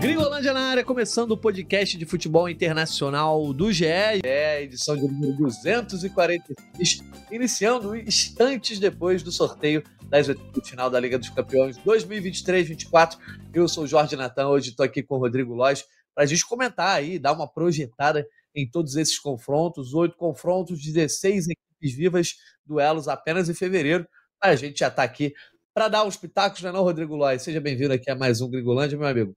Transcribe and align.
Gringolândia 0.00 0.52
na 0.52 0.68
área, 0.68 0.84
começando 0.84 1.32
o 1.32 1.36
podcast 1.36 1.98
de 1.98 2.06
futebol 2.06 2.48
internacional 2.48 3.52
do 3.52 3.72
GE, 3.72 3.86
é 3.86 4.62
edição 4.62 4.96
de 4.96 5.02
número 5.02 5.36
246, 5.38 7.02
iniciando 7.32 7.96
instantes 7.96 8.78
depois 8.78 9.20
do 9.24 9.32
sorteio 9.32 9.82
das 10.08 10.28
oitavas 10.28 10.68
final 10.68 10.88
da 10.88 11.00
Liga 11.00 11.18
dos 11.18 11.30
Campeões 11.30 11.76
2023-24. 11.78 13.18
Eu 13.52 13.66
sou 13.66 13.82
o 13.82 13.86
Jorge 13.88 14.14
Natan, 14.14 14.46
hoje 14.46 14.70
estou 14.70 14.86
aqui 14.86 15.02
com 15.02 15.16
o 15.16 15.18
Rodrigo 15.18 15.54
Lois 15.54 15.84
para 16.14 16.22
a 16.22 16.26
gente 16.26 16.46
comentar 16.46 16.94
aí, 16.94 17.18
dar 17.18 17.32
uma 17.32 17.48
projetada 17.48 18.24
em 18.54 18.68
todos 18.68 18.96
esses 18.96 19.18
confrontos, 19.18 19.94
oito 19.94 20.16
confrontos, 20.16 20.80
16 20.80 21.48
equipes 21.48 21.96
vivas, 21.96 22.34
duelos 22.64 23.08
apenas 23.08 23.48
em 23.48 23.54
fevereiro. 23.54 24.06
A 24.40 24.54
gente 24.54 24.78
já 24.78 24.88
está 24.88 25.02
aqui 25.02 25.34
para 25.74 25.88
dar 25.88 26.04
os 26.04 26.16
pitacos, 26.16 26.62
não 26.62 26.70
é 26.70 26.72
não, 26.72 26.82
Rodrigo 26.82 27.16
Lois? 27.16 27.42
Seja 27.42 27.60
bem-vindo 27.60 27.92
aqui 27.92 28.10
a 28.10 28.14
mais 28.14 28.40
um 28.40 28.48
Gringolândia, 28.48 28.96
meu 28.96 29.08
amigo. 29.08 29.36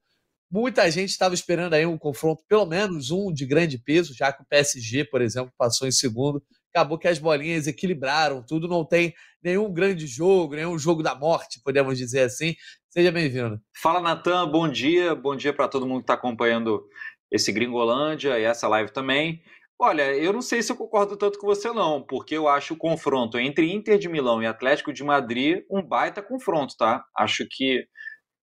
Muita 0.50 0.90
gente 0.90 1.10
estava 1.10 1.34
esperando 1.34 1.74
aí 1.74 1.86
um 1.86 1.98
confronto, 1.98 2.44
pelo 2.48 2.66
menos 2.66 3.12
um 3.12 3.34
de 3.34 3.46
grande 3.46 3.78
peso, 3.78 4.14
já 4.14 4.32
que 4.32 4.44
o 4.44 4.46
PSG, 4.46 5.04
por 5.06 5.22
exemplo, 5.22 5.52
passou 5.58 5.88
em 5.88 5.92
segundo. 5.92 6.42
Acabou 6.74 6.98
que 6.98 7.08
as 7.08 7.20
bolinhas 7.20 7.68
equilibraram, 7.68 8.46
tudo 8.46 8.68
não 8.68 8.86
tem 8.86 9.14
nenhum 9.44 9.74
grande 9.74 10.06
jogo, 10.06 10.56
nenhum 10.56 10.78
jogo 10.78 11.02
da 11.02 11.16
morte, 11.16 11.60
podemos 11.64 11.98
dizer 11.98 12.22
assim. 12.22 12.56
Seja 12.90 13.12
bem-vindo. 13.12 13.60
Fala, 13.82 14.00
Natan, 14.00 14.48
bom 14.50 14.70
dia. 14.70 15.16
Bom 15.16 15.36
dia 15.36 15.54
para 15.54 15.68
todo 15.68 15.86
mundo 15.86 16.00
que 16.00 16.04
está 16.04 16.14
acompanhando 16.14 16.88
esse 17.32 17.52
Gringolândia 17.52 18.40
e 18.40 18.44
essa 18.44 18.68
live 18.68 18.92
também. 18.92 19.42
Olha, 19.80 20.16
eu 20.16 20.34
não 20.34 20.42
sei 20.42 20.62
se 20.64 20.72
eu 20.72 20.76
concordo 20.76 21.16
tanto 21.16 21.38
com 21.38 21.46
você, 21.46 21.72
não, 21.72 22.02
porque 22.02 22.36
eu 22.36 22.48
acho 22.48 22.74
o 22.74 22.78
confronto 22.78 23.38
entre 23.38 23.72
Inter 23.72 24.00
de 24.00 24.10
Milão 24.10 24.42
e 24.42 24.48
Atlético 24.48 24.92
de 24.92 25.04
Madrid 25.04 25.64
um 25.70 25.82
baita 25.82 26.22
confronto, 26.22 26.76
tá? 26.78 27.06
Acho 27.16 27.46
que 27.50 27.88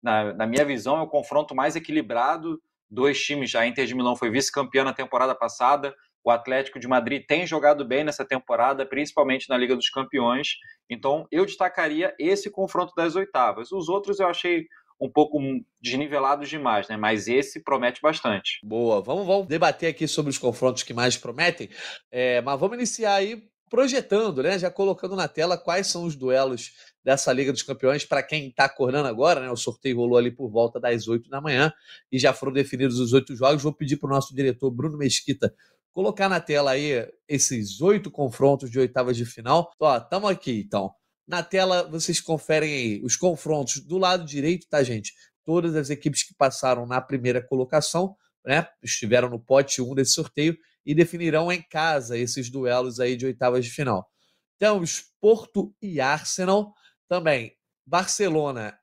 na, 0.01 0.33
na 0.33 0.47
minha 0.47 0.65
visão, 0.65 0.97
é 0.97 1.01
o 1.01 1.07
confronto 1.07 1.53
mais 1.53 1.75
equilibrado. 1.75 2.59
Dois 2.89 3.21
times, 3.21 3.53
a 3.53 3.67
Inter 3.67 3.85
de 3.85 3.93
Milão 3.93 4.15
foi 4.15 4.31
vice-campeã 4.31 4.83
na 4.83 4.93
temporada 4.93 5.35
passada, 5.35 5.93
o 6.23 6.31
Atlético 6.31 6.79
de 6.79 6.87
Madrid 6.87 7.23
tem 7.27 7.45
jogado 7.45 7.85
bem 7.85 8.03
nessa 8.03 8.25
temporada, 8.25 8.85
principalmente 8.85 9.47
na 9.47 9.57
Liga 9.57 9.75
dos 9.75 9.89
Campeões. 9.89 10.55
Então, 10.89 11.27
eu 11.31 11.45
destacaria 11.45 12.13
esse 12.19 12.49
confronto 12.49 12.93
das 12.95 13.15
oitavas. 13.15 13.71
Os 13.71 13.87
outros 13.87 14.19
eu 14.19 14.27
achei 14.27 14.65
um 14.99 15.09
pouco 15.09 15.39
desnivelados 15.81 16.49
demais, 16.49 16.87
né? 16.87 16.97
Mas 16.97 17.27
esse 17.27 17.63
promete 17.63 18.01
bastante. 18.01 18.59
Boa, 18.63 19.01
vamos, 19.01 19.25
vamos 19.25 19.47
debater 19.47 19.89
aqui 19.89 20.07
sobre 20.07 20.29
os 20.29 20.37
confrontos 20.37 20.83
que 20.83 20.93
mais 20.93 21.15
prometem. 21.17 21.69
É, 22.11 22.41
mas 22.41 22.59
vamos 22.59 22.77
iniciar 22.77 23.15
aí 23.15 23.41
projetando, 23.69 24.43
né? 24.43 24.57
Já 24.57 24.69
colocando 24.69 25.15
na 25.15 25.27
tela 25.27 25.57
quais 25.57 25.87
são 25.87 26.03
os 26.03 26.15
duelos 26.15 26.71
dessa 27.03 27.31
Liga 27.31 27.51
dos 27.51 27.63
Campeões 27.63 28.03
para 28.03 28.23
quem 28.23 28.49
está 28.49 28.65
acordando 28.65 29.07
agora, 29.07 29.39
né? 29.39 29.49
O 29.49 29.55
sorteio 29.55 29.97
rolou 29.97 30.17
ali 30.17 30.31
por 30.31 30.49
volta 30.49 30.79
das 30.79 31.07
8 31.07 31.29
da 31.29 31.39
manhã 31.39 31.71
e 32.11 32.19
já 32.19 32.33
foram 32.33 32.51
definidos 32.51 32.99
os 32.99 33.13
oito 33.13 33.35
jogos. 33.35 33.63
Vou 33.63 33.73
pedir 33.73 33.97
para 33.97 34.07
o 34.07 34.13
nosso 34.13 34.35
diretor 34.35 34.69
Bruno 34.71 34.97
Mesquita 34.97 35.53
colocar 35.91 36.29
na 36.29 36.39
tela 36.39 36.71
aí 36.71 37.07
esses 37.27 37.81
oito 37.81 38.11
confrontos 38.11 38.69
de 38.69 38.79
oitavas 38.79 39.15
de 39.15 39.25
final. 39.25 39.71
Ó, 39.79 39.97
estamos 39.97 40.29
aqui 40.29 40.61
então. 40.65 40.93
Na 41.29 41.43
tela 41.43 41.83
vocês 41.83 42.19
conferem 42.19 42.73
aí 42.73 43.01
os 43.03 43.15
confrontos 43.15 43.79
do 43.81 43.99
lado 43.99 44.25
direito, 44.25 44.67
tá, 44.67 44.81
gente? 44.81 45.13
Todas 45.45 45.75
as 45.75 45.91
equipes 45.91 46.23
que 46.23 46.33
passaram 46.33 46.87
na 46.87 46.99
primeira 46.99 47.39
colocação, 47.39 48.15
né? 48.43 48.67
Estiveram 48.81 49.29
no 49.29 49.39
pote 49.39 49.79
1 49.79 49.93
desse 49.93 50.13
sorteio 50.13 50.57
e 50.83 50.95
definirão 50.95 51.51
em 51.51 51.61
casa 51.61 52.17
esses 52.17 52.49
duelos 52.49 52.99
aí 52.99 53.15
de 53.15 53.27
oitavas 53.27 53.63
de 53.63 53.69
final. 53.69 54.09
Temos 54.57 55.03
Porto 55.21 55.71
e 55.79 56.01
Arsenal, 56.01 56.73
também 57.07 57.55
Barcelona, 57.85 58.75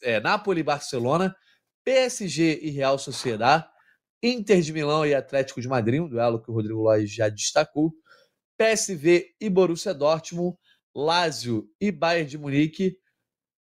é, 0.00 0.20
Napoli 0.20 0.60
e 0.60 0.64
Barcelona, 0.64 1.36
PSG 1.84 2.60
e 2.62 2.70
Real 2.70 2.98
Sociedade, 2.98 3.68
Inter 4.22 4.62
de 4.62 4.72
Milão 4.72 5.04
e 5.04 5.14
Atlético 5.14 5.60
de 5.60 5.68
Madrid, 5.68 6.00
um 6.00 6.08
duelo 6.08 6.40
que 6.40 6.50
o 6.50 6.54
Rodrigo 6.54 6.80
Lois 6.80 7.12
já 7.12 7.28
destacou, 7.28 7.92
PSV 8.56 9.34
e 9.38 9.50
Borussia 9.50 9.92
Dortmund, 9.92 10.56
Lazio 10.98 11.70
e 11.80 11.92
Bayern 11.92 12.28
de 12.28 12.36
Munique, 12.36 12.98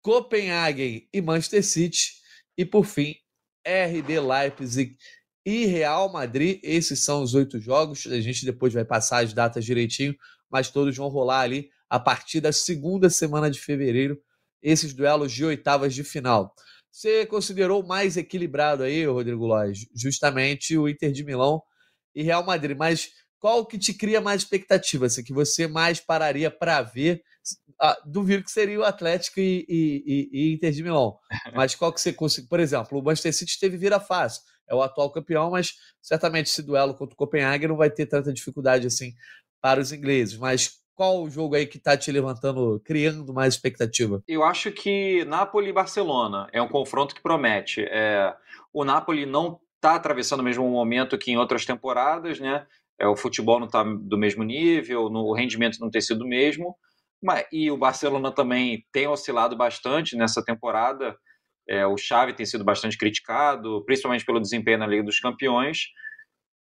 Copenhagen 0.02 1.10
e 1.12 1.22
Manchester 1.22 1.62
City, 1.62 2.14
e 2.58 2.64
por 2.64 2.86
fim, 2.86 3.16
RB 3.66 4.20
Leipzig 4.22 4.96
e 5.46 5.66
Real 5.66 6.10
Madrid. 6.10 6.62
Esses 6.64 7.04
são 7.04 7.22
os 7.22 7.34
oito 7.34 7.60
jogos. 7.60 8.08
A 8.08 8.22
gente 8.22 8.46
depois 8.46 8.74
vai 8.74 8.86
passar 8.86 9.26
as 9.26 9.34
datas 9.34 9.66
direitinho, 9.66 10.16
mas 10.50 10.72
todos 10.72 10.96
vão 10.96 11.10
rolar 11.10 11.42
ali 11.42 11.70
a 11.90 12.00
partir 12.00 12.40
da 12.40 12.54
segunda 12.54 13.10
semana 13.10 13.52
de 13.52 13.60
fevereiro, 13.60 14.18
esses 14.62 14.94
duelos 14.94 15.32
de 15.34 15.44
oitavas 15.44 15.94
de 15.94 16.06
final. 16.06 16.56
Você 16.90 17.26
considerou 17.26 17.86
mais 17.86 18.16
equilibrado 18.16 18.84
aí, 18.84 19.06
Rodrigo 19.06 19.46
Lóis, 19.46 19.86
justamente 19.94 20.78
o 20.78 20.88
Inter 20.88 21.12
de 21.12 21.24
Milão 21.26 21.62
e 22.16 22.24
Real 22.24 22.46
Madrid, 22.46 22.76
mas 22.76 23.12
qual 23.40 23.66
que 23.66 23.78
te 23.78 23.94
cria 23.94 24.20
mais 24.20 24.42
expectativa, 24.42 25.06
assim, 25.06 25.24
que 25.24 25.34
você 25.34 25.68
mais 25.68 26.00
pararia 26.00 26.50
para 26.50 26.82
ver? 26.82 27.22
Ah, 27.80 27.98
duvido 28.06 28.44
que 28.44 28.52
seria 28.52 28.80
o 28.80 28.84
Atlético 28.84 29.40
e, 29.40 29.66
e, 29.70 30.30
e, 30.32 30.54
Inter 30.54 30.72
de 30.72 30.84
Milão, 30.84 31.18
mas 31.54 31.76
qual 31.76 31.94
que 31.94 32.02
você 32.02 32.12
consegue? 32.12 32.48
Por 32.48 32.60
exemplo, 32.60 33.00
o 33.00 33.04
Manchester 33.04 33.34
City 33.34 33.60
teve 33.60 33.78
vira 33.78 34.00
fácil, 34.00 34.42
é 34.68 34.76
o 34.76 34.82
atual 34.82 35.12
campeão, 35.12 35.52
mas 35.52 35.76
certamente 36.02 36.48
esse 36.48 36.62
duelo 36.62 36.94
contra 36.94 37.14
o 37.14 37.18
Copenhague 37.18 37.68
não 37.68 37.78
vai 37.78 37.90
ter 37.90 38.06
tanta 38.06 38.34
dificuldade 38.34 38.88
assim 38.88 39.14
para 39.62 39.80
os 39.80 39.92
ingleses. 39.92 40.38
Mas 40.38 40.82
qual 40.98 41.22
o 41.22 41.30
jogo 41.30 41.56
aí 41.56 41.68
que 41.68 41.78
está 41.78 41.96
te 41.96 42.12
levantando, 42.12 42.82
criando 42.84 43.34
mais 43.34 43.54
expectativa? 43.54 44.22
Eu 44.28 44.44
acho 44.44 44.72
que 44.72 45.24
Napoli 45.26 45.70
e 45.70 45.74
Barcelona 45.74 46.50
é 46.52 46.62
um 46.62 46.68
confronto 46.68 47.14
que 47.14 47.22
promete. 47.22 47.86
É, 47.90 48.36
o 48.74 48.84
Napoli 48.84 49.26
não 49.26 49.60
está 49.76 49.96
atravessando 49.96 50.40
o 50.40 50.44
mesmo 50.44 50.68
momento 50.68 51.18
que 51.18 51.32
em 51.32 51.38
outras 51.38 51.66
temporadas, 51.66 52.40
né? 52.40 52.66
É, 53.00 53.08
o 53.08 53.16
futebol 53.16 53.60
não 53.60 53.68
está 53.68 53.84
do 53.84 54.18
mesmo 54.18 54.44
nível, 54.44 55.10
no, 55.10 55.26
o 55.26 55.34
rendimento 55.34 55.80
não 55.80 55.90
tem 55.90 56.02
sido 56.02 56.24
o 56.24 56.28
mesmo. 56.28 56.76
Mas, 57.22 57.46
e 57.52 57.70
o 57.72 57.78
Barcelona 57.78 58.32
também 58.32 58.86
tem 58.92 59.08
oscilado 59.08 59.56
bastante 59.56 60.16
nessa 60.16 60.44
temporada. 60.44 61.18
É, 61.70 61.86
o 61.86 61.98
Xavi 61.98 62.34
tem 62.34 62.46
sido 62.46 62.64
bastante 62.64 62.98
criticado, 62.98 63.84
principalmente 63.86 64.26
pelo 64.26 64.40
desempenho 64.40 64.78
na 64.78 64.88
Liga 64.88 65.04
dos 65.04 65.20
Campeões. 65.20 65.88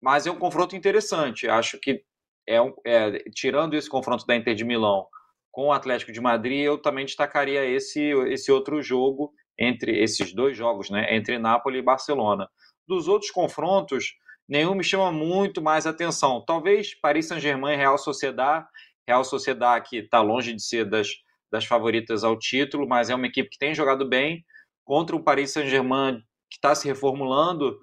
Mas 0.02 0.26
é 0.26 0.30
um 0.30 0.38
confronto 0.38 0.76
interessante. 0.76 1.48
Acho 1.48 1.78
que 1.80 2.02
é, 2.48 2.58
é, 2.86 3.19
tirando 3.34 3.75
esse 3.75 3.88
confronto 3.88 4.26
da 4.26 4.36
Inter 4.36 4.54
de 4.54 4.64
Milão 4.64 5.06
com 5.50 5.69
o 5.69 5.72
Atlético 5.72 6.12
de 6.12 6.20
Madrid, 6.20 6.60
eu 6.60 6.78
também 6.78 7.06
destacaria 7.06 7.64
esse, 7.64 8.10
esse 8.28 8.52
outro 8.52 8.82
jogo 8.82 9.32
entre 9.58 10.02
esses 10.02 10.34
dois 10.34 10.56
jogos, 10.56 10.91
né, 10.91 11.16
entre 11.16 11.38
Nápoles 11.38 11.80
e 11.80 11.82
Barcelona. 11.82 12.46
Dos 12.86 13.08
outros 13.08 13.30
confrontos, 13.30 14.12
nenhum 14.48 14.74
me 14.74 14.84
chama 14.84 15.10
muito 15.10 15.60
mais 15.60 15.86
atenção. 15.86 16.44
Talvez 16.44 16.94
Paris 16.94 17.28
Saint-Germain 17.28 17.76
Real 17.76 17.98
Sociedad, 17.98 18.66
Real 19.06 19.24
Sociedad 19.24 19.82
que 19.82 19.98
está 19.98 20.20
longe 20.20 20.52
de 20.52 20.62
ser 20.62 20.84
das, 20.84 21.08
das 21.50 21.64
favoritas 21.64 22.24
ao 22.24 22.38
título, 22.38 22.86
mas 22.88 23.10
é 23.10 23.14
uma 23.14 23.26
equipe 23.26 23.50
que 23.50 23.58
tem 23.58 23.74
jogado 23.74 24.08
bem 24.08 24.44
contra 24.84 25.16
o 25.16 25.22
Paris 25.22 25.52
Saint-Germain 25.52 26.20
que 26.48 26.56
está 26.56 26.74
se 26.74 26.86
reformulando. 26.86 27.78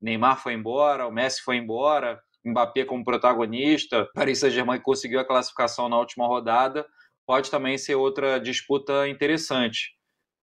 Neymar 0.00 0.42
foi 0.42 0.54
embora, 0.54 1.06
o 1.06 1.12
Messi 1.12 1.40
foi 1.42 1.56
embora, 1.56 2.20
Mbappé 2.44 2.84
como 2.84 3.04
protagonista, 3.04 4.08
Paris 4.14 4.38
Saint-Germain 4.38 4.80
conseguiu 4.80 5.20
a 5.20 5.24
classificação 5.24 5.88
na 5.88 5.98
última 5.98 6.26
rodada, 6.26 6.84
pode 7.24 7.50
também 7.50 7.78
ser 7.78 7.94
outra 7.94 8.38
disputa 8.38 9.08
interessante. 9.08 9.96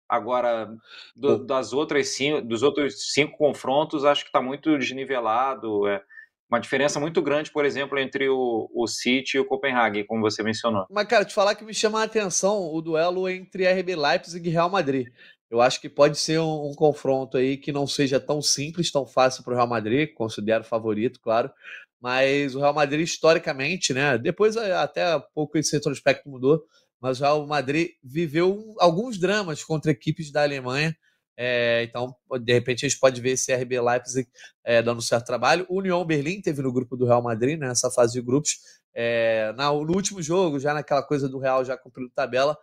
Agora, 0.09 0.69
do, 1.15 1.44
das 1.44 1.72
outras 1.72 2.09
cinco, 2.09 2.43
dos 2.43 2.62
outros 2.62 3.12
cinco 3.12 3.37
confrontos, 3.37 4.05
acho 4.05 4.22
que 4.22 4.28
está 4.28 4.41
muito 4.41 4.77
desnivelado. 4.78 5.87
É 5.89 6.03
uma 6.49 6.61
diferença 6.61 7.00
muito 7.00 7.21
grande, 7.21 7.50
por 7.50 7.65
exemplo, 7.65 7.99
entre 7.99 8.28
o, 8.28 8.71
o 8.72 8.87
City 8.87 9.37
e 9.37 9.41
o 9.41 9.45
Copenhague, 9.45 10.05
como 10.05 10.21
você 10.21 10.43
mencionou. 10.43 10.87
Mas, 10.89 11.09
cara, 11.09 11.25
te 11.25 11.34
falar 11.34 11.55
que 11.56 11.65
me 11.65 11.75
chama 11.75 12.00
a 12.00 12.05
atenção 12.05 12.72
o 12.72 12.81
duelo 12.81 13.28
entre 13.28 13.66
RB 13.66 13.97
Leipzig 13.97 14.48
e 14.48 14.53
Real 14.53 14.71
Madrid. 14.71 15.09
Eu 15.51 15.60
acho 15.60 15.81
que 15.81 15.89
pode 15.89 16.19
ser 16.19 16.41
um, 16.41 16.71
um 16.71 16.75
confronto 16.75 17.36
aí 17.36 17.57
que 17.57 17.72
não 17.72 17.86
seja 17.86 18.19
tão 18.19 18.42
simples, 18.42 18.91
tão 18.91 19.07
fácil 19.07 19.45
para 19.45 19.53
o 19.53 19.57
Real 19.57 19.69
Madrid, 19.69 20.13
considero 20.15 20.65
favorito, 20.65 21.21
claro, 21.21 21.51
mas 22.01 22.54
o 22.54 22.60
Real 22.60 22.75
Madrid, 22.75 23.03
historicamente, 23.03 23.95
né? 23.95 24.19
Depois 24.19 24.57
eh, 24.57 24.72
até 24.72 25.19
pouco 25.34 25.57
esse 25.57 25.75
retrospecto 25.75 26.28
mudou, 26.28 26.65
mas 27.01 27.21
o 27.21 27.22
Real 27.22 27.47
Madrid 27.47 27.91
viveu 28.03 28.75
alguns 28.78 29.19
dramas 29.19 29.63
contra 29.63 29.91
equipes 29.91 30.31
da 30.31 30.43
Alemanha. 30.43 30.97
É, 31.39 31.83
então, 31.83 32.16
de 32.41 32.53
repente, 32.53 32.87
a 32.87 32.89
gente 32.89 32.98
pode 32.98 33.21
ver 33.21 33.33
esse 33.33 33.54
RB 33.54 33.78
Leipzig 33.81 34.28
é, 34.65 34.83
dando 34.83 35.03
certo 35.03 35.27
trabalho. 35.27 35.66
O 35.69 35.78
União 35.78 36.04
Berlim 36.04 36.41
teve 36.41 36.63
no 36.63 36.72
grupo 36.72 36.97
do 36.97 37.04
Real 37.04 37.22
Madrid, 37.22 37.59
nessa 37.59 37.89
né, 37.89 37.95
fase 37.95 38.15
de 38.15 38.22
grupos. 38.22 38.57
É, 38.95 39.53
na, 39.57 39.71
no 39.71 39.95
último 39.95 40.22
jogo, 40.22 40.59
já 40.59 40.72
naquela 40.72 41.03
coisa 41.03 41.28
do 41.28 41.39
Real 41.39 41.63
já 41.63 41.77
cumprindo 41.77 42.10
tabela, 42.15 42.57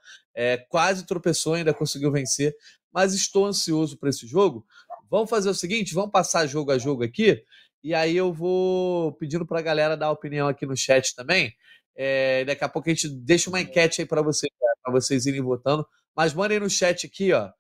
quase 0.70 1.06
tropeçou, 1.06 1.54
ainda 1.54 1.74
conseguiu 1.74 2.12
vencer. 2.12 2.56
Mas 2.92 3.14
estou 3.14 3.46
ansioso 3.46 3.98
para 3.98 4.10
esse 4.10 4.26
jogo. 4.26 4.66
Vamos 5.10 5.30
fazer 5.30 5.50
o 5.50 5.54
seguinte: 5.54 5.94
vamos 5.94 6.12
passar 6.12 6.48
jogo 6.48 6.72
a 6.72 6.78
jogo 6.78 7.04
aqui. 7.04 7.44
E 7.84 7.94
aí 7.94 8.16
eu 8.16 8.32
vou 8.34 9.12
pedindo 9.14 9.46
para 9.46 9.60
a 9.60 9.62
galera 9.62 9.98
dar 9.98 10.10
opinião 10.10 10.48
aqui 10.48 10.66
no 10.66 10.76
chat 10.76 11.14
também. 11.16 11.54
É, 11.96 12.44
daqui 12.46 12.64
a 12.64 12.70
pouco 12.70 12.90
a 12.90 12.94
gente 12.94 13.08
deixa 13.08 13.50
uma 13.50 13.62
enquete 13.62 14.02
aí 14.02 14.08
para 14.08 14.22
vocês, 14.22 14.52
para 14.82 14.92
vocês 14.92 15.26
irem 15.26 15.42
votando. 15.42 15.86
Mas 16.16 16.34
mandem 16.34 16.60
no 16.60 16.70
chat 16.70 17.06
aqui, 17.06 17.34
ó, 17.34 17.52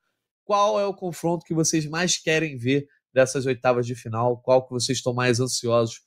qual 0.46 0.80
é 0.80 0.86
o 0.86 0.94
confronto 0.94 1.46
que 1.46 1.54
vocês 1.54 1.86
mais 1.86 2.18
querem 2.18 2.58
ver 2.58 2.88
dessas 3.14 3.46
oitavas 3.46 3.86
de 3.86 3.96
final? 3.96 4.38
Qual 4.42 4.66
que 4.66 4.72
vocês 4.72 4.98
estão 4.98 5.14
mais 5.14 5.40
ansiosos 5.40 6.02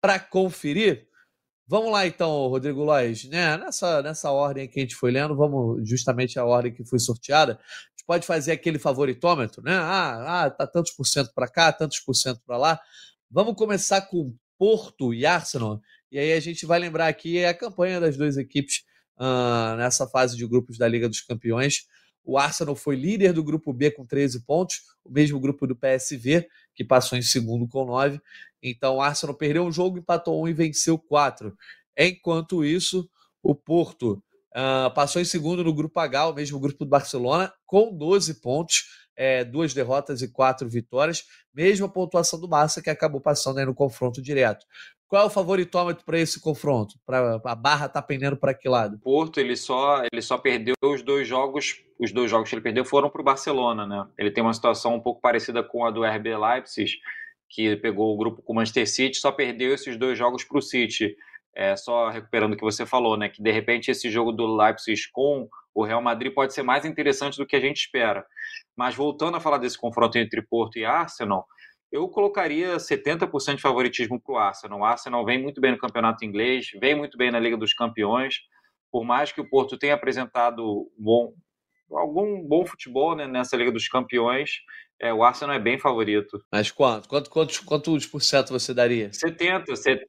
para 0.00 0.18
conferir? 0.18 1.06
Vamos 1.68 1.90
lá 1.90 2.06
então, 2.06 2.46
Rodrigo 2.46 2.84
Lois, 2.84 3.24
né? 3.24 3.56
Nessa, 3.56 4.00
nessa 4.00 4.30
ordem 4.30 4.68
que 4.68 4.78
a 4.78 4.82
gente 4.82 4.94
foi 4.94 5.10
lendo, 5.10 5.34
vamos 5.34 5.88
justamente 5.88 6.38
a 6.38 6.44
ordem 6.44 6.72
que 6.72 6.84
foi 6.84 7.00
sorteada. 7.00 7.54
A 7.54 7.56
gente 7.56 8.06
pode 8.06 8.24
fazer 8.24 8.52
aquele 8.52 8.78
favoritômetro, 8.78 9.62
né? 9.62 9.74
Ah, 9.74 10.44
ah 10.44 10.50
tá 10.50 10.66
tantos 10.66 10.92
por 10.92 11.04
cento 11.04 11.32
para 11.34 11.48
cá, 11.48 11.72
tantos 11.72 11.98
por 11.98 12.14
cento 12.14 12.40
para 12.46 12.56
lá. 12.56 12.80
Vamos 13.28 13.56
começar 13.56 14.02
com 14.02 14.32
Porto 14.56 15.12
e 15.12 15.26
Arsenal. 15.26 15.80
E 16.10 16.18
aí 16.18 16.32
a 16.32 16.40
gente 16.40 16.64
vai 16.66 16.78
lembrar 16.78 17.08
aqui 17.08 17.44
a 17.44 17.54
campanha 17.54 18.00
das 18.00 18.16
duas 18.16 18.36
equipes 18.36 18.84
uh, 19.18 19.76
nessa 19.76 20.06
fase 20.06 20.36
de 20.36 20.46
grupos 20.46 20.78
da 20.78 20.86
Liga 20.86 21.08
dos 21.08 21.20
Campeões. 21.20 21.86
O 22.24 22.38
Arsenal 22.38 22.74
foi 22.74 22.96
líder 22.96 23.32
do 23.32 23.44
grupo 23.44 23.72
B 23.72 23.90
com 23.90 24.04
13 24.04 24.44
pontos, 24.44 24.82
o 25.04 25.10
mesmo 25.10 25.38
grupo 25.38 25.66
do 25.66 25.76
PSV, 25.76 26.48
que 26.74 26.84
passou 26.84 27.16
em 27.16 27.22
segundo 27.22 27.68
com 27.68 27.84
9. 27.84 28.20
Então 28.62 28.96
o 28.96 29.00
Arsenal 29.00 29.36
perdeu 29.36 29.64
um 29.64 29.70
jogo, 29.70 29.98
empatou 29.98 30.42
um 30.42 30.48
e 30.48 30.52
venceu 30.52 30.98
quatro. 30.98 31.56
Enquanto 31.96 32.64
isso, 32.64 33.08
o 33.42 33.54
Porto 33.54 34.22
uh, 34.56 34.92
passou 34.92 35.22
em 35.22 35.24
segundo 35.24 35.62
no 35.62 35.72
grupo 35.72 35.98
H, 36.00 36.28
o 36.28 36.34
mesmo 36.34 36.58
grupo 36.58 36.84
do 36.84 36.88
Barcelona, 36.88 37.52
com 37.64 37.96
12 37.96 38.40
pontos, 38.40 39.06
é, 39.16 39.44
duas 39.44 39.72
derrotas 39.72 40.20
e 40.20 40.28
quatro 40.28 40.68
vitórias, 40.68 41.24
mesma 41.54 41.88
pontuação 41.88 42.38
do 42.38 42.48
Barça, 42.48 42.82
que 42.82 42.90
acabou 42.90 43.20
passando 43.20 43.64
no 43.64 43.74
confronto 43.74 44.20
direto. 44.20 44.66
Qual 45.08 45.22
é 45.22 45.26
o 45.26 45.30
favoritômetro 45.30 46.04
para 46.04 46.18
esse 46.18 46.40
confronto? 46.40 46.98
Pra, 47.06 47.40
a 47.44 47.54
barra 47.54 47.88
tá 47.88 48.02
pendendo 48.02 48.36
para 48.36 48.52
que 48.52 48.68
lado? 48.68 48.98
Porto, 48.98 49.38
ele 49.38 49.56
só, 49.56 50.02
ele 50.12 50.20
só 50.20 50.36
perdeu 50.36 50.74
os 50.84 51.00
dois 51.02 51.28
jogos, 51.28 51.82
os 51.98 52.10
dois 52.10 52.28
jogos 52.28 52.48
que 52.48 52.56
ele 52.56 52.62
perdeu 52.62 52.84
foram 52.84 53.08
para 53.08 53.20
o 53.20 53.24
Barcelona, 53.24 53.86
né? 53.86 54.06
Ele 54.18 54.32
tem 54.32 54.42
uma 54.42 54.52
situação 54.52 54.96
um 54.96 55.00
pouco 55.00 55.20
parecida 55.20 55.62
com 55.62 55.84
a 55.84 55.92
do 55.92 56.04
RB 56.04 56.36
Leipzig, 56.36 56.98
que 57.48 57.76
pegou 57.76 58.12
o 58.12 58.16
grupo 58.16 58.42
com 58.42 58.52
o 58.52 58.56
Manchester 58.56 58.88
City, 58.88 59.18
só 59.18 59.30
perdeu 59.30 59.72
esses 59.72 59.96
dois 59.96 60.18
jogos 60.18 60.42
para 60.42 60.58
o 60.58 60.62
City. 60.62 61.16
É, 61.54 61.74
só 61.74 62.10
recuperando 62.10 62.52
o 62.52 62.56
que 62.56 62.64
você 62.64 62.84
falou, 62.84 63.16
né? 63.16 63.28
Que 63.28 63.42
de 63.42 63.50
repente 63.50 63.90
esse 63.90 64.10
jogo 64.10 64.32
do 64.32 64.56
Leipzig 64.56 65.00
com 65.12 65.48
o 65.72 65.84
Real 65.84 66.02
Madrid 66.02 66.34
pode 66.34 66.52
ser 66.52 66.62
mais 66.62 66.84
interessante 66.84 67.38
do 67.38 67.46
que 67.46 67.54
a 67.54 67.60
gente 67.60 67.78
espera. 67.78 68.26
Mas 68.76 68.94
voltando 68.94 69.36
a 69.36 69.40
falar 69.40 69.58
desse 69.58 69.78
confronto 69.78 70.18
entre 70.18 70.42
Porto 70.42 70.78
e 70.78 70.84
Arsenal, 70.84 71.46
eu 71.90 72.08
colocaria 72.08 72.76
70% 72.76 73.56
de 73.56 73.62
favoritismo 73.62 74.20
para 74.20 74.34
o 74.34 74.38
Arsenal. 74.38 74.80
O 74.80 74.84
Arsenal 74.84 75.24
vem 75.24 75.40
muito 75.40 75.60
bem 75.60 75.72
no 75.72 75.78
campeonato 75.78 76.24
inglês, 76.24 76.68
vem 76.80 76.94
muito 76.94 77.16
bem 77.16 77.30
na 77.30 77.38
Liga 77.38 77.56
dos 77.56 77.72
Campeões. 77.72 78.36
Por 78.90 79.04
mais 79.04 79.32
que 79.32 79.40
o 79.40 79.48
Porto 79.48 79.78
tenha 79.78 79.94
apresentado 79.94 80.90
bom, 80.98 81.32
algum 81.90 82.42
bom 82.42 82.66
futebol 82.66 83.14
né, 83.14 83.26
nessa 83.26 83.56
Liga 83.56 83.70
dos 83.70 83.88
Campeões, 83.88 84.50
é, 85.00 85.12
o 85.12 85.22
Arsenal 85.22 85.54
é 85.54 85.58
bem 85.58 85.78
favorito. 85.78 86.42
Mas 86.50 86.70
quanto? 86.70 87.08
Quanto, 87.08 87.30
quantos, 87.30 87.58
quantos 87.58 88.06
por 88.06 88.22
cento 88.22 88.52
você 88.52 88.72
daria? 88.72 89.12
70, 89.12 89.72
70%, 89.72 90.00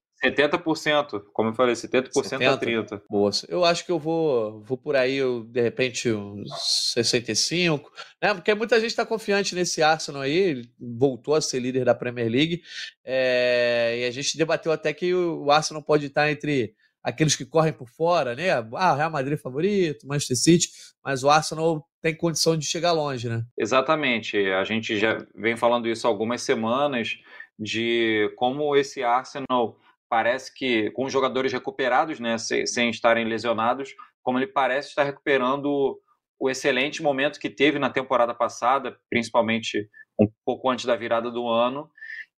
como 1.34 1.50
eu 1.50 1.54
falei, 1.54 1.76
70%, 1.76 2.12
70 2.12 2.52
a 2.52 2.58
30%. 2.58 3.02
Boa. 3.10 3.32
Eu 3.48 3.64
acho 3.64 3.86
que 3.86 3.92
eu 3.92 4.00
vou, 4.00 4.62
vou 4.64 4.78
por 4.78 4.96
aí, 4.96 5.16
eu, 5.16 5.44
de 5.44 5.62
repente, 5.62 6.12
uns 6.12 6.50
65%, 6.98 7.84
né? 8.22 8.34
Porque 8.34 8.54
muita 8.56 8.80
gente 8.80 8.90
está 8.90 9.06
confiante 9.06 9.54
nesse 9.54 9.84
Arsenal 9.84 10.24
aí, 10.24 10.64
voltou 10.80 11.36
a 11.36 11.42
ser 11.42 11.60
líder 11.60 11.86
da 11.86 11.94
Premier 11.94 12.30
League, 12.30 12.62
é, 13.06 14.00
e 14.00 14.06
a 14.06 14.12
gente 14.12 14.38
debateu 14.38 14.72
até 14.72 14.92
que 14.92 15.14
o 15.14 15.52
Arsenal 15.52 15.84
pode 15.84 16.08
estar 16.08 16.32
entre 16.32 16.74
aqueles 17.04 17.36
que 17.36 17.46
correm 17.46 17.72
por 17.72 17.88
fora, 17.88 18.36
né? 18.36 18.50
Ah, 18.74 18.96
Real 18.96 19.12
Madrid 19.12 19.38
é 19.38 19.42
favorito, 19.42 20.08
Manchester 20.08 20.38
City, 20.38 20.70
mas 21.04 21.24
o 21.24 21.30
Arsenal 21.30 21.88
tem 22.02 22.16
condição 22.16 22.58
de 22.58 22.66
chegar 22.66 22.92
longe, 22.92 23.30
né? 23.30 23.44
Exatamente. 23.58 24.38
A 24.38 24.64
gente 24.64 24.98
já 24.98 25.18
vem 25.34 25.56
falando 25.56 25.88
isso 25.88 26.06
há 26.06 26.10
algumas 26.10 26.42
semanas 26.42 27.18
de 27.58 28.32
como 28.36 28.76
esse 28.76 29.04
Arsenal 29.04 29.78
parece 30.10 30.54
que 30.54 30.92
com 30.92 31.06
os 31.06 31.12
jogadores 31.12 31.52
recuperados, 31.52 32.20
né, 32.20 32.38
sem, 32.38 32.66
sem 32.66 32.90
estarem 32.90 33.26
lesionados, 33.26 33.94
como 34.24 34.40
ele 34.40 34.48
parece 34.48 34.90
estar 34.90 35.04
recuperando 35.04 36.00
o 36.40 36.50
excelente 36.50 37.02
momento 37.02 37.40
que 37.40 37.50
teve 37.50 37.80
na 37.80 37.90
temporada 37.90 38.34
passada, 38.34 38.98
principalmente 39.10 39.90
um 40.20 40.28
pouco 40.46 40.70
antes 40.70 40.86
da 40.86 40.96
virada 40.96 41.32
do 41.32 41.48
ano. 41.48 41.90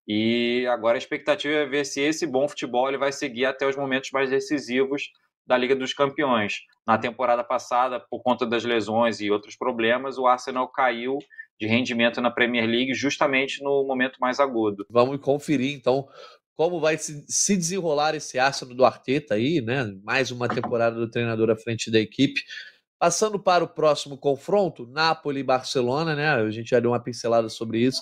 E 0.07 0.65
agora 0.67 0.97
a 0.97 0.97
expectativa 0.97 1.53
é 1.53 1.65
ver 1.65 1.85
se 1.85 2.01
esse 2.01 2.25
bom 2.25 2.47
futebol 2.47 2.87
ele 2.87 2.97
vai 2.97 3.11
seguir 3.11 3.45
até 3.45 3.67
os 3.67 3.75
momentos 3.75 4.09
mais 4.11 4.29
decisivos 4.29 5.09
da 5.45 5.57
Liga 5.57 5.75
dos 5.75 5.93
Campeões. 5.93 6.61
Na 6.85 6.97
temporada 6.97 7.43
passada, 7.43 7.99
por 7.99 8.21
conta 8.21 8.45
das 8.45 8.63
lesões 8.63 9.19
e 9.19 9.29
outros 9.29 9.55
problemas, 9.55 10.17
o 10.17 10.27
Arsenal 10.27 10.67
caiu 10.67 11.17
de 11.59 11.67
rendimento 11.67 12.21
na 12.21 12.31
Premier 12.31 12.65
League 12.65 12.93
justamente 12.93 13.61
no 13.61 13.83
momento 13.83 14.17
mais 14.19 14.39
agudo. 14.39 14.85
Vamos 14.89 15.19
conferir 15.19 15.75
então 15.75 16.07
como 16.59 16.77
vai 16.77 16.97
se 16.97 17.55
desenrolar 17.55 18.15
esse 18.15 18.37
Arsenal 18.37 18.75
do 18.75 18.83
Arteta 18.83 19.35
aí, 19.35 19.61
né? 19.61 19.95
Mais 20.03 20.29
uma 20.29 20.49
temporada 20.49 20.97
do 20.97 21.09
treinador 21.09 21.49
à 21.49 21.55
frente 21.55 21.89
da 21.89 21.97
equipe. 21.97 22.41
Passando 22.99 23.39
para 23.39 23.63
o 23.63 23.67
próximo 23.67 24.17
confronto, 24.17 24.85
Napoli 24.85 25.39
e 25.39 25.43
Barcelona, 25.43 26.17
né? 26.17 26.31
A 26.31 26.51
gente 26.51 26.71
já 26.71 26.81
deu 26.81 26.91
uma 26.91 27.01
pincelada 27.01 27.47
sobre 27.47 27.79
isso, 27.79 28.01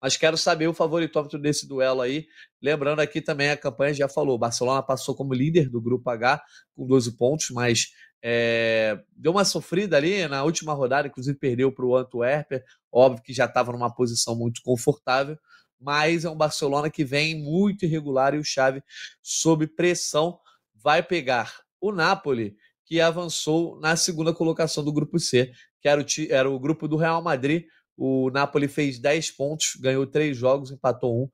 mas 0.00 0.16
quero 0.16 0.38
saber 0.38 0.68
o 0.68 0.72
favoritômetro 0.72 1.38
desse 1.38 1.68
duelo 1.68 2.00
aí. 2.00 2.26
Lembrando 2.62 3.00
aqui 3.00 3.20
também 3.20 3.50
a 3.50 3.58
campanha 3.58 3.92
já 3.92 4.08
falou, 4.08 4.38
Barcelona 4.38 4.82
passou 4.82 5.14
como 5.14 5.34
líder 5.34 5.68
do 5.68 5.78
grupo 5.78 6.08
H 6.08 6.42
com 6.74 6.86
12 6.86 7.14
pontos, 7.14 7.50
mas 7.50 7.88
é, 8.24 8.98
deu 9.14 9.32
uma 9.32 9.44
sofrida 9.44 9.98
ali 9.98 10.26
na 10.28 10.44
última 10.44 10.72
rodada, 10.72 11.08
inclusive 11.08 11.38
perdeu 11.38 11.70
para 11.70 11.84
o 11.84 11.94
Antwerper, 11.94 12.64
óbvio 12.90 13.22
que 13.22 13.34
já 13.34 13.44
estava 13.44 13.70
numa 13.70 13.94
posição 13.94 14.34
muito 14.34 14.62
confortável 14.64 15.36
mas 15.80 16.24
é 16.24 16.30
um 16.30 16.36
Barcelona 16.36 16.90
que 16.90 17.04
vem 17.04 17.40
muito 17.40 17.84
irregular 17.84 18.34
e 18.34 18.38
o 18.38 18.44
Xavi, 18.44 18.82
sob 19.22 19.66
pressão, 19.66 20.38
vai 20.74 21.02
pegar 21.02 21.60
o 21.80 21.92
Napoli, 21.92 22.56
que 22.84 23.00
avançou 23.00 23.78
na 23.80 23.96
segunda 23.96 24.32
colocação 24.32 24.82
do 24.82 24.92
grupo 24.92 25.18
C, 25.18 25.52
que 25.80 25.88
era 25.88 26.00
o, 26.00 26.04
era 26.30 26.50
o 26.50 26.58
grupo 26.58 26.88
do 26.88 26.96
Real 26.96 27.22
Madrid. 27.22 27.64
O 27.96 28.30
Napoli 28.30 28.66
fez 28.66 28.98
10 28.98 29.32
pontos, 29.32 29.76
ganhou 29.80 30.06
3 30.06 30.36
jogos, 30.36 30.70
empatou 30.70 31.24
um 31.24 31.28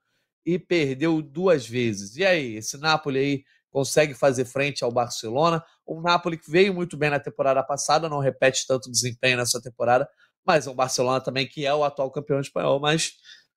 e 0.45 0.59
perdeu 0.59 1.23
duas 1.23 1.67
vezes. 1.67 2.17
E 2.17 2.25
aí, 2.25 2.57
esse 2.57 2.77
Napoli 2.77 3.19
aí 3.19 3.45
consegue 3.71 4.15
fazer 4.15 4.45
frente 4.45 4.85
ao 4.85 4.93
Barcelona? 4.93 5.65
O 5.87 6.01
Napoli 6.01 6.37
que 6.37 6.51
veio 6.51 6.75
muito 6.75 6.97
bem 6.97 7.11
na 7.11 7.21
temporada 7.21 7.63
passada, 7.63 8.09
não 8.09 8.19
repete 8.19 8.67
tanto 8.67 8.91
desempenho 8.91 9.37
nessa 9.37 9.61
temporada, 9.61 10.09
mas 10.45 10.67
é 10.67 10.71
um 10.71 10.75
Barcelona 10.75 11.21
também 11.21 11.47
que 11.47 11.65
é 11.65 11.75
o 11.75 11.85
atual 11.85 12.11
campeão 12.11 12.41
espanhol, 12.41 12.79
mas 12.79 13.13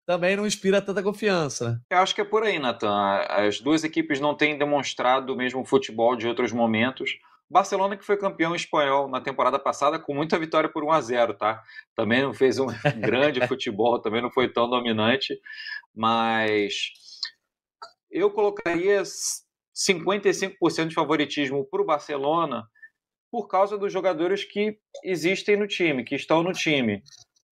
também 0.08 0.38
não 0.38 0.48
inspira 0.48 0.82
tanta 0.82 1.04
confiança. 1.04 1.72
Né? 1.72 1.80
Eu 1.92 1.98
acho 1.98 2.16
que 2.16 2.22
é 2.22 2.26
por 2.26 2.42
aí, 2.42 2.58
Nathan. 2.58 2.96
As 3.28 3.60
duas 3.60 3.84
equipes 3.84 4.22
não 4.22 4.34
têm 4.34 4.58
demonstrado 4.58 5.34
o 5.34 5.36
mesmo 5.36 5.66
futebol 5.66 6.16
de 6.16 6.26
outros 6.26 6.54
momentos. 6.54 7.20
Barcelona 7.50 7.98
que 7.98 8.06
foi 8.06 8.16
campeão 8.16 8.56
espanhol 8.56 9.10
na 9.10 9.20
temporada 9.20 9.60
passada 9.60 10.00
com 10.00 10.14
muita 10.14 10.40
vitória 10.40 10.70
por 10.70 10.84
1 10.84 10.92
a 10.92 11.02
0, 11.02 11.34
tá? 11.34 11.62
Também 11.94 12.22
não 12.22 12.34
fez 12.34 12.58
um 12.58 12.68
grande 13.00 13.46
futebol, 13.48 14.00
também 14.00 14.22
não 14.22 14.32
foi 14.32 14.48
tão 14.48 14.70
dominante, 14.70 15.38
mas 15.94 16.94
eu 18.10 18.32
colocaria 18.32 19.04
55% 19.76 20.88
de 20.88 20.96
favoritismo 20.96 21.66
para 21.66 21.82
o 21.82 21.86
Barcelona 21.86 22.66
por 23.30 23.48
causa 23.50 23.78
dos 23.78 23.92
jogadores 23.92 24.46
que 24.46 24.78
existem 25.04 25.58
no 25.58 25.68
time, 25.68 26.06
que 26.06 26.16
estão 26.16 26.42
no 26.42 26.54
time. 26.54 27.04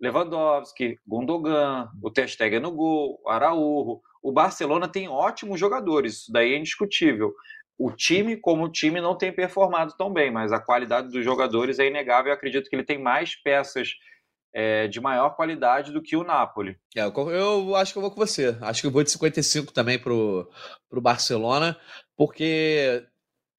Lewandowski, 0.06 1.00
Gundogan, 1.06 1.90
o 2.02 2.12
Ter 2.12 2.28
no 2.62 2.72
gol, 2.72 3.22
Araújo. 3.28 4.02
O 4.22 4.32
Barcelona 4.32 4.88
tem 4.88 5.08
ótimos 5.08 5.60
jogadores, 5.60 6.22
isso 6.22 6.32
daí 6.32 6.54
é 6.54 6.58
indiscutível. 6.58 7.34
O 7.78 7.92
time, 7.92 8.38
como 8.38 8.72
time, 8.72 9.02
não 9.02 9.18
tem 9.18 9.32
performado 9.32 9.94
tão 9.98 10.12
bem, 10.12 10.32
mas 10.32 10.52
a 10.52 10.60
qualidade 10.60 11.12
dos 11.12 11.24
jogadores 11.26 11.78
é 11.78 11.88
inegável. 11.88 12.32
Eu 12.32 12.36
acredito 12.36 12.70
que 12.70 12.76
ele 12.76 12.86
tem 12.86 12.98
mais 12.98 13.36
peças 13.36 13.90
é, 14.54 14.88
de 14.88 15.02
maior 15.02 15.32
qualidade 15.36 15.92
do 15.92 16.02
que 16.02 16.16
o 16.16 16.24
Napoli. 16.24 16.78
É, 16.96 17.02
eu 17.02 17.76
acho 17.76 17.92
que 17.92 17.98
eu 17.98 18.02
vou 18.02 18.12
com 18.12 18.26
você. 18.26 18.58
Acho 18.62 18.82
que 18.82 18.88
eu 18.88 18.92
vou 18.92 19.04
de 19.04 19.12
55 19.12 19.74
também 19.74 20.00
para 20.00 20.14
o 20.14 20.48
Barcelona, 21.02 21.78
porque 22.16 23.04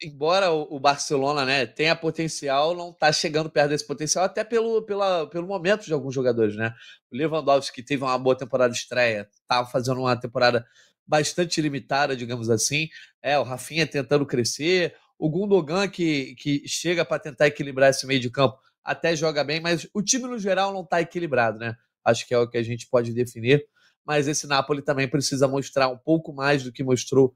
embora 0.02 0.50
o 0.50 0.78
Barcelona 0.78 1.44
né, 1.44 1.66
tenha 1.66 1.96
potencial, 1.96 2.74
não 2.74 2.90
está 2.90 3.12
chegando 3.12 3.50
perto 3.50 3.70
desse 3.70 3.86
potencial, 3.86 4.24
até 4.24 4.44
pelo, 4.44 4.82
pela, 4.82 5.26
pelo 5.28 5.46
momento 5.46 5.84
de 5.86 5.92
alguns 5.92 6.14
jogadores. 6.14 6.56
Né? 6.56 6.74
O 7.10 7.16
Lewandowski, 7.16 7.76
que 7.76 7.82
teve 7.82 8.02
uma 8.02 8.18
boa 8.18 8.36
temporada 8.36 8.72
de 8.72 8.78
estreia, 8.78 9.28
estava 9.40 9.68
fazendo 9.68 10.00
uma 10.00 10.16
temporada 10.16 10.66
bastante 11.06 11.60
limitada, 11.60 12.16
digamos 12.16 12.50
assim. 12.50 12.88
É, 13.22 13.38
o 13.38 13.42
Rafinha 13.42 13.86
tentando 13.86 14.26
crescer, 14.26 14.94
o 15.18 15.30
Gundogan, 15.30 15.88
que, 15.88 16.34
que 16.34 16.62
chega 16.66 17.04
para 17.04 17.18
tentar 17.18 17.46
equilibrar 17.46 17.90
esse 17.90 18.06
meio 18.06 18.20
de 18.20 18.30
campo, 18.30 18.58
até 18.84 19.16
joga 19.16 19.42
bem, 19.42 19.60
mas 19.60 19.88
o 19.94 20.02
time 20.02 20.26
no 20.26 20.38
geral 20.38 20.72
não 20.72 20.82
está 20.82 21.00
equilibrado, 21.00 21.58
né? 21.58 21.74
Acho 22.04 22.26
que 22.26 22.34
é 22.34 22.38
o 22.38 22.48
que 22.48 22.58
a 22.58 22.62
gente 22.62 22.86
pode 22.88 23.12
definir. 23.12 23.66
Mas 24.04 24.28
esse 24.28 24.46
Napoli 24.46 24.82
também 24.82 25.08
precisa 25.08 25.48
mostrar 25.48 25.88
um 25.88 25.98
pouco 25.98 26.32
mais 26.32 26.62
do 26.62 26.70
que 26.70 26.84
mostrou 26.84 27.34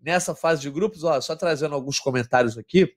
nessa 0.00 0.34
fase 0.34 0.62
de 0.62 0.70
grupos. 0.70 1.04
Ó, 1.04 1.20
só 1.20 1.36
trazendo 1.36 1.74
alguns 1.74 1.98
comentários 1.98 2.56
aqui. 2.56 2.92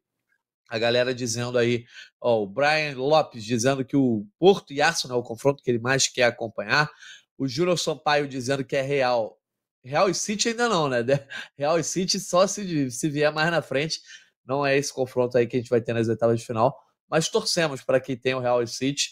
A 0.69 0.79
galera 0.79 1.13
dizendo 1.13 1.57
aí, 1.57 1.83
ó, 2.21 2.43
o 2.43 2.47
Brian 2.47 2.95
Lopes 2.95 3.43
dizendo 3.43 3.83
que 3.83 3.97
o 3.97 4.25
Porto 4.39 4.71
e 4.71 4.81
Arsenal 4.81 5.17
é 5.17 5.19
o 5.19 5.23
confronto 5.23 5.61
que 5.61 5.69
ele 5.69 5.79
mais 5.79 6.07
quer 6.07 6.23
acompanhar. 6.23 6.89
O 7.37 7.47
Júnior 7.47 7.77
Sampaio 7.77 8.27
dizendo 8.27 8.63
que 8.63 8.75
é 8.75 8.81
real. 8.81 9.37
Real 9.83 10.09
e 10.09 10.13
City 10.13 10.49
ainda 10.49 10.69
não, 10.69 10.87
né? 10.87 10.99
Real 11.57 11.77
e 11.77 11.83
City 11.83 12.19
só 12.19 12.47
se, 12.47 12.89
se 12.89 13.09
vier 13.09 13.33
mais 13.33 13.51
na 13.51 13.61
frente. 13.61 13.99
Não 14.45 14.65
é 14.65 14.77
esse 14.77 14.93
confronto 14.93 15.37
aí 15.37 15.45
que 15.45 15.57
a 15.57 15.59
gente 15.59 15.69
vai 15.69 15.81
ter 15.81 15.93
nas 15.93 16.07
etapas 16.07 16.39
de 16.39 16.45
final. 16.45 16.77
Mas 17.09 17.27
torcemos 17.27 17.81
para 17.83 17.99
que 17.99 18.15
tenha 18.15 18.37
o 18.37 18.39
Real 18.39 18.63
e 18.63 18.67
City. 18.67 19.09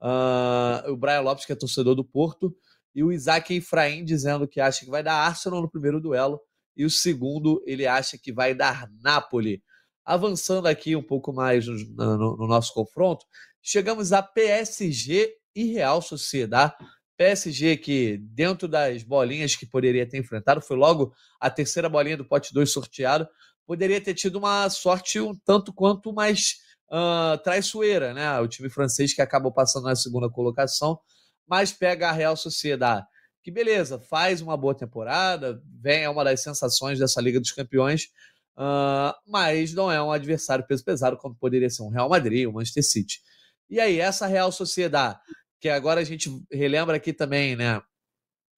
Uh, 0.00 0.92
o 0.92 0.96
Brian 0.96 1.20
Lopes, 1.20 1.44
que 1.44 1.52
é 1.52 1.56
torcedor 1.56 1.94
do 1.94 2.04
Porto. 2.04 2.56
E 2.94 3.02
o 3.02 3.12
Isaac 3.12 3.54
Efraim 3.54 4.04
dizendo 4.04 4.48
que 4.48 4.60
acha 4.60 4.84
que 4.84 4.90
vai 4.90 5.02
dar 5.02 5.14
Arsenal 5.14 5.60
no 5.60 5.70
primeiro 5.70 6.00
duelo. 6.00 6.40
E 6.76 6.84
o 6.84 6.90
segundo, 6.90 7.62
ele 7.66 7.86
acha 7.86 8.18
que 8.18 8.32
vai 8.32 8.54
dar 8.54 8.88
Napoli. 9.02 9.62
Avançando 10.04 10.66
aqui 10.66 10.96
um 10.96 11.02
pouco 11.02 11.32
mais 11.32 11.66
no, 11.66 11.76
no, 12.16 12.36
no 12.36 12.46
nosso 12.46 12.72
confronto, 12.74 13.24
chegamos 13.62 14.12
a 14.12 14.22
PSG 14.22 15.32
e 15.54 15.72
Real 15.72 16.02
Sociedade. 16.02 16.74
PSG 17.16 17.76
que, 17.76 18.18
dentro 18.18 18.66
das 18.66 19.02
bolinhas 19.02 19.54
que 19.54 19.66
poderia 19.66 20.08
ter 20.08 20.18
enfrentado, 20.18 20.60
foi 20.60 20.76
logo 20.76 21.14
a 21.40 21.48
terceira 21.50 21.88
bolinha 21.88 22.16
do 22.16 22.24
pote 22.24 22.52
2 22.52 22.70
sorteado, 22.70 23.28
poderia 23.66 24.00
ter 24.00 24.14
tido 24.14 24.36
uma 24.36 24.68
sorte 24.70 25.20
um 25.20 25.34
tanto 25.44 25.72
quanto 25.72 26.12
mais 26.12 26.56
uh, 26.90 27.38
traiçoeira, 27.42 28.12
né? 28.12 28.40
O 28.40 28.48
time 28.48 28.68
francês 28.68 29.14
que 29.14 29.22
acabou 29.22 29.52
passando 29.52 29.84
na 29.84 29.94
segunda 29.94 30.28
colocação, 30.28 30.98
mas 31.46 31.72
pega 31.72 32.08
a 32.08 32.12
Real 32.12 32.36
Sociedade, 32.36 33.06
que 33.42 33.50
beleza, 33.50 33.98
faz 33.98 34.40
uma 34.40 34.56
boa 34.56 34.74
temporada, 34.74 35.62
vem 35.80 36.02
é 36.04 36.08
uma 36.08 36.24
das 36.24 36.42
sensações 36.42 36.98
dessa 36.98 37.20
Liga 37.20 37.40
dos 37.40 37.52
Campeões, 37.52 38.08
Uh, 38.56 39.16
mas 39.26 39.72
não 39.72 39.90
é 39.90 40.02
um 40.02 40.12
adversário 40.12 40.66
peso 40.66 40.84
pesado 40.84 41.16
como 41.16 41.34
poderia 41.34 41.70
ser 41.70 41.82
um 41.82 41.88
Real 41.88 42.08
Madrid, 42.08 42.46
um 42.46 42.52
Manchester 42.52 42.84
City. 42.84 43.20
E 43.68 43.80
aí, 43.80 43.98
essa 43.98 44.26
Real 44.26 44.52
Sociedade, 44.52 45.18
que 45.60 45.68
agora 45.68 46.00
a 46.00 46.04
gente 46.04 46.30
relembra 46.50 46.96
aqui 46.96 47.12
também, 47.12 47.56
né? 47.56 47.80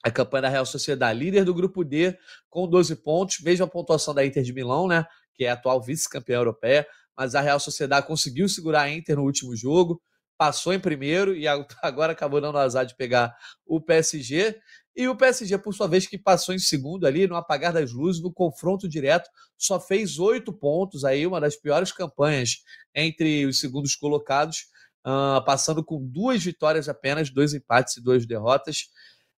A 0.03 0.11
campanha 0.11 0.43
da 0.43 0.49
Real 0.49 0.67
Sociedade, 0.67 1.19
líder 1.19 1.45
do 1.45 1.55
grupo 1.55 1.85
D, 1.85 2.19
com 2.51 2.69
12 2.69 2.97
pontos, 2.97 3.41
mesma 3.41 3.67
pontuação 3.67 4.13
da 4.13 4.27
Inter 4.27 4.43
de 4.43 4.53
Milão, 4.53 4.89
né? 4.89 5.07
Que 5.35 5.45
é 5.45 5.51
a 5.51 5.55
atual 5.55 5.81
vice-campeã 5.81 6.37
europeia, 6.37 6.87
mas 7.17 7.35
a 7.35 7.41
Real 7.41 7.61
Sociedade 7.61 8.07
conseguiu 8.07 8.49
segurar 8.49 8.83
a 8.83 8.91
Inter 8.91 9.17
no 9.17 9.23
último 9.23 9.55
jogo, 9.57 10.03
passou 10.37 10.73
em 10.73 10.81
primeiro 10.81 11.35
e 11.35 11.47
agora 11.83 12.13
acabou 12.13 12.41
dando 12.41 12.59
azar 12.59 12.85
de 12.87 12.97
pegar 12.97 13.35
o 13.67 13.81
PSG. 13.81 14.59
E 14.97 15.09
o 15.09 15.17
PSG, 15.17 15.59
por 15.59 15.75
sua 15.75 15.89
vez, 15.89 16.07
que 16.07 16.17
passou 16.17 16.55
em 16.55 16.59
segundo 16.59 17.05
ali, 17.05 17.27
no 17.27 17.35
apagar 17.35 17.73
das 17.73 17.93
luzes, 17.93 18.23
no 18.23 18.33
confronto 18.33 18.89
direto, 18.89 19.29
só 19.59 19.81
fez 19.81 20.21
oito 20.21 20.53
pontos, 20.53 21.05
aí 21.05 21.27
uma 21.27 21.41
das 21.41 21.57
piores 21.57 21.91
campanhas 21.91 22.59
entre 22.95 23.45
os 23.45 23.59
segundos 23.59 23.97
colocados, 23.97 24.69
uh, 25.05 25.45
passando 25.45 25.85
com 25.85 26.01
duas 26.01 26.45
vitórias 26.45 26.89
apenas, 26.89 27.29
dois 27.29 27.55
empates 27.55 27.97
e 27.97 28.03
duas 28.03 28.25
derrotas. 28.25 28.89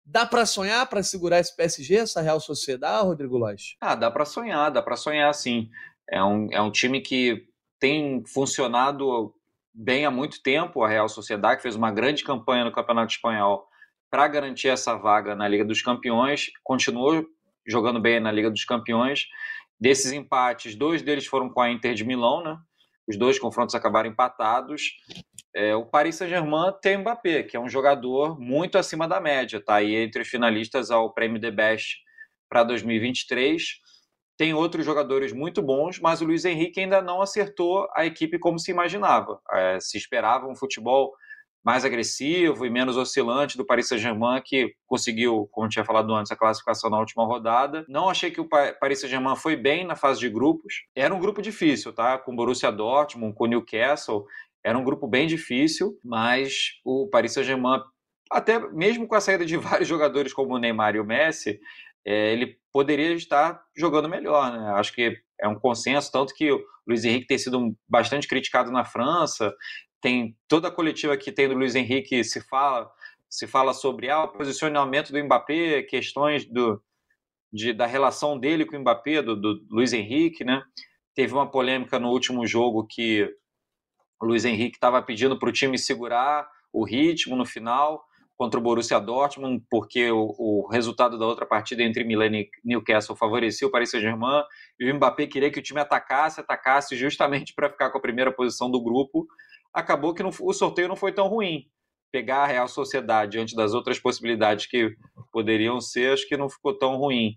Dá 0.04 0.26
para 0.26 0.44
sonhar 0.44 0.86
para 0.88 1.02
segurar 1.02 1.40
esse 1.40 1.56
PSG, 1.56 1.96
essa 1.96 2.20
Real 2.20 2.38
Sociedade, 2.38 3.06
Rodrigo 3.06 3.38
Lois? 3.38 3.76
Ah, 3.80 3.94
dá 3.94 4.10
para 4.10 4.26
sonhar, 4.26 4.70
dá 4.70 4.82
para 4.82 4.94
sonhar 4.94 5.34
sim. 5.34 5.70
É 6.08 6.22
um, 6.22 6.48
é 6.52 6.60
um 6.60 6.70
time 6.70 7.00
que 7.00 7.48
tem 7.80 8.22
funcionado 8.26 9.34
bem 9.76 10.06
há 10.06 10.10
muito 10.10 10.42
tempo, 10.42 10.82
a 10.82 10.88
Real 10.88 11.08
Sociedade, 11.08 11.56
que 11.56 11.62
fez 11.62 11.76
uma 11.76 11.90
grande 11.90 12.24
campanha 12.24 12.64
no 12.64 12.72
Campeonato 12.72 13.12
Espanhol 13.12 13.68
para 14.10 14.26
garantir 14.26 14.68
essa 14.68 14.94
vaga 14.94 15.34
na 15.34 15.46
Liga 15.46 15.64
dos 15.64 15.82
Campeões, 15.82 16.46
continuou 16.64 17.26
jogando 17.66 18.00
bem 18.00 18.18
na 18.18 18.32
Liga 18.32 18.50
dos 18.50 18.64
Campeões. 18.64 19.26
Desses 19.78 20.12
empates, 20.12 20.74
dois 20.74 21.02
deles 21.02 21.26
foram 21.26 21.50
com 21.50 21.60
a 21.60 21.70
Inter 21.70 21.92
de 21.92 22.04
Milão, 22.04 22.42
né? 22.42 22.56
Os 23.06 23.18
dois 23.18 23.38
confrontos 23.38 23.74
acabaram 23.74 24.08
empatados. 24.08 24.92
É, 25.54 25.76
o 25.76 25.84
Paris 25.84 26.16
Saint-Germain 26.16 26.72
tem 26.80 26.98
Mbappé, 26.98 27.42
que 27.42 27.56
é 27.56 27.60
um 27.60 27.68
jogador 27.68 28.40
muito 28.40 28.78
acima 28.78 29.06
da 29.06 29.20
média, 29.20 29.62
tá 29.62 29.76
aí 29.76 29.94
entre 29.94 30.22
os 30.22 30.28
finalistas 30.28 30.90
ao 30.90 31.12
Prêmio 31.12 31.40
The 31.40 31.50
Best 31.50 31.98
para 32.48 32.64
2023. 32.64 33.62
Tem 34.36 34.52
outros 34.52 34.84
jogadores 34.84 35.32
muito 35.32 35.62
bons, 35.62 35.98
mas 35.98 36.20
o 36.20 36.26
Luiz 36.26 36.44
Henrique 36.44 36.80
ainda 36.80 37.00
não 37.00 37.22
acertou 37.22 37.88
a 37.94 38.04
equipe 38.04 38.38
como 38.38 38.58
se 38.58 38.70
imaginava. 38.70 39.40
É, 39.52 39.80
se 39.80 39.96
esperava 39.96 40.46
um 40.46 40.54
futebol 40.54 41.12
mais 41.66 41.84
agressivo 41.84 42.64
e 42.64 42.70
menos 42.70 42.96
oscilante 42.96 43.56
do 43.56 43.66
Paris 43.66 43.88
Saint-Germain, 43.88 44.40
que 44.40 44.72
conseguiu, 44.86 45.48
como 45.50 45.68
tinha 45.68 45.84
falado 45.84 46.14
antes, 46.14 46.30
a 46.30 46.36
classificação 46.36 46.88
na 46.88 47.00
última 47.00 47.24
rodada. 47.24 47.84
Não 47.88 48.08
achei 48.08 48.30
que 48.30 48.40
o 48.40 48.48
Paris 48.48 49.00
Saint-Germain 49.00 49.34
foi 49.34 49.56
bem 49.56 49.84
na 49.84 49.96
fase 49.96 50.20
de 50.20 50.28
grupos. 50.28 50.84
Era 50.94 51.12
um 51.12 51.18
grupo 51.18 51.42
difícil, 51.42 51.92
tá? 51.92 52.18
Com 52.18 52.36
Borussia 52.36 52.70
Dortmund, 52.70 53.34
com 53.34 53.46
Newcastle. 53.46 54.24
Era 54.62 54.78
um 54.78 54.84
grupo 54.84 55.08
bem 55.08 55.26
difícil, 55.26 55.98
mas 56.04 56.78
o 56.84 57.08
Paris 57.08 57.32
Saint-Germain, 57.32 57.80
até 58.30 58.60
mesmo 58.70 59.08
com 59.08 59.16
a 59.16 59.20
saída 59.20 59.44
de 59.44 59.56
vários 59.58 59.88
jogadores 59.88 60.32
como 60.32 60.54
o 60.54 60.58
Neymar 60.58 60.94
e 60.94 61.00
o 61.00 61.04
Messi, 61.04 61.58
é, 62.06 62.32
ele 62.32 62.56
poderia 62.72 63.12
estar 63.14 63.60
jogando 63.76 64.08
melhor, 64.08 64.52
né? 64.52 64.72
Acho 64.74 64.92
que 64.92 65.16
é 65.40 65.48
um 65.48 65.58
consenso, 65.58 66.12
tanto 66.12 66.32
que 66.34 66.52
o 66.52 66.64
Luiz 66.86 67.04
Henrique 67.04 67.26
tem 67.26 67.36
sido 67.36 67.76
bastante 67.88 68.28
criticado 68.28 68.70
na 68.70 68.84
França, 68.84 69.52
tem 70.00 70.36
toda 70.46 70.68
a 70.68 70.70
coletiva 70.70 71.16
que 71.16 71.32
tem 71.32 71.48
do 71.48 71.54
Luiz 71.54 71.74
Henrique 71.74 72.22
se 72.22 72.40
fala 72.46 72.88
se 73.28 73.44
fala 73.46 73.74
sobre 73.74 74.08
ah, 74.08 74.22
o 74.22 74.28
posicionamento 74.28 75.10
do 75.10 75.22
Mbappé, 75.22 75.82
questões 75.82 76.46
do, 76.46 76.80
de, 77.52 77.72
da 77.72 77.84
relação 77.84 78.38
dele 78.38 78.64
com 78.64 78.76
o 78.76 78.80
Mbappé, 78.80 79.20
do, 79.20 79.34
do 79.34 79.66
Luiz 79.68 79.92
Henrique, 79.92 80.44
né? 80.44 80.62
Teve 81.12 81.34
uma 81.34 81.50
polêmica 81.50 81.98
no 81.98 82.10
último 82.10 82.46
jogo 82.46 82.86
que 82.86 83.28
o 84.22 84.26
Luiz 84.26 84.44
Henrique 84.44 84.76
estava 84.76 85.02
pedindo 85.02 85.38
para 85.38 85.48
o 85.48 85.52
time 85.52 85.76
segurar 85.76 86.48
o 86.72 86.84
ritmo 86.84 87.34
no 87.34 87.44
final 87.44 88.05
contra 88.36 88.60
o 88.60 88.62
Borussia 88.62 89.00
Dortmund, 89.00 89.64
porque 89.70 90.10
o, 90.10 90.34
o, 90.38 90.68
resultado 90.70 91.18
da 91.18 91.26
outra 91.26 91.46
partida 91.46 91.82
entre 91.82 92.04
Milan 92.04 92.36
e 92.36 92.50
Newcastle 92.64 93.16
favorecia 93.16 93.66
o 93.66 93.70
Paris 93.70 93.90
Saint-Germain, 93.90 94.42
e 94.78 94.90
o 94.90 94.94
Mbappé 94.94 95.26
queria 95.26 95.50
que 95.50 95.58
o 95.58 95.62
time 95.62 95.80
atacasse, 95.80 96.40
atacasse 96.40 96.94
justamente 96.96 97.54
para 97.54 97.70
ficar 97.70 97.90
com 97.90 97.98
a 97.98 98.02
primeira 98.02 98.30
posição 98.30 98.70
do 98.70 98.82
grupo, 98.82 99.26
acabou 99.72 100.14
que 100.14 100.22
não, 100.22 100.30
o 100.40 100.52
sorteio 100.52 100.88
não 100.88 100.96
foi 100.96 101.12
tão 101.12 101.28
ruim. 101.28 101.64
Pegar 102.12 102.44
a 102.44 102.46
Real 102.46 102.68
Sociedade 102.68 103.32
diante 103.32 103.56
das 103.56 103.74
outras 103.74 103.98
possibilidades 103.98 104.66
que 104.66 104.94
poderiam 105.32 105.80
ser, 105.80 106.12
acho 106.12 106.28
que 106.28 106.36
não 106.36 106.48
ficou 106.48 106.76
tão 106.76 106.96
ruim. 106.96 107.36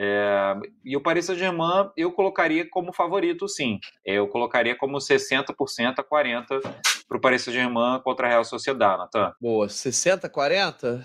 É, 0.00 0.54
e 0.84 0.96
o 0.96 1.02
Paris 1.02 1.26
Saint-Germain 1.26 1.90
eu 1.96 2.12
colocaria 2.12 2.68
como 2.70 2.92
favorito, 2.92 3.48
sim. 3.48 3.80
Eu 4.04 4.28
colocaria 4.28 4.76
como 4.76 4.98
60% 4.98 5.98
a 5.98 6.04
40% 6.04 6.60
para 7.08 7.16
o 7.16 7.20
Paris 7.20 7.42
Saint-Germain 7.42 8.00
contra 8.04 8.26
a 8.26 8.30
Real 8.30 8.44
Sociedade, 8.44 8.98
Natan. 8.98 9.32
Boa, 9.40 9.68
60 9.68 10.28
40? 10.28 11.04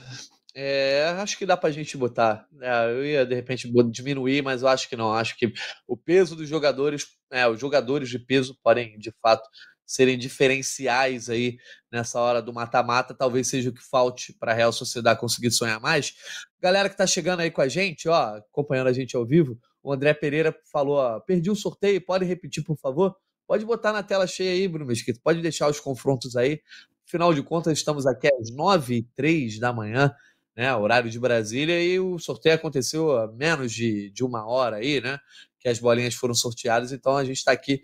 É, 0.55 1.15
acho 1.17 1.37
que 1.37 1.45
dá 1.45 1.57
para 1.57 1.69
a 1.69 1.71
gente 1.71 1.97
botar. 1.97 2.45
É, 2.61 2.91
eu 2.91 3.05
ia 3.05 3.25
de 3.25 3.33
repente 3.33 3.71
diminuir, 3.89 4.43
mas 4.43 4.61
eu 4.61 4.67
acho 4.67 4.87
que 4.87 4.95
não. 4.95 5.13
Acho 5.13 5.35
que 5.37 5.51
o 5.87 5.97
peso 5.97 6.35
dos 6.35 6.47
jogadores, 6.47 7.07
é, 7.31 7.47
os 7.47 7.59
jogadores 7.59 8.09
de 8.09 8.19
peso 8.19 8.55
podem 8.61 8.97
de 8.99 9.11
fato 9.21 9.47
serem 9.85 10.17
diferenciais 10.17 11.29
aí 11.29 11.57
nessa 11.91 12.19
hora 12.19 12.41
do 12.41 12.53
mata-mata, 12.53 13.13
talvez 13.13 13.47
seja 13.47 13.69
o 13.69 13.73
que 13.73 13.83
falte 13.83 14.33
para 14.33 14.51
a 14.51 14.55
Real 14.55 14.71
Sociedade 14.71 15.19
conseguir 15.19 15.51
sonhar 15.51 15.79
mais. 15.79 16.13
Galera 16.61 16.89
que 16.89 16.93
está 16.95 17.05
chegando 17.05 17.41
aí 17.41 17.51
com 17.51 17.61
a 17.61 17.67
gente, 17.67 18.07
ó, 18.07 18.37
acompanhando 18.37 18.87
a 18.87 18.93
gente 18.93 19.15
ao 19.15 19.25
vivo, 19.25 19.57
o 19.81 19.91
André 19.91 20.13
Pereira 20.13 20.55
falou, 20.71 20.97
ó, 20.97 21.19
perdi 21.19 21.51
o 21.51 21.55
sorteio, 21.55 22.03
pode 22.03 22.25
repetir, 22.25 22.63
por 22.63 22.77
favor? 22.77 23.15
Pode 23.47 23.65
botar 23.65 23.91
na 23.91 24.03
tela 24.03 24.25
cheia 24.25 24.51
aí, 24.51 24.67
Bruno 24.67 24.85
Mesquita, 24.85 25.19
pode 25.23 25.41
deixar 25.41 25.69
os 25.69 25.79
confrontos 25.79 26.35
aí. 26.35 26.61
Afinal 27.07 27.33
de 27.33 27.43
contas, 27.43 27.77
estamos 27.77 28.05
aqui 28.05 28.27
às 28.27 28.51
9 28.51 28.97
h 28.97 29.07
03 29.15 29.59
da 29.59 29.73
manhã, 29.73 30.13
né, 30.55 30.73
horário 30.75 31.09
de 31.09 31.19
Brasília, 31.19 31.83
e 31.83 31.99
o 31.99 32.17
sorteio 32.17 32.55
aconteceu 32.55 33.17
a 33.17 33.31
menos 33.31 33.71
de, 33.71 34.09
de 34.11 34.23
uma 34.23 34.47
hora 34.47 34.77
aí, 34.77 35.01
né, 35.01 35.19
que 35.59 35.67
as 35.67 35.79
bolinhas 35.79 36.13
foram 36.13 36.33
sorteadas, 36.33 36.91
então 36.91 37.17
a 37.17 37.25
gente 37.25 37.37
está 37.37 37.51
aqui 37.51 37.81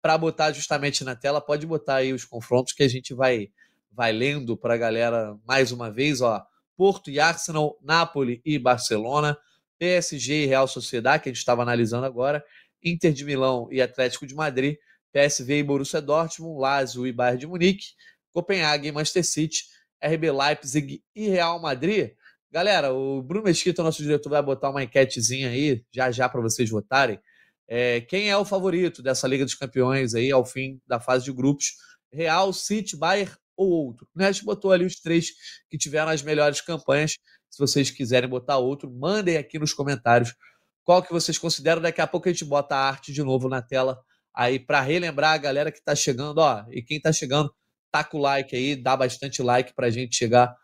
para 0.00 0.16
botar 0.16 0.52
justamente 0.52 1.04
na 1.04 1.14
tela, 1.14 1.40
pode 1.40 1.66
botar 1.66 1.96
aí 1.96 2.12
os 2.12 2.24
confrontos 2.24 2.72
que 2.72 2.82
a 2.82 2.88
gente 2.88 3.12
vai 3.12 3.50
vai 3.92 4.12
lendo 4.12 4.56
para 4.56 4.74
a 4.74 4.76
galera 4.76 5.36
mais 5.46 5.72
uma 5.72 5.90
vez, 5.90 6.20
ó. 6.20 6.42
Porto 6.76 7.10
e 7.10 7.20
Arsenal, 7.20 7.76
Napoli 7.82 8.40
e 8.44 8.58
Barcelona, 8.58 9.36
PSG 9.78 10.44
e 10.44 10.46
Real 10.46 10.66
Sociedade, 10.66 11.22
que 11.22 11.28
a 11.28 11.32
gente 11.32 11.38
estava 11.38 11.62
analisando 11.62 12.06
agora, 12.06 12.42
Inter 12.82 13.12
de 13.12 13.24
Milão 13.24 13.68
e 13.70 13.82
Atlético 13.82 14.26
de 14.26 14.34
Madrid, 14.34 14.76
PSV 15.12 15.58
e 15.58 15.62
Borussia 15.62 16.00
Dortmund, 16.00 16.60
Lazio 16.60 17.06
e 17.06 17.12
Bayern 17.12 17.40
de 17.40 17.46
Munique, 17.46 17.86
Copenhague 18.32 18.88
e 18.88 18.92
Manchester 18.92 19.24
City, 19.24 19.64
RB 20.02 20.30
Leipzig 20.30 21.02
e 21.14 21.28
Real 21.28 21.60
Madrid. 21.60 22.12
Galera, 22.50 22.92
o 22.92 23.22
Bruno 23.22 23.44
Mesquita, 23.44 23.82
nosso 23.82 24.02
diretor, 24.02 24.30
vai 24.30 24.42
botar 24.42 24.70
uma 24.70 24.82
enquetezinha 24.82 25.50
aí, 25.50 25.84
já 25.92 26.10
já 26.10 26.28
para 26.28 26.40
vocês 26.40 26.68
votarem. 26.68 27.20
É, 27.68 28.00
quem 28.00 28.28
é 28.28 28.36
o 28.36 28.44
favorito 28.44 29.02
dessa 29.02 29.28
Liga 29.28 29.44
dos 29.44 29.54
Campeões 29.54 30.14
aí 30.14 30.32
ao 30.32 30.44
fim 30.44 30.80
da 30.86 30.98
fase 30.98 31.24
de 31.24 31.32
grupos? 31.32 31.74
Real, 32.12 32.52
City, 32.52 32.96
Bayern 32.96 33.32
ou 33.56 33.70
outro? 33.70 34.08
Né? 34.14 34.26
A 34.26 34.32
gente 34.32 34.44
botou 34.44 34.72
ali 34.72 34.84
os 34.84 34.96
três 34.96 35.30
que 35.68 35.78
tiveram 35.78 36.10
as 36.10 36.22
melhores 36.22 36.60
campanhas. 36.60 37.16
Se 37.48 37.58
vocês 37.58 37.90
quiserem 37.90 38.28
botar 38.28 38.58
outro, 38.58 38.90
mandem 38.90 39.36
aqui 39.36 39.58
nos 39.58 39.72
comentários 39.72 40.34
qual 40.82 41.02
que 41.02 41.12
vocês 41.12 41.38
consideram. 41.38 41.80
Daqui 41.80 42.00
a 42.00 42.06
pouco 42.06 42.28
a 42.28 42.32
gente 42.32 42.44
bota 42.44 42.74
a 42.74 42.88
arte 42.88 43.12
de 43.12 43.22
novo 43.22 43.48
na 43.48 43.62
tela 43.62 44.00
aí 44.34 44.58
para 44.58 44.80
relembrar 44.80 45.34
a 45.34 45.38
galera 45.38 45.72
que 45.72 45.78
está 45.78 45.94
chegando, 45.94 46.38
ó, 46.38 46.64
e 46.70 46.82
quem 46.82 46.96
está 46.96 47.12
chegando, 47.12 47.52
taca 47.90 48.16
o 48.16 48.20
like 48.20 48.54
aí, 48.54 48.76
dá 48.76 48.96
bastante 48.96 49.42
like 49.42 49.74
para 49.74 49.86
a 49.86 49.90
gente 49.90 50.16
chegar 50.16 50.54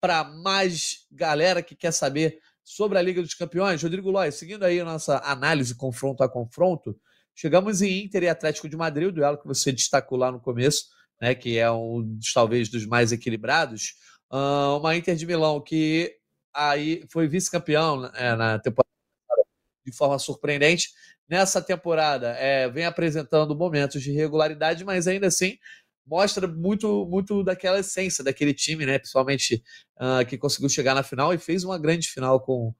para 0.00 0.24
mais 0.24 1.06
galera 1.10 1.62
que 1.62 1.76
quer 1.76 1.92
saber 1.92 2.38
sobre 2.64 2.98
a 2.98 3.02
Liga 3.02 3.20
dos 3.20 3.34
Campeões. 3.34 3.82
Rodrigo 3.82 4.10
Lóis, 4.10 4.36
seguindo 4.36 4.64
aí 4.64 4.80
a 4.80 4.84
nossa 4.84 5.18
análise 5.18 5.74
confronto 5.74 6.22
a 6.22 6.28
confronto, 6.28 6.98
chegamos 7.34 7.82
em 7.82 8.04
Inter 8.04 8.22
e 8.22 8.28
Atlético 8.28 8.68
de 8.68 8.76
Madrid, 8.76 9.08
o 9.08 9.12
duelo 9.12 9.38
que 9.38 9.46
você 9.46 9.72
destacou 9.72 10.16
lá 10.16 10.32
no 10.32 10.40
começo, 10.40 10.84
né, 11.20 11.34
que 11.34 11.58
é 11.58 11.70
um 11.70 12.18
talvez 12.32 12.68
dos 12.68 12.86
mais 12.86 13.12
equilibrados. 13.12 13.94
Uh, 14.32 14.78
uma 14.78 14.96
Inter 14.96 15.16
de 15.16 15.26
Milão 15.26 15.60
que 15.60 16.16
aí 16.54 17.04
foi 17.10 17.28
vice-campeão 17.28 18.06
é, 18.14 18.34
na 18.36 18.58
temporada 18.58 18.88
de 19.84 19.92
forma 19.92 20.18
surpreendente. 20.18 20.88
Nessa 21.30 21.62
temporada, 21.62 22.30
é, 22.38 22.68
vem 22.68 22.84
apresentando 22.84 23.56
momentos 23.56 24.02
de 24.02 24.10
regularidade, 24.10 24.84
mas 24.84 25.06
ainda 25.06 25.28
assim 25.28 25.56
mostra 26.04 26.48
muito 26.48 27.06
muito 27.06 27.44
daquela 27.44 27.78
essência 27.78 28.24
daquele 28.24 28.52
time, 28.52 28.84
né? 28.84 28.98
Principalmente 28.98 29.62
uh, 29.96 30.26
que 30.26 30.36
conseguiu 30.36 30.68
chegar 30.68 30.92
na 30.92 31.04
final 31.04 31.32
e 31.32 31.38
fez 31.38 31.62
uma 31.62 31.78
grande 31.78 32.08
final 32.08 32.40
com 32.40 32.74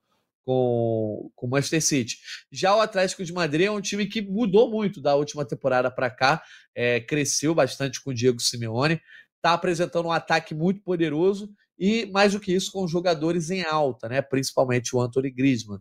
com 0.44 1.30
o 1.36 1.48
Manchester 1.48 1.80
City. 1.82 2.16
Já 2.50 2.74
o 2.74 2.80
Atlético 2.80 3.22
de 3.22 3.32
Madrid 3.32 3.66
é 3.66 3.70
um 3.70 3.80
time 3.80 4.06
que 4.06 4.20
mudou 4.20 4.68
muito 4.68 5.00
da 5.00 5.14
última 5.14 5.44
temporada 5.44 5.90
para 5.90 6.10
cá, 6.10 6.42
é, 6.74 6.98
cresceu 6.98 7.54
bastante 7.54 8.02
com 8.02 8.10
o 8.10 8.14
Diego 8.14 8.40
Simeone, 8.40 9.00
está 9.36 9.52
apresentando 9.52 10.06
um 10.06 10.12
ataque 10.12 10.54
muito 10.54 10.82
poderoso 10.82 11.48
e 11.78 12.06
mais 12.06 12.32
do 12.32 12.40
que 12.40 12.52
isso 12.52 12.72
com 12.72 12.88
jogadores 12.88 13.50
em 13.50 13.62
alta, 13.62 14.08
né? 14.08 14.20
Principalmente 14.20 14.96
o 14.96 15.00
Anthony 15.00 15.30
Griezmann. 15.30 15.80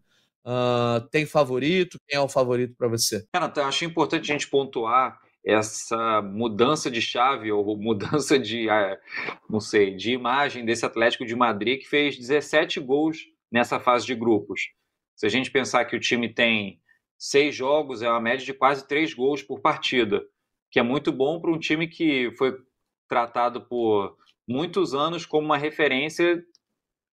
Tem 1.12 1.26
favorito? 1.26 2.00
Quem 2.08 2.18
é 2.18 2.22
o 2.22 2.30
favorito 2.30 2.76
para 2.78 2.88
você? 2.88 3.26
Eu 3.56 3.64
acho 3.66 3.86
importante 3.86 4.30
a 4.30 4.34
gente 4.34 4.48
pontuar 4.48 5.20
essa 5.46 6.22
mudança 6.22 6.92
de 6.92 7.02
chave 7.02 7.52
ou 7.52 7.76
mudança 7.78 8.38
de, 8.38 8.70
ah, 8.70 8.98
não 9.50 9.60
sei, 9.60 9.96
de 9.96 10.12
imagem 10.12 10.66
desse 10.66 10.86
Atlético 10.86 11.26
de 11.26 11.36
Madrid 11.36 11.80
que 11.80 11.88
fez 11.88 12.18
17 12.18 12.80
gols 12.80 13.26
nessa 13.52 13.80
fase 13.80 14.06
de 14.06 14.16
grupos. 14.16 14.70
Se 15.16 15.26
a 15.26 15.30
gente 15.30 15.52
pensar 15.52 15.86
que 15.86 15.96
o 15.96 16.00
time 16.00 16.34
tem 16.34 16.80
seis 17.18 17.54
jogos, 17.56 18.02
é 18.02 18.10
uma 18.10 18.22
média 18.22 18.46
de 18.46 18.54
quase 18.54 18.88
três 18.88 19.14
gols 19.14 19.44
por 19.44 19.60
partida, 19.60 20.24
que 20.72 20.80
é 20.80 20.84
muito 20.84 21.12
bom 21.12 21.42
para 21.42 21.52
um 21.52 21.60
time 21.60 21.88
que 21.88 22.32
foi 22.38 22.56
tratado 23.08 23.62
por 23.62 24.16
muitos 24.48 24.94
anos 24.94 25.26
como 25.26 25.46
uma 25.46 25.58
referência 25.58 26.42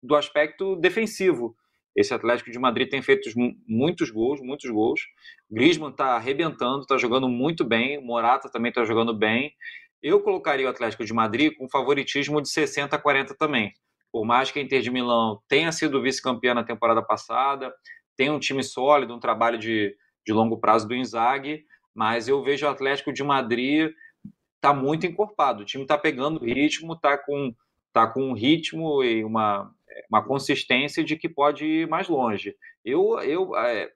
do 0.03 0.15
aspecto 0.15 0.77
defensivo. 0.77 1.55
Esse 2.01 2.15
Atlético 2.15 2.51
de 2.51 2.59
Madrid 2.59 2.89
tem 2.89 3.03
feito 3.03 3.31
muitos 3.67 4.11
gols, 4.11 4.41
muitos 4.41 4.71
gols. 4.71 5.03
Griezmann 5.51 5.91
está 5.91 6.17
arrebentando, 6.17 6.81
está 6.81 6.97
jogando 6.97 7.29
muito 7.29 7.65
bem. 7.65 8.03
Morata 8.03 8.51
também 8.51 8.71
está 8.71 8.85
jogando 8.85 9.15
bem. 9.15 9.53
Eu 10.03 10.21
colocaria 10.23 10.67
o 10.67 10.71
Atlético 10.71 11.05
de 11.05 11.13
Madrid 11.13 11.53
com 11.57 11.69
favoritismo 11.69 12.41
de 12.41 12.49
60 12.49 12.97
a 12.97 12.99
40 12.99 13.35
também. 13.35 13.75
Por 14.11 14.25
mais 14.25 14.51
que 14.51 14.59
a 14.59 14.63
Inter 14.63 14.81
de 14.81 14.91
Milão 14.91 15.41
tenha 15.47 15.71
sido 15.71 16.01
vice-campeã 16.01 16.55
na 16.55 16.65
temporada 16.65 17.03
passada, 17.03 17.73
tem 18.17 18.31
um 18.31 18.39
time 18.39 18.63
sólido, 18.63 19.15
um 19.15 19.21
trabalho 19.21 19.59
de, 19.59 19.95
de 20.27 20.33
longo 20.33 20.59
prazo 20.59 20.89
do 20.89 20.95
Inzaghi, 20.95 21.65
mas 21.95 22.29
eu 22.29 22.43
vejo 22.43 22.67
o 22.67 22.71
Atlético 22.71 23.13
de 23.13 23.23
Madrid 23.23 23.93
está 24.57 24.75
muito 24.75 25.07
encorpado. 25.07 25.63
O 25.63 25.65
time 25.65 25.85
está 25.85 25.97
pegando 25.97 26.45
ritmo, 26.45 26.95
está 26.95 27.17
com, 27.17 27.55
tá 27.93 28.07
com 28.07 28.23
um 28.23 28.33
ritmo 28.33 29.03
e 29.03 29.25
uma, 29.25 29.75
uma 30.09 30.25
consistência 30.25 31.03
de 31.03 31.17
que 31.17 31.29
pode 31.29 31.65
ir 31.65 31.89
mais 31.89 32.09
longe. 32.09 32.55
Eu, 32.85 33.19
eu, 33.21 33.57
é, 33.57 33.91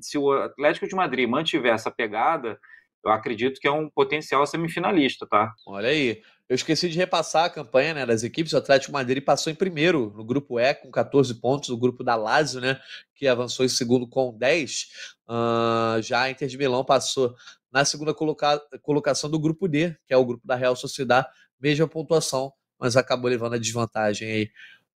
se 0.00 0.18
o 0.18 0.32
Atlético 0.32 0.88
de 0.88 0.94
Madrid 0.94 1.28
mantiver 1.28 1.74
essa 1.74 1.90
pegada, 1.90 2.58
eu 3.04 3.10
acredito 3.10 3.60
que 3.60 3.66
é 3.66 3.70
um 3.70 3.88
potencial 3.88 4.46
semifinalista, 4.46 5.26
tá? 5.26 5.54
Olha 5.66 5.88
aí. 5.88 6.22
Eu 6.48 6.54
esqueci 6.54 6.88
de 6.88 6.98
repassar 6.98 7.44
a 7.44 7.50
campanha 7.50 7.94
né, 7.94 8.04
das 8.04 8.24
equipes. 8.24 8.52
O 8.52 8.58
Atlético 8.58 8.92
Madrid 8.92 9.22
passou 9.22 9.52
em 9.52 9.56
primeiro 9.56 10.12
no 10.16 10.24
grupo 10.24 10.58
E 10.58 10.74
com 10.74 10.90
14 10.90 11.32
pontos, 11.40 11.68
o 11.68 11.76
grupo 11.76 12.02
da 12.02 12.16
Lazio, 12.16 12.60
né, 12.60 12.80
que 13.14 13.28
avançou 13.28 13.64
em 13.64 13.68
segundo 13.68 14.06
com 14.06 14.36
10. 14.36 14.88
Uh, 15.28 15.32
ah, 15.32 15.98
já 16.02 16.22
a 16.22 16.30
Inter 16.30 16.48
de 16.48 16.58
Milão 16.58 16.84
passou 16.84 17.36
na 17.70 17.84
segunda 17.84 18.12
coloca 18.12 18.60
colocação 18.82 19.30
do 19.30 19.38
grupo 19.38 19.68
D, 19.68 19.96
que 20.06 20.12
é 20.12 20.16
o 20.16 20.24
grupo 20.24 20.44
da 20.44 20.56
Real 20.56 20.74
Sociedade, 20.74 21.28
mesma 21.60 21.86
pontuação, 21.86 22.52
mas 22.78 22.96
acabou 22.96 23.30
levando 23.30 23.54
a 23.54 23.58
desvantagem 23.58 24.28
aí 24.28 24.50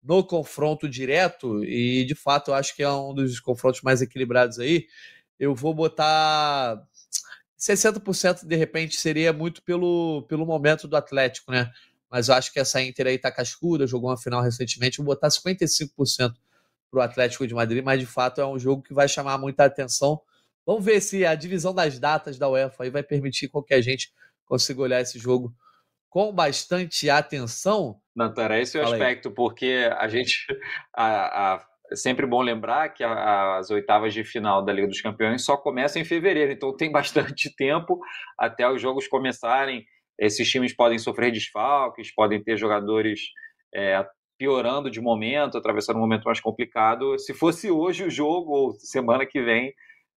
no 0.03 0.23
confronto 0.23 0.87
direto, 0.89 1.63
e 1.63 2.03
de 2.05 2.15
fato 2.15 2.51
eu 2.51 2.55
acho 2.55 2.75
que 2.75 2.83
é 2.83 2.91
um 2.91 3.13
dos 3.13 3.39
confrontos 3.39 3.81
mais 3.81 4.01
equilibrados 4.01 4.59
aí. 4.59 4.87
Eu 5.39 5.55
vou 5.55 5.73
botar 5.73 6.83
60% 7.57 8.45
de 8.45 8.55
repente 8.55 8.97
seria 8.97 9.31
muito 9.31 9.63
pelo, 9.63 10.23
pelo 10.27 10.45
momento 10.45 10.87
do 10.87 10.97
Atlético, 10.97 11.51
né? 11.51 11.71
Mas 12.09 12.27
eu 12.27 12.35
acho 12.35 12.51
que 12.51 12.59
essa 12.59 12.81
Inter 12.81 13.07
aí 13.07 13.17
tá 13.17 13.31
cascuda, 13.31 13.87
jogou 13.87 14.09
uma 14.09 14.17
final 14.17 14.41
recentemente, 14.41 14.97
vou 14.97 15.07
botar 15.07 15.29
55% 15.29 16.33
para 16.91 16.99
o 16.99 17.01
Atlético 17.01 17.47
de 17.47 17.53
Madrid, 17.55 17.83
mas 17.83 17.99
de 17.99 18.05
fato 18.05 18.39
é 18.41 18.45
um 18.45 18.59
jogo 18.59 18.83
que 18.83 18.93
vai 18.93 19.07
chamar 19.07 19.37
muita 19.37 19.65
atenção. 19.65 20.21
Vamos 20.65 20.85
ver 20.85 21.01
se 21.01 21.25
a 21.25 21.33
divisão 21.33 21.73
das 21.73 21.97
datas 21.97 22.37
da 22.37 22.47
UEFA 22.49 22.83
aí 22.83 22.89
vai 22.89 23.01
permitir 23.01 23.49
que 23.65 23.73
a 23.73 23.81
gente 23.81 24.13
consiga 24.45 24.81
olhar 24.81 25.01
esse 25.01 25.17
jogo 25.17 25.53
com 26.13 26.32
bastante 26.32 27.10
atenção. 27.10 27.99
Natara, 28.15 28.62
esse 28.62 28.78
é 28.78 28.82
o 28.82 28.86
aspecto, 28.86 29.30
aí. 29.30 29.34
porque 29.34 29.89
a 29.97 30.08
gente. 30.08 30.45
A, 30.95 31.56
a, 31.56 31.65
é 31.91 31.95
sempre 31.95 32.28
bom 32.28 32.41
lembrar 32.41 32.89
que 32.89 33.04
a, 33.04 33.58
as 33.58 33.71
oitavas 33.71 34.13
de 34.13 34.23
final 34.23 34.63
da 34.63 34.71
Liga 34.71 34.88
dos 34.88 35.02
Campeões 35.02 35.43
só 35.43 35.58
começam 35.58 36.02
em 36.02 36.06
fevereiro, 36.06 36.52
então 36.52 36.76
tem 36.76 36.89
bastante 36.93 37.54
tempo 37.56 37.99
até 38.38 38.69
os 38.69 38.80
jogos 38.80 39.08
começarem. 39.08 39.84
Esses 40.19 40.47
times 40.47 40.71
podem 40.71 40.99
sofrer 40.99 41.32
desfalques, 41.32 42.13
podem 42.13 42.43
ter 42.43 42.58
jogadores 42.58 43.19
é, 43.73 44.06
piorando 44.38 44.91
de 44.91 45.02
momento, 45.02 45.58
atravessando 45.58 45.97
um 45.97 46.02
momento 46.02 46.26
mais 46.26 46.39
complicado. 46.39 47.17
Se 47.17 47.34
fosse 47.34 47.71
hoje 47.71 48.04
o 48.04 48.12
jogo, 48.12 48.52
ou 48.52 48.73
semana 48.73 49.26
que 49.26 49.41
vem, 49.41 49.73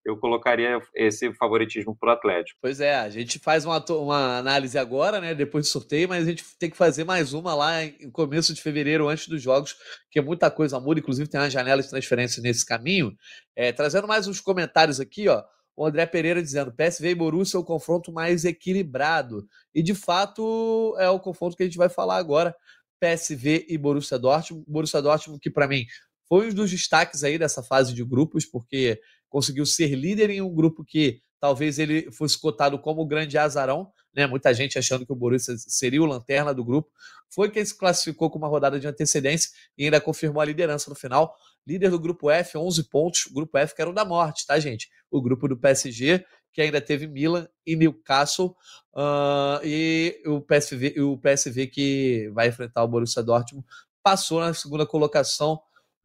eu 0.06 0.16
colocaria 0.16 0.80
esse 0.94 1.34
favoritismo 1.34 1.96
para 1.98 2.10
o 2.10 2.12
Atlético. 2.12 2.58
Pois 2.62 2.80
é, 2.80 2.94
a 2.94 3.10
gente 3.10 3.40
faz 3.40 3.64
uma, 3.64 3.84
uma 3.90 4.38
análise 4.38 4.78
agora, 4.78 5.20
né, 5.20 5.34
depois 5.34 5.66
do 5.66 5.68
sorteio, 5.68 6.08
mas 6.08 6.22
a 6.22 6.30
gente 6.30 6.44
tem 6.60 6.70
que 6.70 6.76
fazer 6.76 7.02
mais 7.02 7.32
uma 7.32 7.54
lá 7.56 7.82
em 7.84 8.08
começo 8.12 8.54
de 8.54 8.62
fevereiro, 8.62 9.08
antes 9.08 9.26
dos 9.26 9.42
jogos, 9.42 9.74
que 10.08 10.20
muita 10.20 10.48
coisa 10.48 10.78
muda, 10.78 11.00
inclusive 11.00 11.28
tem 11.28 11.40
uma 11.40 11.50
janela 11.50 11.82
de 11.82 11.90
transferência 11.90 12.40
nesse 12.40 12.64
caminho. 12.64 13.16
É, 13.56 13.72
trazendo 13.72 14.06
mais 14.06 14.28
uns 14.28 14.40
comentários 14.40 15.00
aqui, 15.00 15.28
ó. 15.28 15.42
O 15.76 15.84
André 15.84 16.06
Pereira 16.06 16.42
dizendo: 16.42 16.72
PSV 16.72 17.10
e 17.10 17.14
Borussia 17.14 17.58
é 17.58 17.60
o 17.60 17.64
confronto 17.64 18.10
mais 18.10 18.44
equilibrado. 18.46 19.46
E 19.74 19.82
de 19.82 19.94
fato 19.94 20.96
é 20.98 21.10
o 21.10 21.20
confronto 21.20 21.54
que 21.56 21.62
a 21.64 21.66
gente 21.66 21.76
vai 21.76 21.90
falar 21.90 22.16
agora. 22.16 22.56
PSV 22.98 23.66
e 23.68 23.76
Borussia 23.76 24.18
Dortmund. 24.18 24.64
Borussia 24.66 25.02
Dortmund, 25.02 25.38
que 25.38 25.50
para 25.50 25.68
mim 25.68 25.84
foi 26.28 26.48
um 26.48 26.54
dos 26.54 26.70
destaques 26.70 27.22
aí 27.22 27.38
dessa 27.38 27.62
fase 27.62 27.94
de 27.94 28.04
grupos, 28.04 28.44
porque 28.44 29.00
conseguiu 29.28 29.66
ser 29.66 29.94
líder 29.94 30.30
em 30.30 30.40
um 30.40 30.54
grupo 30.54 30.84
que 30.84 31.20
talvez 31.40 31.78
ele 31.78 32.10
fosse 32.10 32.40
cotado 32.40 32.78
como 32.78 33.02
o 33.02 33.06
grande 33.06 33.36
azarão, 33.38 33.90
né? 34.14 34.26
Muita 34.26 34.52
gente 34.54 34.78
achando 34.78 35.04
que 35.04 35.12
o 35.12 35.16
Borussia 35.16 35.54
seria 35.58 36.02
o 36.02 36.06
lanterna 36.06 36.54
do 36.54 36.64
grupo. 36.64 36.90
Foi 37.28 37.50
quem 37.50 37.64
se 37.64 37.76
classificou 37.76 38.30
com 38.30 38.38
uma 38.38 38.48
rodada 38.48 38.80
de 38.80 38.86
antecedência 38.86 39.50
e 39.76 39.84
ainda 39.84 40.00
confirmou 40.00 40.40
a 40.40 40.44
liderança 40.44 40.88
no 40.88 40.96
final. 40.96 41.34
Líder 41.66 41.90
do 41.90 41.98
grupo 41.98 42.30
F, 42.30 42.56
11 42.56 42.84
pontos. 42.88 43.26
O 43.26 43.34
grupo 43.34 43.58
F 43.58 43.74
que 43.74 43.82
era 43.82 43.90
o 43.90 43.94
da 43.94 44.04
morte, 44.04 44.46
tá, 44.46 44.58
gente? 44.58 44.88
O 45.10 45.20
grupo 45.20 45.46
do 45.46 45.56
PSG, 45.56 46.24
que 46.52 46.62
ainda 46.62 46.80
teve 46.80 47.06
Milan 47.06 47.46
e 47.66 47.76
Newcastle, 47.76 48.56
uh, 48.94 49.60
e 49.62 50.22
o 50.24 50.40
PSV, 50.40 50.98
o 51.00 51.18
PSV 51.18 51.66
que 51.66 52.30
vai 52.32 52.48
enfrentar 52.48 52.82
o 52.82 52.88
Borussia 52.88 53.22
Dortmund, 53.22 53.66
passou 54.02 54.40
na 54.40 54.54
segunda 54.54 54.86
colocação 54.86 55.60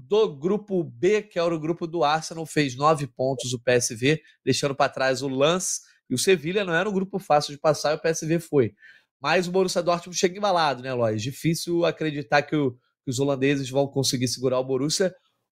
do 0.08 0.36
grupo 0.36 0.84
B, 0.84 1.22
que 1.22 1.40
era 1.40 1.54
o 1.54 1.60
grupo 1.60 1.86
do 1.86 2.04
Arsenal, 2.04 2.46
fez 2.46 2.76
nove 2.76 3.08
pontos 3.08 3.54
o 3.54 3.60
PSV, 3.60 4.20
deixando 4.44 4.76
para 4.76 4.92
trás 4.92 5.22
o 5.22 5.28
Lance 5.28 5.82
e 6.10 6.16
o 6.16 6.18
Sevilha. 6.18 6.64
Não 6.64 6.74
era 6.74 6.90
um 6.90 6.94
grupo 6.94 7.20
fácil 7.20 7.54
de 7.54 7.60
passar 7.60 7.92
e 7.92 7.96
o 7.96 8.02
PSV 8.02 8.40
foi. 8.40 8.74
Mas 9.22 9.48
o 9.48 9.52
Borussia 9.52 9.84
Dortmund 9.84 10.18
chega 10.18 10.38
embalado, 10.38 10.82
né, 10.82 10.94
Lois? 10.94 11.22
Difícil 11.22 11.86
acreditar 11.86 12.42
que, 12.42 12.56
o, 12.56 12.72
que 12.72 13.10
os 13.10 13.20
holandeses 13.20 13.70
vão 13.70 13.88
conseguir 13.88 14.28
segurar 14.28 14.60
o 14.60 14.64
Borussia. 14.64 15.14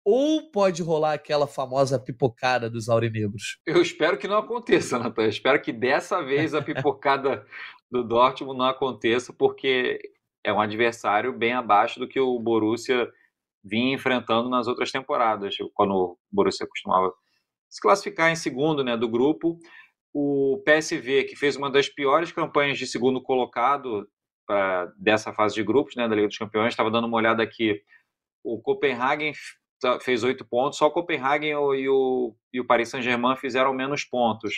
Ou 0.06 0.52
pode 0.52 0.84
rolar 0.84 1.14
aquela 1.14 1.48
famosa 1.48 1.98
pipocada 1.98 2.70
dos 2.70 2.90
aurinegros? 2.90 3.60
Eu 3.66 3.82
espero 3.82 4.18
que 4.18 4.28
não 4.28 4.38
aconteça, 4.38 5.00
Natan. 5.00 5.24
Eu 5.24 5.30
espero 5.30 5.62
que 5.62 5.72
dessa 5.72 6.22
vez 6.22 6.54
a 6.54 6.62
pipocada 6.62 7.46
do 7.90 8.04
Dortmund 8.04 8.58
não 8.58 8.66
aconteça, 8.66 9.32
porque 9.32 10.00
é 10.44 10.52
um 10.52 10.60
adversário 10.60 11.32
bem 11.32 11.54
abaixo 11.54 12.02
do 12.02 12.08
que 12.08 12.20
o 12.20 12.38
Borussia 12.38 13.10
vinha 13.64 13.96
enfrentando 13.96 14.50
nas 14.50 14.68
outras 14.68 14.92
temporadas, 14.92 15.56
quando 15.74 15.94
o 15.94 16.18
Borussia 16.32 16.68
costumava 16.68 17.14
se 17.70 17.82
classificar 17.82 18.32
em 18.32 18.36
segundo 18.36 18.84
né, 18.84 18.98
do 18.98 19.10
grupo. 19.10 19.58
O 20.14 20.62
PSV, 20.64 21.24
que 21.24 21.36
fez 21.36 21.56
uma 21.56 21.72
das 21.72 21.90
piores 21.90 22.32
campanhas 22.32 22.78
de 22.78 22.86
segundo 22.86 23.22
colocado 23.22 24.08
uh, 24.50 24.92
dessa 24.96 25.34
fase 25.34 25.56
de 25.56 25.64
grupos 25.64 25.96
né, 25.96 26.08
da 26.08 26.16
Liga 26.16 26.28
dos 26.28 26.38
Campeões, 26.38 26.74
estava 26.74 26.92
dando 26.92 27.08
uma 27.08 27.18
olhada 27.18 27.42
aqui. 27.42 27.82
O 28.44 28.62
Copenhagen 28.62 29.34
tá, 29.80 30.00
fez 30.00 30.24
oito 30.24 30.46
pontos, 30.46 30.78
só 30.78 30.88
o 30.88 30.92
Copenhagen 30.92 31.50
e 31.50 31.90
o, 31.90 32.36
e 32.54 32.60
o 32.60 32.66
Paris 32.66 32.90
Saint-Germain 32.90 33.38
fizeram 33.38 33.74
menos 33.74 34.04
pontos. 34.04 34.54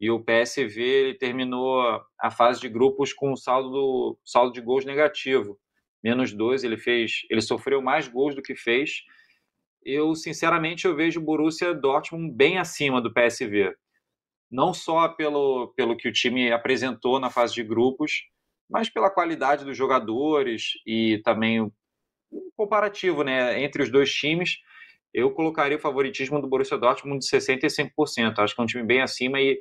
E 0.00 0.10
o 0.10 0.24
PSV 0.24 0.80
ele 0.80 1.14
terminou 1.14 1.82
a 2.18 2.30
fase 2.30 2.60
de 2.60 2.68
grupos 2.68 3.12
com 3.12 3.36
saldo, 3.36 4.18
saldo 4.24 4.52
de 4.52 4.60
gols 4.60 4.84
negativo. 4.84 5.58
Menos 6.02 6.32
dois, 6.32 6.64
ele 6.64 6.76
fez. 6.76 7.22
Ele 7.30 7.40
sofreu 7.40 7.82
mais 7.82 8.08
gols 8.08 8.34
do 8.34 8.42
que 8.42 8.54
fez. 8.54 9.02
Eu, 9.84 10.14
sinceramente, 10.14 10.86
eu 10.86 10.94
vejo 10.94 11.20
o 11.20 11.24
Borussia 11.24 11.74
Dortmund 11.74 12.34
bem 12.34 12.58
acima 12.58 13.00
do 13.00 13.12
PSV. 13.12 13.74
Não 14.50 14.72
só 14.72 15.08
pelo, 15.08 15.72
pelo 15.76 15.96
que 15.96 16.08
o 16.08 16.12
time 16.12 16.50
apresentou 16.52 17.20
na 17.20 17.30
fase 17.30 17.54
de 17.54 17.62
grupos, 17.62 18.22
mas 18.68 18.88
pela 18.88 19.10
qualidade 19.10 19.64
dos 19.64 19.76
jogadores 19.76 20.72
e 20.86 21.20
também 21.24 21.60
um 21.60 21.70
comparativo 22.56 23.22
né, 23.22 23.62
entre 23.62 23.82
os 23.82 23.90
dois 23.90 24.12
times 24.12 24.58
eu 25.12 25.30
colocaria 25.30 25.76
o 25.76 25.80
favoritismo 25.80 26.40
do 26.40 26.48
Borussia 26.48 26.78
Dortmund 26.78 27.20
de 27.20 27.26
65%. 27.26 28.38
Acho 28.38 28.54
que 28.54 28.60
é 28.60 28.64
um 28.64 28.66
time 28.66 28.84
bem 28.84 29.00
acima 29.00 29.40
e 29.40 29.60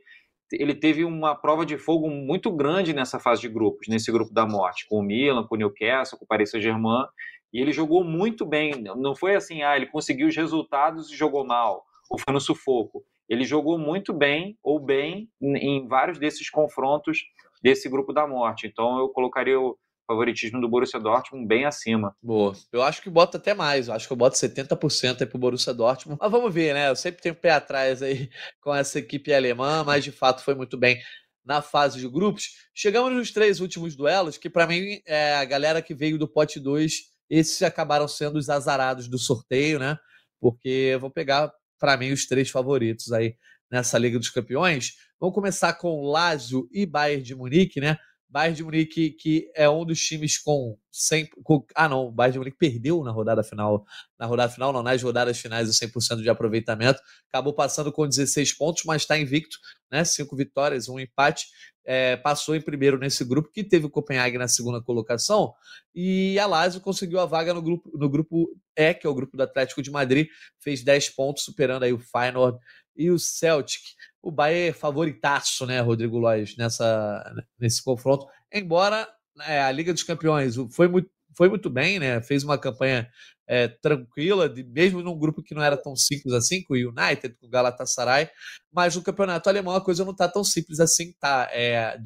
ele 0.51 0.73
teve 0.73 1.03
uma 1.03 1.35
prova 1.35 1.65
de 1.65 1.77
fogo 1.77 2.09
muito 2.09 2.51
grande 2.51 2.93
nessa 2.93 3.19
fase 3.19 3.41
de 3.41 3.49
grupos, 3.49 3.87
nesse 3.87 4.11
grupo 4.11 4.33
da 4.33 4.45
morte, 4.45 4.87
com 4.87 4.99
o 4.99 5.03
Milan, 5.03 5.45
com 5.45 5.55
o 5.55 5.57
Newcastle, 5.57 6.17
com 6.17 6.25
o 6.25 6.27
Paris 6.27 6.51
Saint-Germain, 6.51 7.05
e 7.53 7.59
ele 7.61 7.71
jogou 7.71 8.03
muito 8.03 8.45
bem. 8.45 8.81
Não 8.81 9.15
foi 9.15 9.35
assim, 9.35 9.63
ah, 9.63 9.75
ele 9.75 9.87
conseguiu 9.87 10.27
os 10.27 10.35
resultados 10.35 11.11
e 11.11 11.15
jogou 11.15 11.45
mal, 11.45 11.83
ou 12.09 12.19
foi 12.19 12.33
no 12.33 12.39
sufoco. 12.39 13.03
Ele 13.27 13.43
jogou 13.43 13.77
muito 13.77 14.13
bem, 14.13 14.57
ou 14.63 14.79
bem, 14.79 15.29
em 15.41 15.85
vários 15.87 16.17
desses 16.17 16.49
confrontos 16.49 17.19
desse 17.61 17.89
grupo 17.89 18.13
da 18.13 18.25
morte. 18.25 18.67
Então 18.67 18.97
eu 18.99 19.09
colocaria 19.09 19.59
o 19.59 19.77
favoritismo 20.07 20.61
do 20.61 20.69
Borussia 20.69 20.99
Dortmund 20.99 21.45
bem 21.45 21.65
acima. 21.65 22.15
Boa. 22.23 22.53
Eu 22.71 22.81
acho 22.81 23.01
que 23.01 23.09
bota 23.09 23.37
até 23.37 23.53
mais. 23.53 23.87
Eu 23.87 23.93
acho 23.93 24.07
que 24.07 24.13
eu 24.13 24.17
boto 24.17 24.37
70% 24.37 25.21
aí 25.21 25.27
pro 25.27 25.37
Borussia 25.37 25.73
Dortmund. 25.73 26.17
Mas 26.19 26.31
vamos 26.31 26.53
ver, 26.53 26.73
né? 26.73 26.89
Eu 26.89 26.95
sempre 26.95 27.21
tenho 27.21 27.35
pé 27.35 27.51
atrás 27.51 28.01
aí 28.01 28.29
com 28.61 28.73
essa 28.73 28.99
equipe 28.99 29.33
alemã, 29.33 29.83
mas 29.83 30.03
de 30.03 30.11
fato 30.11 30.41
foi 30.41 30.55
muito 30.55 30.77
bem 30.77 30.99
na 31.45 31.61
fase 31.61 31.99
de 31.99 32.07
grupos. 32.07 32.51
Chegamos 32.73 33.13
nos 33.13 33.31
três 33.31 33.59
últimos 33.59 33.95
duelos, 33.95 34.37
que 34.37 34.49
para 34.49 34.65
mim 34.65 35.01
é 35.05 35.35
a 35.35 35.45
galera 35.45 35.81
que 35.81 35.93
veio 35.93 36.17
do 36.17 36.27
pote 36.27 36.59
2, 36.59 36.93
esses 37.29 37.61
acabaram 37.61 38.07
sendo 38.07 38.37
os 38.37 38.49
azarados 38.49 39.07
do 39.07 39.17
sorteio, 39.17 39.79
né? 39.79 39.97
Porque 40.39 40.97
vou 40.99 41.09
pegar 41.09 41.51
para 41.79 41.97
mim 41.97 42.11
os 42.11 42.25
três 42.25 42.49
favoritos 42.49 43.11
aí 43.11 43.35
nessa 43.71 43.97
Liga 43.97 44.17
dos 44.17 44.29
Campeões. 44.29 44.93
Vamos 45.19 45.35
começar 45.35 45.73
com 45.73 46.05
Lazio 46.05 46.67
e 46.71 46.85
Bayern 46.85 47.23
de 47.23 47.35
Munique, 47.35 47.79
né? 47.79 47.97
Bayern 48.29 48.55
de 48.55 48.63
Munique, 48.63 49.11
que 49.11 49.49
é 49.55 49.69
um 49.69 49.85
dos 49.85 49.99
times 49.99 50.37
com 50.37 50.77
100. 50.91 51.29
Com, 51.43 51.65
ah, 51.73 51.87
não, 51.87 52.07
o 52.07 52.11
Bayern 52.11 52.33
de 52.33 52.39
Munique 52.39 52.57
perdeu 52.57 53.03
na 53.03 53.11
rodada 53.11 53.43
final. 53.43 53.85
Na 54.19 54.25
rodada 54.25 54.51
final, 54.51 54.73
não, 54.73 54.83
nas 54.83 55.01
rodadas 55.01 55.39
finais, 55.39 55.69
o 55.69 55.71
100% 55.71 56.21
de 56.21 56.29
aproveitamento. 56.29 56.99
Acabou 57.29 57.53
passando 57.53 57.91
com 57.91 58.07
16 58.07 58.53
pontos, 58.53 58.83
mas 58.85 59.03
está 59.03 59.17
invicto, 59.17 59.57
né? 59.89 60.03
Cinco 60.03 60.35
vitórias, 60.35 60.89
um 60.89 60.99
empate. 60.99 61.47
É, 61.85 62.17
passou 62.17 62.53
em 62.53 62.59
primeiro 62.59 62.97
nesse 62.97 63.23
grupo, 63.23 63.49
que 63.49 63.63
teve 63.63 63.85
o 63.85 63.89
Copenhague 63.89 64.37
na 64.37 64.49
segunda 64.49 64.81
colocação. 64.81 65.53
E 65.95 66.37
a 66.37 66.45
Lazio 66.45 66.81
conseguiu 66.81 67.19
a 67.21 67.25
vaga 67.25 67.53
no 67.53 67.61
grupo, 67.61 67.97
no 67.97 68.09
grupo 68.09 68.53
E, 68.75 68.93
que 68.93 69.07
é 69.07 69.09
o 69.09 69.15
grupo 69.15 69.37
do 69.37 69.43
Atlético 69.43 69.81
de 69.81 69.89
Madrid. 69.89 70.27
Fez 70.59 70.83
10 70.83 71.11
pontos, 71.11 71.45
superando 71.45 71.83
aí 71.83 71.93
o 71.93 71.99
Feyenoord 71.99 72.59
e 72.97 73.09
o 73.09 73.17
Celtic 73.17 73.81
o 74.27 74.31
Bahia 74.31 74.71
é 74.71 74.73
favoritaço, 74.73 75.65
né, 75.65 75.79
Rodrigo 75.79 76.17
Lois, 76.17 76.57
nessa, 76.57 77.33
nesse 77.57 77.81
confronto. 77.81 78.27
Embora 78.53 79.07
né, 79.33 79.61
a 79.61 79.71
Liga 79.71 79.93
dos 79.93 80.03
Campeões 80.03 80.55
foi 80.71 80.89
muito, 80.89 81.09
foi 81.33 81.47
muito 81.47 81.69
bem, 81.69 81.97
né? 81.97 82.21
Fez 82.21 82.43
uma 82.43 82.57
campanha 82.57 83.09
é, 83.47 83.69
tranquila, 83.69 84.49
de, 84.49 84.65
mesmo 84.65 85.01
num 85.01 85.17
grupo 85.17 85.41
que 85.41 85.55
não 85.55 85.63
era 85.63 85.77
tão 85.77 85.95
simples 85.95 86.33
assim, 86.33 86.61
com 86.61 86.73
o 86.73 86.77
United, 86.77 87.37
com 87.39 87.47
o 87.47 87.49
Galatasaray, 87.49 88.29
mas 88.69 88.97
no 88.97 89.01
campeonato 89.01 89.47
alemão 89.47 89.73
a 89.73 89.81
coisa 89.81 90.03
não 90.03 90.11
está 90.11 90.27
tão 90.27 90.43
simples 90.43 90.81
assim, 90.81 91.13
tá? 91.21 91.47
É, 91.53 91.97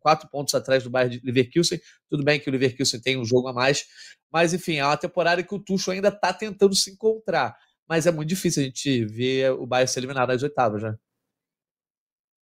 quatro 0.00 0.28
pontos 0.28 0.54
atrás 0.54 0.82
do 0.82 0.90
Bayern 0.90 1.18
de 1.18 1.24
Leverkusen. 1.24 1.80
Tudo 2.10 2.22
bem 2.22 2.38
que 2.38 2.50
o 2.50 2.52
Leverkusen 2.52 3.00
tem 3.00 3.16
um 3.16 3.24
jogo 3.24 3.48
a 3.48 3.54
mais, 3.54 3.86
mas 4.30 4.52
enfim, 4.52 4.74
é 4.74 4.84
uma 4.84 4.98
temporada 4.98 5.42
que 5.42 5.54
o 5.54 5.58
Tuchel 5.58 5.94
ainda 5.94 6.08
está 6.08 6.30
tentando 6.30 6.74
se 6.74 6.90
encontrar. 6.90 7.56
Mas 7.88 8.06
é 8.06 8.12
muito 8.12 8.28
difícil 8.28 8.62
a 8.62 8.66
gente 8.66 9.06
ver 9.06 9.52
o 9.52 9.66
Bayern 9.66 9.90
ser 9.90 10.00
eliminado 10.00 10.30
às 10.30 10.42
oitavas, 10.42 10.82
né? 10.82 10.94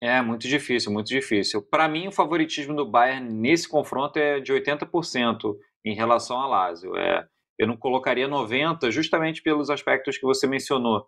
É 0.01 0.19
muito 0.19 0.47
difícil, 0.47 0.91
muito 0.91 1.07
difícil. 1.07 1.61
Para 1.61 1.87
mim, 1.87 2.07
o 2.07 2.11
favoritismo 2.11 2.75
do 2.75 2.89
Bayern 2.89 3.31
nesse 3.31 3.69
confronto 3.69 4.17
é 4.17 4.39
de 4.39 4.51
80% 4.51 5.55
em 5.85 5.93
relação 5.93 6.37
ao 6.39 6.49
Lazio. 6.49 6.97
É, 6.97 7.27
eu 7.57 7.67
não 7.67 7.77
colocaria 7.77 8.27
90, 8.27 8.89
justamente 8.89 9.43
pelos 9.43 9.69
aspectos 9.69 10.17
que 10.17 10.25
você 10.25 10.47
mencionou, 10.47 11.05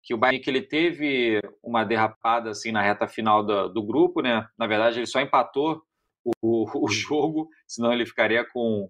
que 0.00 0.14
o 0.14 0.16
Bayern 0.16 0.40
que 0.40 0.48
ele 0.48 0.62
teve 0.62 1.40
uma 1.60 1.82
derrapada 1.82 2.50
assim 2.50 2.70
na 2.70 2.80
reta 2.80 3.08
final 3.08 3.44
do, 3.44 3.68
do 3.68 3.82
grupo, 3.82 4.22
né? 4.22 4.46
Na 4.56 4.68
verdade, 4.68 5.00
ele 5.00 5.06
só 5.06 5.20
empatou 5.20 5.82
o, 6.40 6.84
o 6.84 6.86
jogo, 6.88 7.48
senão 7.66 7.92
ele 7.92 8.06
ficaria 8.06 8.44
com 8.44 8.88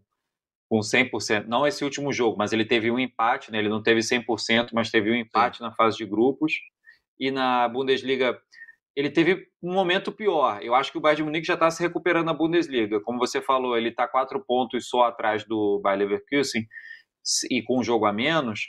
com 0.69 0.79
100%, 0.79 1.47
não 1.47 1.67
esse 1.67 1.83
último 1.83 2.13
jogo, 2.13 2.37
mas 2.39 2.53
ele 2.53 2.65
teve 2.65 2.93
um 2.93 2.99
empate, 2.99 3.51
né? 3.51 3.59
Ele 3.59 3.69
não 3.69 3.83
teve 3.83 3.99
100%, 4.01 4.69
mas 4.73 4.89
teve 4.89 5.11
um 5.11 5.17
empate 5.17 5.59
Sim. 5.59 5.65
na 5.65 5.73
fase 5.73 5.97
de 5.97 6.07
grupos. 6.07 6.53
E 7.19 7.29
na 7.33 7.69
Bundesliga 7.69 8.41
ele 8.97 9.11
teve 9.11 9.47
um 9.63 9.73
momento 9.73 10.11
pior. 10.11 10.63
Eu 10.63 10.75
acho 10.75 10.91
que 10.91 10.99
o 10.99 11.01
Bayern 11.01 11.23
de 11.23 11.25
Munique 11.25 11.47
já 11.47 11.55
está 11.55 11.71
se 11.71 11.83
recuperando 11.83 12.27
na 12.27 12.35
Bundesliga. 12.35 13.01
Como 13.01 13.19
você 13.19 13.41
falou, 13.41 13.77
ele 13.77 13.91
está 13.91 14.09
quatro 14.09 14.45
pontos 14.45 14.89
só 14.89 15.05
atrás 15.05 15.45
do 15.45 15.81
Bayer 15.83 16.01
Leverkusen 16.01 16.67
e 17.51 17.63
com 17.63 17.79
um 17.79 17.83
jogo 17.83 18.07
a 18.07 18.13
menos. 18.13 18.61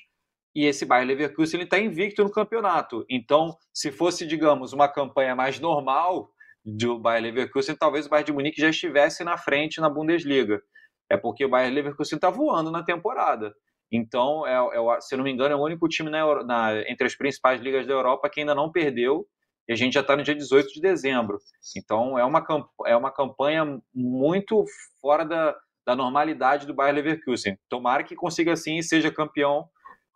E 0.55 0.65
esse 0.65 0.85
Bayer 0.85 1.07
Leverkusen 1.07 1.61
está 1.61 1.79
invicto 1.79 2.23
no 2.23 2.31
campeonato. 2.31 3.05
Então, 3.09 3.55
se 3.73 3.91
fosse, 3.91 4.27
digamos, 4.27 4.73
uma 4.73 4.87
campanha 4.87 5.35
mais 5.35 5.59
normal 5.59 6.29
do 6.63 6.99
Bayer 6.99 7.23
Leverkusen, 7.23 7.75
talvez 7.75 8.05
o 8.05 8.09
Bayern 8.09 8.27
de 8.27 8.33
Munique 8.33 8.61
já 8.61 8.69
estivesse 8.69 9.23
na 9.23 9.37
frente 9.37 9.81
na 9.81 9.89
Bundesliga. 9.89 10.61
É 11.09 11.17
porque 11.17 11.45
o 11.45 11.49
Bayer 11.49 11.73
Leverkusen 11.73 12.17
está 12.17 12.29
voando 12.29 12.69
na 12.69 12.83
temporada. 12.83 13.53
Então, 13.91 14.45
é, 14.45 14.53
é, 14.53 15.01
se 15.01 15.17
não 15.17 15.23
me 15.23 15.31
engano, 15.31 15.53
é 15.53 15.57
o 15.57 15.63
único 15.63 15.87
time 15.87 16.09
na, 16.09 16.43
na, 16.43 16.89
entre 16.89 17.07
as 17.07 17.15
principais 17.15 17.59
ligas 17.59 17.85
da 17.87 17.93
Europa 17.93 18.29
que 18.29 18.39
ainda 18.39 18.55
não 18.55 18.71
perdeu 18.71 19.25
e 19.67 19.73
a 19.73 19.75
gente 19.75 19.93
já 19.93 20.01
está 20.01 20.15
no 20.15 20.23
dia 20.23 20.35
18 20.35 20.73
de 20.73 20.81
dezembro. 20.81 21.37
Então 21.77 22.17
é 22.17 22.25
uma, 22.25 22.45
é 22.85 22.95
uma 22.95 23.11
campanha 23.11 23.79
muito 23.93 24.65
fora 24.99 25.23
da, 25.23 25.55
da 25.85 25.95
normalidade 25.95 26.65
do 26.65 26.73
Bayer 26.73 26.95
Leverkusen. 26.95 27.57
Tomara 27.69 28.03
que 28.03 28.15
consiga 28.15 28.55
sim 28.55 28.77
e 28.77 28.83
seja 28.83 29.11
campeão 29.11 29.69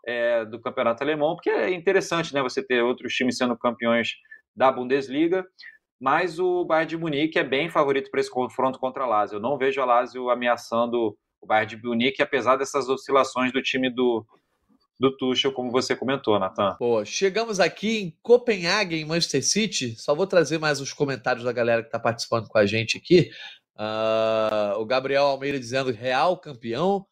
é, 0.05 0.45
do 0.45 0.59
campeonato 0.59 1.03
alemão, 1.03 1.35
porque 1.35 1.49
é 1.49 1.71
interessante 1.71 2.33
né, 2.33 2.41
você 2.41 2.63
ter 2.63 2.83
outros 2.83 3.13
times 3.13 3.37
sendo 3.37 3.57
campeões 3.57 4.13
da 4.55 4.71
Bundesliga, 4.71 5.45
mas 5.99 6.39
o 6.39 6.63
Bayern 6.65 6.89
de 6.89 6.97
Munique 6.97 7.39
é 7.39 7.43
bem 7.43 7.69
favorito 7.69 8.11
para 8.11 8.19
esse 8.19 8.29
confronto 8.29 8.79
contra 8.79 9.03
a 9.03 9.07
Lazio. 9.07 9.37
Eu 9.37 9.41
não 9.41 9.57
vejo 9.57 9.81
a 9.81 9.85
Lazio 9.85 10.29
ameaçando 10.29 11.17
o 11.41 11.47
Bayern 11.47 11.75
de 11.75 11.83
Munique, 11.83 12.21
apesar 12.21 12.55
dessas 12.55 12.87
oscilações 12.87 13.51
do 13.51 13.61
time 13.61 13.89
do, 13.89 14.25
do 14.99 15.15
Tuchel, 15.15 15.51
como 15.51 15.71
você 15.71 15.95
comentou, 15.95 16.39
Natan. 16.39 16.75
Pô, 16.79 17.03
chegamos 17.03 17.59
aqui 17.59 17.99
em 17.99 18.17
Copenhague, 18.21 18.95
em 18.95 19.05
Manchester 19.05 19.45
City. 19.45 19.95
Só 19.97 20.15
vou 20.15 20.25
trazer 20.25 20.57
mais 20.57 20.79
os 20.79 20.93
comentários 20.93 21.43
da 21.43 21.51
galera 21.51 21.81
que 21.81 21.89
está 21.89 21.99
participando 21.99 22.47
com 22.47 22.57
a 22.57 22.65
gente 22.65 22.97
aqui. 22.97 23.29
Uh, 23.75 24.79
o 24.79 24.85
Gabriel 24.85 25.25
Almeida 25.25 25.59
dizendo 25.59 25.91
real 25.91 26.37
campeão, 26.37 27.05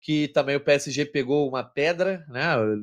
que 0.00 0.28
também 0.28 0.56
o 0.56 0.60
PSG 0.60 1.06
pegou 1.06 1.48
uma 1.48 1.62
pedra, 1.62 2.24
né? 2.28 2.42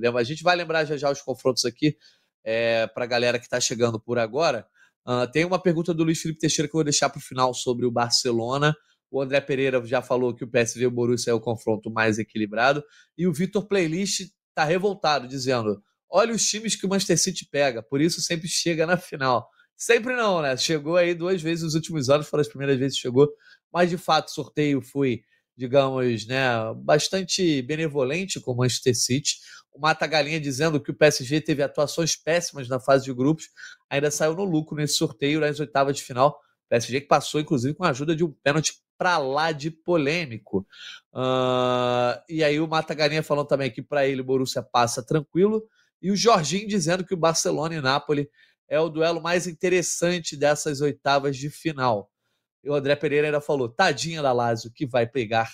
A 0.10 0.24
gente 0.24 0.44
vai 0.44 0.56
lembrar 0.56 0.86
já 0.86 0.96
já 0.96 1.12
os 1.12 1.22
confrontos 1.22 1.66
aqui 1.66 1.98
é, 2.44 2.88
para 2.88 3.04
a 3.04 3.08
galera 3.08 3.40
que 3.40 3.46
está 3.46 3.60
chegando 3.60 4.00
por 4.00 4.18
agora. 4.18 4.66
Uh, 5.06 5.30
tem 5.32 5.44
uma 5.46 5.62
pergunta 5.62 5.94
do 5.94 6.04
Luiz 6.04 6.22
Felipe 6.22 6.40
Teixeira 6.40 6.68
que 6.68 6.76
eu 6.76 6.80
vou 6.80 6.84
deixar 6.84 7.10
para 7.10 7.20
o 7.20 7.22
final 7.22 7.54
sobre 7.54 7.86
o 7.86 7.92
Barcelona. 7.92 8.74
O 9.12 9.22
André 9.22 9.40
Pereira 9.42 9.84
já 9.86 10.02
falou 10.02 10.34
que 10.34 10.44
o 10.44 10.48
PSV 10.48 10.84
e 10.84 10.88
o 10.88 10.92
Borussia 10.92 11.32
é 11.32 11.34
o 11.34 11.40
confronto 11.40 11.92
mais 11.92 12.18
equilibrado. 12.18 12.84
E 13.18 13.28
o 13.28 13.34
Vitor 13.34 13.68
Playlist 13.68 14.30
está 14.56 14.64
revoltado, 14.64 15.28
dizendo: 15.28 15.84
olha 16.10 16.34
os 16.34 16.48
times 16.48 16.76
que 16.76 16.86
o 16.86 16.90
Manchester 16.90 17.20
City 17.20 17.46
pega, 17.52 17.84
por 17.84 18.00
isso 18.00 18.22
sempre 18.22 18.48
chega 18.48 18.86
na 18.86 18.98
final. 18.98 19.50
Sempre 19.76 20.16
não, 20.16 20.42
né? 20.42 20.56
Chegou 20.56 20.96
aí 20.96 21.14
duas 21.14 21.42
vezes 21.42 21.64
nos 21.64 21.76
últimos 21.76 22.10
anos, 22.10 22.28
foram 22.28 22.42
as 22.42 22.48
primeiras 22.48 22.80
vezes 22.80 22.96
que 22.96 23.02
chegou, 23.02 23.30
mas 23.72 23.90
de 23.90 23.98
fato 23.98 24.30
o 24.30 24.32
sorteio 24.32 24.82
foi, 24.82 25.22
digamos, 25.58 26.26
né, 26.26 26.48
bastante 26.78 27.62
benevolente 27.62 28.40
com 28.40 28.54
o 28.54 28.56
Manchester 28.56 28.96
City. 28.96 29.36
O 29.74 29.80
Mata 29.80 30.08
Galinha 30.08 30.40
dizendo 30.40 30.80
que 30.80 30.92
o 30.92 30.94
PSG 30.94 31.42
teve 31.42 31.62
atuações 31.62 32.16
péssimas 32.16 32.70
na 32.70 32.80
fase 32.80 33.04
de 33.04 33.14
grupos, 33.14 33.50
ainda 33.90 34.10
saiu 34.10 34.34
no 34.34 34.46
lucro 34.46 34.78
nesse 34.78 34.94
sorteio 34.94 35.42
nas 35.42 35.60
oitavas 35.60 35.98
de 35.98 36.04
final. 36.04 36.40
PSG 36.70 37.02
que 37.02 37.08
passou, 37.08 37.42
inclusive, 37.42 37.74
com 37.74 37.84
a 37.84 37.90
ajuda 37.90 38.16
de 38.16 38.24
um 38.24 38.32
pênalti 38.32 38.76
para 38.98 39.18
lá 39.18 39.52
de 39.52 39.70
polêmico. 39.72 40.66
Uh, 41.14 42.20
e 42.30 42.44
aí 42.44 42.60
o 42.60 42.68
Mata 42.68 42.94
Galinha 42.94 43.24
falando 43.24 43.48
também 43.48 43.72
que 43.72 43.82
para 43.82 44.08
ele 44.08 44.22
o 44.22 44.26
Borussia 44.26 44.62
passa 44.62 45.04
tranquilo. 45.04 45.68
E 46.02 46.12
o 46.12 46.16
Jorginho 46.16 46.68
dizendo 46.68 47.06
que 47.06 47.14
o 47.14 47.18
Barcelona 47.18 47.76
e 47.76 47.82
Nápoles 47.82 48.28
é 48.68 48.80
o 48.80 48.90
duelo 48.90 49.22
mais 49.22 49.48
interessante 49.48 50.36
dessas 50.36 50.82
oitavas 50.82 51.38
de 51.38 51.50
final. 51.50 52.12
E 52.64 52.70
o 52.70 52.74
André 52.74 52.96
Pereira 52.96 53.28
ainda 53.28 53.42
falou: 53.42 53.70
tadinha 53.70 54.22
da 54.22 54.34
Lazio 54.34 54.72
que 54.72 54.86
vai 54.86 55.06
pegar 55.06 55.52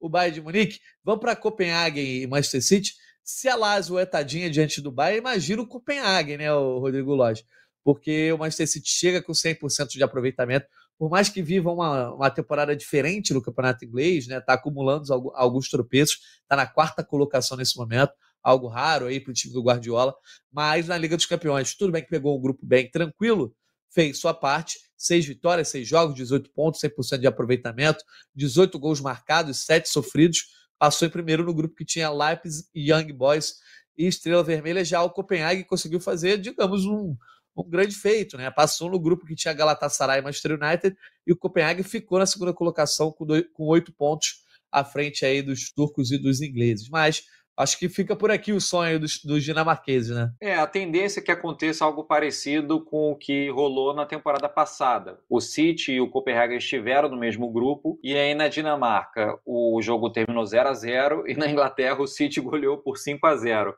o 0.00 0.08
Bayern 0.08 0.34
de 0.34 0.40
Munique. 0.40 0.80
Vamos 1.04 1.20
para 1.20 1.36
Copenhague 1.36 2.00
e 2.22 2.26
Manchester 2.26 2.62
City. 2.62 2.94
Se 3.22 3.48
a 3.48 3.54
Lazio 3.54 3.98
é 3.98 4.04
tadinha 4.04 4.50
diante 4.50 4.80
do 4.80 4.90
Bayern, 4.90 5.20
imagina 5.20 5.62
o 5.62 5.66
Copenhague, 5.66 6.36
né, 6.36 6.52
o 6.52 6.78
Rodrigo 6.78 7.14
Lodge? 7.14 7.44
Porque 7.84 8.32
o 8.32 8.38
Manchester 8.38 8.68
City 8.68 8.90
chega 8.90 9.22
com 9.22 9.32
100% 9.32 9.88
de 9.88 10.02
aproveitamento, 10.02 10.66
por 10.98 11.10
mais 11.10 11.28
que 11.28 11.42
viva 11.42 11.70
uma, 11.70 12.14
uma 12.14 12.30
temporada 12.30 12.76
diferente 12.76 13.34
no 13.34 13.42
campeonato 13.42 13.84
inglês, 13.84 14.26
né, 14.26 14.40
tá 14.40 14.54
acumulando 14.54 15.12
alguns 15.34 15.68
tropeços, 15.68 16.18
tá 16.46 16.56
na 16.56 16.66
quarta 16.66 17.02
colocação 17.02 17.56
nesse 17.56 17.76
momento, 17.76 18.12
algo 18.42 18.68
raro 18.68 19.06
aí 19.06 19.20
para 19.20 19.30
o 19.30 19.34
time 19.34 19.52
do 19.52 19.62
Guardiola, 19.62 20.14
mas 20.50 20.88
na 20.88 20.96
Liga 20.96 21.16
dos 21.16 21.26
Campeões, 21.26 21.74
tudo 21.74 21.92
bem 21.92 22.02
que 22.02 22.10
pegou 22.10 22.36
um 22.36 22.40
grupo 22.40 22.64
bem 22.64 22.90
tranquilo, 22.90 23.54
fez 23.90 24.18
sua 24.18 24.34
parte, 24.34 24.78
seis 24.96 25.26
vitórias, 25.26 25.68
seis 25.68 25.86
jogos, 25.86 26.14
18 26.14 26.50
pontos, 26.52 26.80
100% 26.80 27.18
de 27.18 27.26
aproveitamento, 27.26 28.04
18 28.34 28.78
gols 28.78 29.00
marcados, 29.00 29.64
7 29.64 29.88
sofridos, 29.88 30.46
passou 30.78 31.06
em 31.06 31.10
primeiro 31.10 31.44
no 31.44 31.54
grupo 31.54 31.74
que 31.74 31.84
tinha 31.84 32.10
Leipzig, 32.10 32.66
Young 32.74 33.12
Boys 33.12 33.56
e 33.96 34.06
Estrela 34.06 34.42
Vermelha. 34.42 34.84
Já 34.84 35.02
o 35.02 35.10
Copenhague 35.10 35.64
conseguiu 35.64 36.00
fazer, 36.00 36.38
digamos, 36.38 36.84
um, 36.84 37.16
um 37.56 37.68
grande 37.68 37.94
feito, 37.94 38.36
né? 38.36 38.50
Passou 38.50 38.90
no 38.90 39.00
grupo 39.00 39.26
que 39.26 39.34
tinha 39.34 39.54
Galatasaray 39.54 40.20
e 40.20 40.22
Manchester 40.22 40.58
United 40.60 40.96
e 41.26 41.32
o 41.32 41.36
Copenhague 41.36 41.82
ficou 41.82 42.18
na 42.18 42.26
segunda 42.26 42.52
colocação 42.52 43.12
com, 43.12 43.26
com 43.52 43.66
oito 43.66 43.92
pontos 43.92 44.44
à 44.70 44.84
frente 44.84 45.24
aí 45.24 45.42
dos 45.42 45.70
turcos 45.72 46.10
e 46.10 46.18
dos 46.18 46.40
ingleses. 46.40 46.88
Mas 46.88 47.22
Acho 47.56 47.78
que 47.78 47.88
fica 47.88 48.16
por 48.16 48.30
aqui 48.30 48.50
o 48.52 48.60
sonho 48.60 48.98
dos, 48.98 49.22
dos 49.22 49.44
dinamarqueses, 49.44 50.16
né? 50.16 50.32
É, 50.40 50.56
a 50.56 50.66
tendência 50.66 51.20
é 51.20 51.22
que 51.22 51.30
aconteça 51.30 51.84
algo 51.84 52.02
parecido 52.02 52.82
com 52.82 53.12
o 53.12 53.16
que 53.16 53.50
rolou 53.50 53.94
na 53.94 54.06
temporada 54.06 54.48
passada. 54.48 55.18
O 55.28 55.38
City 55.38 55.92
e 55.92 56.00
o 56.00 56.08
Copenhagen 56.08 56.56
estiveram 56.56 57.10
no 57.10 57.16
mesmo 57.16 57.50
grupo, 57.52 57.98
e 58.02 58.16
aí 58.16 58.34
na 58.34 58.48
Dinamarca 58.48 59.38
o 59.44 59.80
jogo 59.82 60.10
terminou 60.10 60.46
0 60.46 60.70
a 60.70 60.74
0 60.74 61.24
e 61.28 61.34
na 61.34 61.46
Inglaterra 61.46 62.00
o 62.00 62.06
City 62.06 62.40
goleou 62.40 62.78
por 62.78 62.96
5 62.96 63.26
a 63.26 63.36
0 63.36 63.74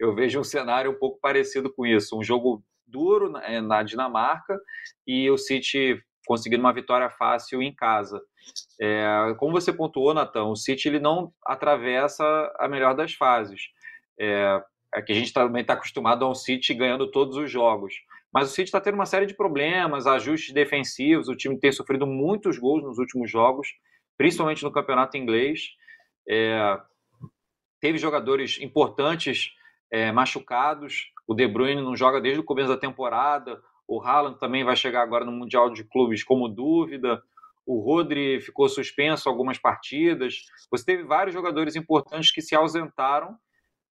Eu 0.00 0.14
vejo 0.14 0.40
um 0.40 0.44
cenário 0.44 0.90
um 0.90 0.98
pouco 0.98 1.20
parecido 1.20 1.70
com 1.70 1.84
isso. 1.84 2.18
Um 2.18 2.24
jogo 2.24 2.64
duro 2.88 3.30
na 3.30 3.82
Dinamarca 3.82 4.58
e 5.06 5.30
o 5.30 5.38
City 5.38 6.02
conseguindo 6.26 6.62
uma 6.62 6.72
vitória 6.72 7.08
fácil 7.08 7.62
em 7.62 7.74
casa. 7.74 8.20
É, 8.80 9.34
como 9.38 9.52
você 9.52 9.72
pontuou, 9.72 10.12
Natan, 10.12 10.44
o 10.44 10.56
City 10.56 10.88
ele 10.88 11.00
não 11.00 11.32
atravessa 11.46 12.24
a 12.58 12.68
melhor 12.68 12.94
das 12.94 13.14
fases. 13.14 13.62
É, 14.20 14.62
é 14.94 15.02
que 15.02 15.12
a 15.12 15.14
gente 15.14 15.32
também 15.32 15.62
está 15.62 15.74
acostumado 15.74 16.24
a 16.24 16.30
um 16.30 16.34
City 16.34 16.74
ganhando 16.74 17.10
todos 17.10 17.36
os 17.36 17.50
jogos. 17.50 17.94
Mas 18.32 18.50
o 18.50 18.54
City 18.54 18.68
está 18.68 18.80
tendo 18.80 18.94
uma 18.94 19.06
série 19.06 19.26
de 19.26 19.34
problemas, 19.34 20.06
ajustes 20.06 20.52
defensivos, 20.52 21.28
o 21.28 21.36
time 21.36 21.58
tem 21.58 21.72
sofrido 21.72 22.06
muitos 22.06 22.58
gols 22.58 22.82
nos 22.82 22.98
últimos 22.98 23.30
jogos, 23.30 23.68
principalmente 24.18 24.62
no 24.62 24.72
campeonato 24.72 25.16
inglês. 25.16 25.70
É, 26.28 26.78
teve 27.80 27.96
jogadores 27.96 28.58
importantes 28.60 29.50
é, 29.90 30.12
machucados, 30.12 31.10
o 31.28 31.34
De 31.34 31.46
Bruyne 31.46 31.82
não 31.82 31.94
joga 31.94 32.22
desde 32.22 32.40
o 32.40 32.44
começo 32.44 32.70
da 32.70 32.76
temporada, 32.76 33.60
o 33.86 34.00
Haaland 34.02 34.38
também 34.38 34.64
vai 34.64 34.74
chegar 34.74 35.02
agora 35.02 35.26
no 35.26 35.32
Mundial 35.32 35.70
de 35.70 35.84
Clubes 35.84 36.24
como 36.24 36.48
dúvida. 36.48 37.22
O 37.66 37.80
Rodri 37.80 38.40
ficou 38.40 38.66
suspenso 38.68 39.28
algumas 39.28 39.58
partidas. 39.58 40.36
Você 40.70 40.84
teve 40.84 41.02
vários 41.04 41.34
jogadores 41.34 41.76
importantes 41.76 42.30
que 42.30 42.40
se 42.40 42.54
ausentaram 42.54 43.36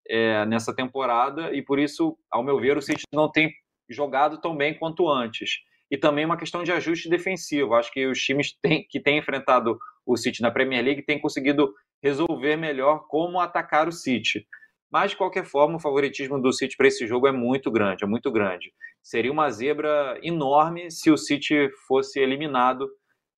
é, 0.10 0.46
nessa 0.48 0.76
temporada 0.76 1.54
e 1.54 1.62
por 1.62 1.78
isso, 1.78 2.18
ao 2.30 2.44
meu 2.44 2.60
ver, 2.60 2.76
o 2.76 2.82
City 2.82 3.04
não 3.14 3.32
tem 3.32 3.52
jogado 3.88 4.42
tão 4.42 4.56
bem 4.56 4.78
quanto 4.78 5.08
antes. 5.08 5.60
E 5.90 5.98
também 5.98 6.26
uma 6.26 6.38
questão 6.38 6.64
de 6.64 6.72
ajuste 6.72 7.08
defensivo. 7.08 7.76
Acho 7.76 7.92
que 7.92 8.08
os 8.08 8.20
times 8.20 8.58
têm, 8.62 8.86
que 8.90 9.00
têm 9.00 9.20
enfrentado 9.20 9.78
o 10.06 10.18
City 10.18 10.42
na 10.42 10.50
Premier 10.50 10.84
League 10.84 11.04
têm 11.04 11.20
conseguido 11.20 11.74
resolver 12.02 12.56
melhor 12.56 13.08
como 13.08 13.40
atacar 13.40 13.88
o 13.88 13.92
City. 13.92 14.46
Mas, 14.92 15.12
de 15.12 15.18
qualquer 15.18 15.46
forma, 15.46 15.76
o 15.78 15.80
favoritismo 15.80 16.42
do 16.42 16.54
City 16.54 16.76
para 16.78 16.88
esse 16.88 17.06
jogo 17.06 17.28
é 17.28 17.32
muito 17.32 17.70
grande, 17.70 18.04
é 18.04 18.08
muito 18.08 18.32
grande. 18.32 18.72
Seria 19.04 19.32
uma 19.32 19.50
zebra 19.50 20.20
enorme 20.24 20.90
se 20.92 21.12
o 21.12 21.18
City 21.18 21.70
fosse 21.88 22.20
eliminado 22.20 22.90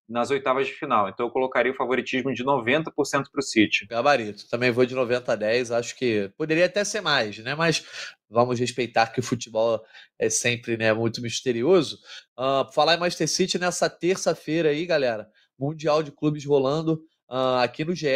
nas 0.09 0.31
oitavas 0.31 0.65
de 0.65 0.73
final. 0.73 1.07
Então 1.07 1.27
eu 1.27 1.31
colocaria 1.31 1.71
o 1.71 1.75
favoritismo 1.75 2.33
de 2.33 2.43
90% 2.43 2.91
para 3.31 3.39
o 3.39 3.43
City. 3.43 3.85
Gabarito. 3.85 4.49
Também 4.49 4.71
vou 4.71 4.85
de 4.85 4.95
90 4.95 5.31
a 5.31 5.35
10. 5.35 5.71
Acho 5.71 5.95
que 5.95 6.31
poderia 6.35 6.65
até 6.65 6.83
ser 6.83 7.01
mais, 7.01 7.37
né? 7.37 7.53
Mas 7.53 7.85
vamos 8.27 8.59
respeitar 8.59 9.07
que 9.07 9.19
o 9.19 9.23
futebol 9.23 9.79
é 10.17 10.29
sempre 10.29 10.75
né, 10.75 10.91
muito 10.93 11.21
misterioso. 11.21 11.99
Uh, 12.37 12.71
falar 12.73 12.95
em 12.95 12.99
Manchester 12.99 13.27
City 13.27 13.59
nessa 13.59 13.87
terça-feira 13.87 14.69
aí, 14.69 14.85
galera. 14.85 15.29
Mundial 15.57 16.01
de 16.01 16.11
Clubes 16.11 16.43
rolando 16.43 16.93
uh, 17.29 17.59
aqui 17.61 17.85
no 17.85 17.93
GE. 17.93 18.07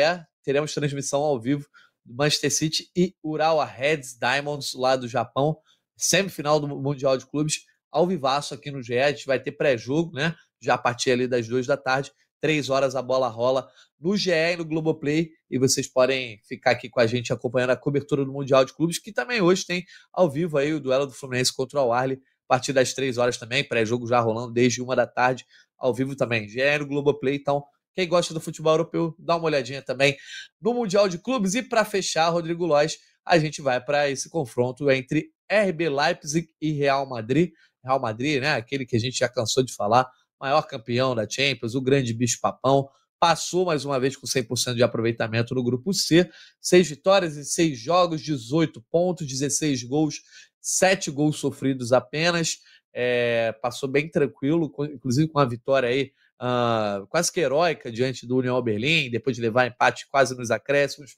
Teremos 0.44 0.74
transmissão 0.74 1.22
ao 1.22 1.40
vivo 1.40 1.68
Manchester 2.06 2.54
City 2.54 2.90
e 2.96 3.16
Urawa 3.24 3.66
Reds 3.66 4.18
Diamonds 4.18 4.74
lá 4.74 4.96
do 4.96 5.08
Japão, 5.08 5.58
semifinal 5.96 6.60
do 6.60 6.68
Mundial 6.68 7.18
de 7.18 7.26
Clubes, 7.26 7.66
ao 7.92 8.08
vivaço 8.08 8.54
aqui 8.54 8.72
no 8.72 8.82
GE, 8.82 8.98
a 8.98 9.12
gente 9.12 9.26
vai 9.26 9.40
ter 9.40 9.52
pré-jogo, 9.52 10.12
né? 10.14 10.36
Já 10.60 10.74
a 10.74 10.78
partir 10.78 11.12
ali 11.12 11.28
das 11.28 11.48
duas 11.48 11.68
da 11.68 11.78
tarde, 11.78 12.12
três 12.42 12.70
horas 12.70 12.96
a 12.96 13.02
bola 13.02 13.28
rola 13.28 13.70
no 14.00 14.18
GE 14.18 14.32
e 14.32 14.58
no 14.58 14.66
Globoplay, 14.66 15.30
e 15.50 15.58
vocês 15.58 15.88
podem 15.88 16.42
ficar 16.44 16.72
aqui 16.72 16.90
com 16.90 17.00
a 17.00 17.08
gente 17.08 17.32
acompanhando 17.32 17.70
a 17.70 17.78
cobertura 17.78 18.26
do 18.26 18.34
Mundial 18.34 18.66
de 18.66 18.74
Clubes, 18.74 19.00
que 19.00 19.14
também 19.14 19.42
hoje 19.42 19.66
tem 19.66 19.86
ao 20.12 20.30
vivo 20.30 20.58
aí 20.58 20.74
o 20.74 20.80
duelo 20.80 21.06
do 21.06 21.14
Fluminense 21.14 21.56
contra 21.56 21.82
o 21.82 21.94
Arley, 21.94 22.18
a 22.18 22.48
partir 22.48 22.74
das 22.74 22.94
três 22.94 23.18
horas 23.18 23.38
também, 23.38 23.64
pré-jogo 23.64 24.06
já 24.08 24.20
rolando 24.20 24.52
desde 24.52 24.82
uma 24.82 24.96
da 24.96 25.08
tarde, 25.08 25.46
ao 25.78 25.94
vivo 25.94 26.16
também, 26.16 26.50
GE 26.50 26.78
no 26.80 26.88
Globoplay, 26.88 27.36
então 27.36 27.64
quem 27.96 28.08
gosta 28.08 28.34
do 28.34 28.42
futebol 28.42 28.74
europeu, 28.74 29.16
dá 29.20 29.36
uma 29.36 29.46
olhadinha 29.46 29.82
também 29.82 30.18
no 30.62 30.74
Mundial 30.74 31.08
de 31.08 31.18
Clubes. 31.18 31.54
E 31.56 31.62
para 31.62 31.86
fechar, 31.86 32.30
Rodrigo 32.30 32.66
Lois, 32.66 32.98
a 33.26 33.38
gente 33.38 33.62
vai 33.62 33.80
para 33.80 34.10
esse 34.10 34.30
confronto 34.30 34.90
entre 34.90 35.30
RB 35.50 35.90
Leipzig 35.90 36.48
e 36.62 36.72
Real 36.72 37.08
Madrid. 37.08 37.52
Real 37.84 38.00
Madrid, 38.00 38.42
né? 38.42 38.54
Aquele 38.54 38.86
que 38.86 38.96
a 38.96 39.00
gente 39.00 39.20
já 39.20 39.30
cansou 39.30 39.64
de 39.64 39.74
falar, 39.74 40.10
maior 40.40 40.64
campeão 40.64 41.14
da 41.14 41.28
Champions, 41.30 41.76
o 41.76 41.82
grande 41.82 42.14
bicho 42.14 42.40
papão. 42.42 42.90
Passou 43.20 43.66
mais 43.66 43.86
uma 43.86 44.00
vez 44.00 44.18
com 44.18 44.28
100% 44.28 44.76
de 44.76 44.84
aproveitamento 44.84 45.56
no 45.56 45.64
grupo 45.64 45.94
C. 45.94 46.30
Seis 46.60 46.90
vitórias 46.90 47.38
em 47.38 47.44
seis 47.44 47.80
jogos, 47.80 48.22
18 48.22 48.84
pontos, 48.92 49.26
16 49.26 49.84
gols, 49.84 50.22
sete 50.60 51.10
gols 51.10 51.38
sofridos 51.38 51.94
apenas. 51.94 52.58
É, 52.94 53.54
passou 53.62 53.88
bem 53.88 54.10
tranquilo, 54.10 54.72
inclusive 54.94 55.28
com 55.30 55.40
a 55.40 55.46
vitória 55.46 55.88
aí 55.88 56.12
uh, 56.42 57.06
quase 57.08 57.32
que 57.32 57.40
heróica 57.40 57.92
diante 57.92 58.26
do 58.28 58.38
União 58.38 58.62
Berlim, 58.62 59.10
depois 59.10 59.36
de 59.36 59.42
levar 59.42 59.68
empate 59.68 60.08
quase 60.10 60.36
nos 60.36 60.52
acréscimos, 60.52 61.16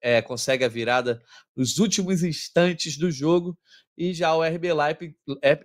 é, 0.00 0.22
consegue 0.22 0.64
a 0.64 0.68
virada 0.68 1.20
nos 1.56 1.78
últimos 1.78 2.22
instantes 2.22 2.96
do 2.96 3.10
jogo 3.10 3.58
e 3.96 4.14
já 4.14 4.32
o 4.34 4.44
RB 4.44 4.72
Leipzig, 4.72 5.16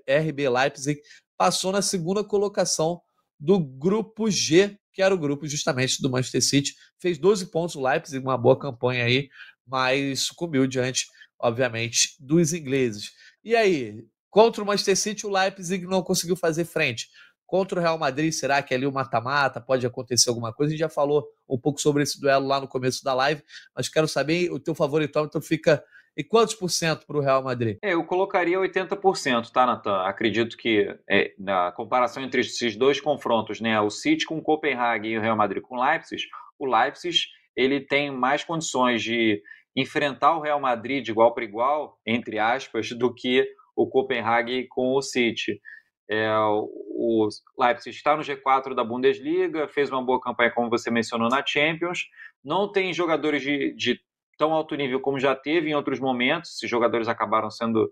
RB 0.08 0.50
Leipzig 0.50 1.00
passou 1.38 1.72
na 1.72 1.82
segunda 1.82 2.24
colocação 2.24 3.00
do 3.40 3.60
grupo 3.60 4.30
G, 4.30 4.78
que 4.94 5.02
era 5.02 5.14
o 5.14 5.18
grupo 5.18 5.48
justamente 5.48 6.02
do 6.02 6.10
Manchester 6.10 6.42
City. 6.42 6.74
Fez 7.00 7.18
12 7.18 7.52
pontos 7.52 7.76
o 7.76 7.82
Leipzig, 7.82 8.24
uma 8.24 8.38
boa 8.38 8.58
campanha 8.58 9.06
aí, 9.06 9.30
mas 9.66 10.22
sucumbiu 10.22 10.66
diante, 10.66 11.06
obviamente, 11.38 12.16
dos 12.20 12.54
ingleses. 12.54 13.12
E 13.44 13.56
aí, 13.56 14.04
contra 14.30 14.64
o 14.64 14.66
Manchester 14.66 14.98
City, 14.98 15.28
o 15.28 15.30
Leipzig 15.30 15.86
não 15.86 16.02
conseguiu 16.02 16.36
fazer 16.36 16.66
frente. 16.66 17.08
Contra 17.54 17.80
o 17.80 17.84
Real 17.84 18.00
Madrid, 18.00 18.32
será 18.32 18.64
que 18.64 18.74
ali 18.74 18.84
o 18.84 18.92
mata-mata 18.92 19.62
pode 19.62 19.86
acontecer 19.86 20.28
alguma 20.28 20.52
coisa? 20.52 20.72
A 20.72 20.72
gente 20.72 20.80
já 20.80 20.90
falou 20.90 21.24
um 21.48 21.56
pouco 21.56 21.80
sobre 21.80 22.02
esse 22.02 22.20
duelo 22.20 22.48
lá 22.48 22.60
no 22.60 22.68
começo 22.68 23.04
da 23.04 23.14
live, 23.14 23.44
mas 23.76 23.88
quero 23.88 24.08
saber 24.08 24.52
o 24.52 24.60
teu 24.60 24.74
favoritômetro 24.74 25.40
fica 25.40 25.84
e 26.18 26.24
quantos 26.24 26.56
por 26.56 26.70
cento 26.70 27.06
para 27.06 27.16
o 27.16 27.22
Real 27.22 27.44
Madrid? 27.44 27.78
É, 27.84 27.94
eu 27.94 28.04
colocaria 28.06 28.58
80%, 28.58 29.52
tá, 29.52 29.68
Natan? 29.68 30.02
Acredito 30.02 30.58
que 30.58 30.98
é, 31.08 31.32
na 31.38 31.72
comparação 31.74 32.24
entre 32.24 32.42
esses 32.42 32.76
dois 32.76 33.00
confrontos, 33.00 33.62
né, 33.62 33.80
o 33.80 33.92
City 33.92 34.26
com 34.26 34.40
o 34.40 34.42
Copenhague 34.42 35.10
e 35.10 35.18
o 35.20 35.22
Real 35.22 35.38
Madrid 35.38 35.62
com 35.62 35.78
o 35.78 35.84
Leipzig, 35.84 36.24
o 36.58 36.66
Leipzig 36.66 37.20
ele 37.56 37.82
tem 37.82 38.10
mais 38.10 38.44
condições 38.44 39.04
de 39.04 39.44
enfrentar 39.76 40.36
o 40.36 40.42
Real 40.42 40.60
Madrid 40.60 41.06
de 41.06 41.12
igual 41.12 41.36
para 41.36 41.44
igual, 41.44 42.00
entre 42.04 42.40
aspas, 42.40 42.90
do 42.90 43.14
que 43.14 43.48
o 43.76 43.88
Copenhague 43.88 44.66
com 44.70 44.96
o 44.96 45.04
City. 45.04 45.62
É, 46.10 46.30
o 46.38 47.28
Leipzig 47.58 47.96
está 47.96 48.16
no 48.16 48.24
G4 48.24 48.74
da 48.76 48.84
Bundesliga, 48.84 49.68
fez 49.68 49.90
uma 49.90 50.04
boa 50.04 50.20
campanha, 50.20 50.52
como 50.52 50.70
você 50.70 50.92
mencionou, 50.92 51.30
na 51.30 51.46
Champions. 51.46 52.10
Não 52.44 52.72
tem 52.72 52.94
jogadores 52.94 53.42
de, 53.42 53.74
de 53.74 54.00
tão 54.38 54.54
alto 54.54 54.76
nível 54.76 55.00
como 55.00 55.20
já 55.20 55.36
teve 55.36 55.70
em 55.70 55.76
outros 55.76 56.00
momentos. 56.00 56.56
Esses 56.56 56.70
jogadores 56.70 57.08
acabaram 57.08 57.50
sendo 57.50 57.92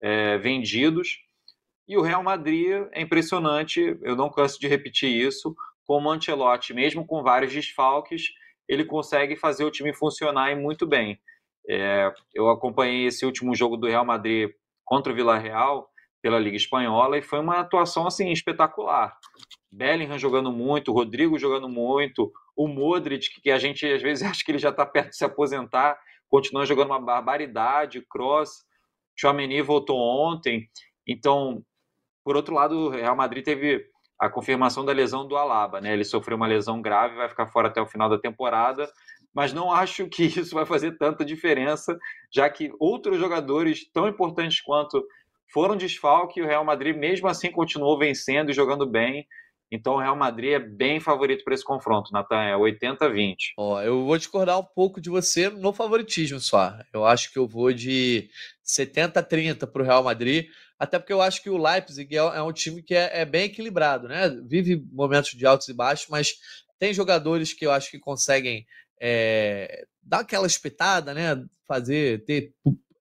é, 0.00 0.38
vendidos. 0.38 1.18
E 1.88 1.96
o 1.96 2.02
Real 2.02 2.22
Madrid 2.22 2.86
é 2.92 3.02
impressionante, 3.02 3.98
eu 4.02 4.14
não 4.14 4.30
canso 4.30 4.60
de 4.60 4.68
repetir 4.68 5.10
isso. 5.10 5.54
Como 5.84 6.08
o 6.08 6.12
Ancelotti, 6.12 6.72
mesmo 6.72 7.04
com 7.04 7.22
vários 7.22 7.52
desfalques, 7.52 8.26
ele 8.68 8.84
consegue 8.84 9.34
fazer 9.34 9.64
o 9.64 9.70
time 9.70 9.92
funcionar 9.92 10.52
e 10.52 10.54
muito 10.54 10.86
bem. 10.86 11.20
É, 11.68 12.12
eu 12.32 12.48
acompanhei 12.48 13.06
esse 13.06 13.26
último 13.26 13.54
jogo 13.56 13.76
do 13.76 13.88
Real 13.88 14.04
Madrid 14.04 14.50
contra 14.84 15.12
o 15.12 15.16
Villarreal 15.16 15.90
pela 16.22 16.38
Liga 16.38 16.56
Espanhola 16.56 17.18
e 17.18 17.22
foi 17.22 17.38
uma 17.38 17.60
atuação 17.60 18.06
assim 18.06 18.30
espetacular. 18.30 19.16
Bellingham 19.70 20.18
jogando 20.18 20.52
muito, 20.52 20.92
Rodrigo 20.92 21.38
jogando 21.38 21.68
muito, 21.68 22.32
o 22.56 22.66
Modric, 22.66 23.40
que 23.40 23.50
a 23.50 23.58
gente 23.58 23.86
às 23.86 24.02
vezes 24.02 24.22
acha 24.28 24.44
que 24.44 24.50
ele 24.50 24.58
já 24.58 24.70
está 24.70 24.84
perto 24.84 25.10
de 25.10 25.16
se 25.16 25.24
aposentar, 25.24 25.98
continua 26.28 26.66
jogando 26.66 26.90
uma 26.90 27.00
barbaridade, 27.00 28.04
cross. 28.08 28.64
Chouameni 29.16 29.60
voltou 29.60 29.98
ontem. 29.98 30.68
Então, 31.06 31.62
por 32.24 32.36
outro 32.36 32.54
lado, 32.54 32.76
o 32.76 32.88
Real 32.88 33.16
Madrid 33.16 33.44
teve 33.44 33.84
a 34.18 34.28
confirmação 34.28 34.84
da 34.84 34.92
lesão 34.92 35.26
do 35.26 35.36
Alaba, 35.36 35.80
né? 35.80 35.94
Ele 35.94 36.04
sofreu 36.04 36.36
uma 36.36 36.46
lesão 36.46 36.82
grave, 36.82 37.16
vai 37.16 37.28
ficar 37.28 37.46
fora 37.46 37.68
até 37.68 37.80
o 37.80 37.86
final 37.86 38.08
da 38.08 38.18
temporada, 38.18 38.90
mas 39.34 39.52
não 39.52 39.72
acho 39.72 40.06
que 40.08 40.24
isso 40.24 40.54
vai 40.54 40.66
fazer 40.66 40.98
tanta 40.98 41.24
diferença, 41.24 41.98
já 42.30 42.48
que 42.50 42.70
outros 42.78 43.18
jogadores 43.18 43.90
tão 43.90 44.06
importantes 44.06 44.60
quanto 44.60 45.02
foram 45.52 45.76
desfalque 45.76 46.40
e 46.40 46.42
o 46.42 46.46
Real 46.46 46.64
Madrid 46.64 46.96
mesmo 46.96 47.28
assim 47.28 47.50
continuou 47.50 47.98
vencendo 47.98 48.50
e 48.50 48.54
jogando 48.54 48.86
bem. 48.86 49.26
Então 49.72 49.94
o 49.94 50.00
Real 50.00 50.16
Madrid 50.16 50.52
é 50.52 50.58
bem 50.58 50.98
favorito 50.98 51.44
para 51.44 51.54
esse 51.54 51.64
confronto, 51.64 52.12
Natan, 52.12 52.42
é 52.42 52.54
80-20. 52.54 53.36
Ó, 53.56 53.80
eu 53.80 54.04
vou 54.04 54.18
discordar 54.18 54.58
um 54.58 54.64
pouco 54.64 55.00
de 55.00 55.08
você 55.08 55.48
no 55.48 55.72
favoritismo 55.72 56.40
só. 56.40 56.76
Eu 56.92 57.04
acho 57.04 57.32
que 57.32 57.38
eu 57.38 57.46
vou 57.46 57.72
de 57.72 58.28
70-30 58.66 59.70
para 59.70 59.82
o 59.82 59.84
Real 59.84 60.02
Madrid, 60.02 60.48
até 60.76 60.98
porque 60.98 61.12
eu 61.12 61.22
acho 61.22 61.40
que 61.40 61.50
o 61.50 61.56
Leipzig 61.56 62.16
é, 62.16 62.18
é 62.18 62.42
um 62.42 62.52
time 62.52 62.82
que 62.82 62.94
é, 62.94 63.20
é, 63.20 63.24
bem 63.24 63.44
equilibrado, 63.44 64.08
né? 64.08 64.28
Vive 64.44 64.82
momentos 64.90 65.30
de 65.30 65.46
altos 65.46 65.68
e 65.68 65.74
baixos, 65.74 66.08
mas 66.08 66.34
tem 66.78 66.92
jogadores 66.92 67.52
que 67.52 67.64
eu 67.64 67.70
acho 67.70 67.90
que 67.92 67.98
conseguem 67.98 68.66
é, 69.00 69.84
dar 70.02 70.20
aquela 70.20 70.48
espetada, 70.48 71.14
né? 71.14 71.44
Fazer, 71.68 72.24
ter 72.24 72.52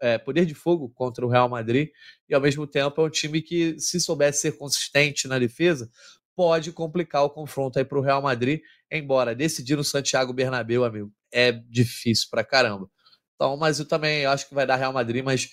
é, 0.01 0.17
poder 0.17 0.45
de 0.45 0.53
fogo 0.53 0.89
contra 0.89 1.25
o 1.25 1.29
Real 1.29 1.49
Madrid, 1.49 1.89
e 2.27 2.33
ao 2.33 2.41
mesmo 2.41 2.65
tempo 2.65 3.01
é 3.01 3.05
um 3.05 3.09
time 3.09 3.41
que, 3.41 3.79
se 3.79 3.99
soubesse 3.99 4.41
ser 4.41 4.57
consistente 4.57 5.27
na 5.27 5.39
defesa, 5.39 5.89
pode 6.35 6.71
complicar 6.71 7.23
o 7.23 7.29
confronto 7.29 7.77
aí 7.77 7.85
para 7.85 7.99
o 7.99 8.01
Real 8.01 8.21
Madrid, 8.21 8.61
embora 8.91 9.35
decidir 9.35 9.75
no 9.75 9.83
Santiago 9.83 10.31
Bernabéu, 10.31 10.85
amigo, 10.85 11.11
é 11.31 11.51
difícil 11.51 12.27
para 12.31 12.43
caramba. 12.43 12.89
Então, 13.35 13.57
mas 13.57 13.79
eu 13.79 13.85
também 13.85 14.25
acho 14.25 14.47
que 14.47 14.55
vai 14.55 14.65
dar 14.65 14.75
Real 14.75 14.93
Madrid, 14.93 15.23
mas 15.23 15.49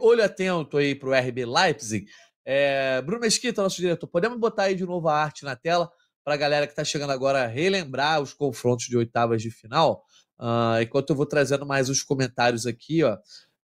olho 0.00 0.24
atento 0.24 0.76
aí 0.76 0.94
para 0.94 1.08
o 1.08 1.14
RB 1.14 1.44
Leipzig. 1.44 2.06
É, 2.44 3.02
Bruno 3.02 3.20
Mesquita, 3.20 3.62
nosso 3.62 3.76
diretor, 3.76 4.06
podemos 4.06 4.38
botar 4.38 4.64
aí 4.64 4.74
de 4.74 4.84
novo 4.84 5.08
a 5.08 5.14
arte 5.14 5.44
na 5.44 5.54
tela 5.54 5.90
para 6.24 6.34
a 6.34 6.36
galera 6.38 6.66
que 6.66 6.72
está 6.72 6.84
chegando 6.84 7.10
agora 7.10 7.46
relembrar 7.46 8.20
os 8.20 8.32
confrontos 8.32 8.86
de 8.86 8.96
oitavas 8.96 9.42
de 9.42 9.50
final. 9.50 10.04
Uh, 10.38 10.80
enquanto 10.82 11.10
eu 11.10 11.16
vou 11.16 11.26
trazendo 11.26 11.66
mais 11.66 11.88
os 11.88 12.02
comentários 12.02 12.66
aqui, 12.66 13.02
ó. 13.02 13.16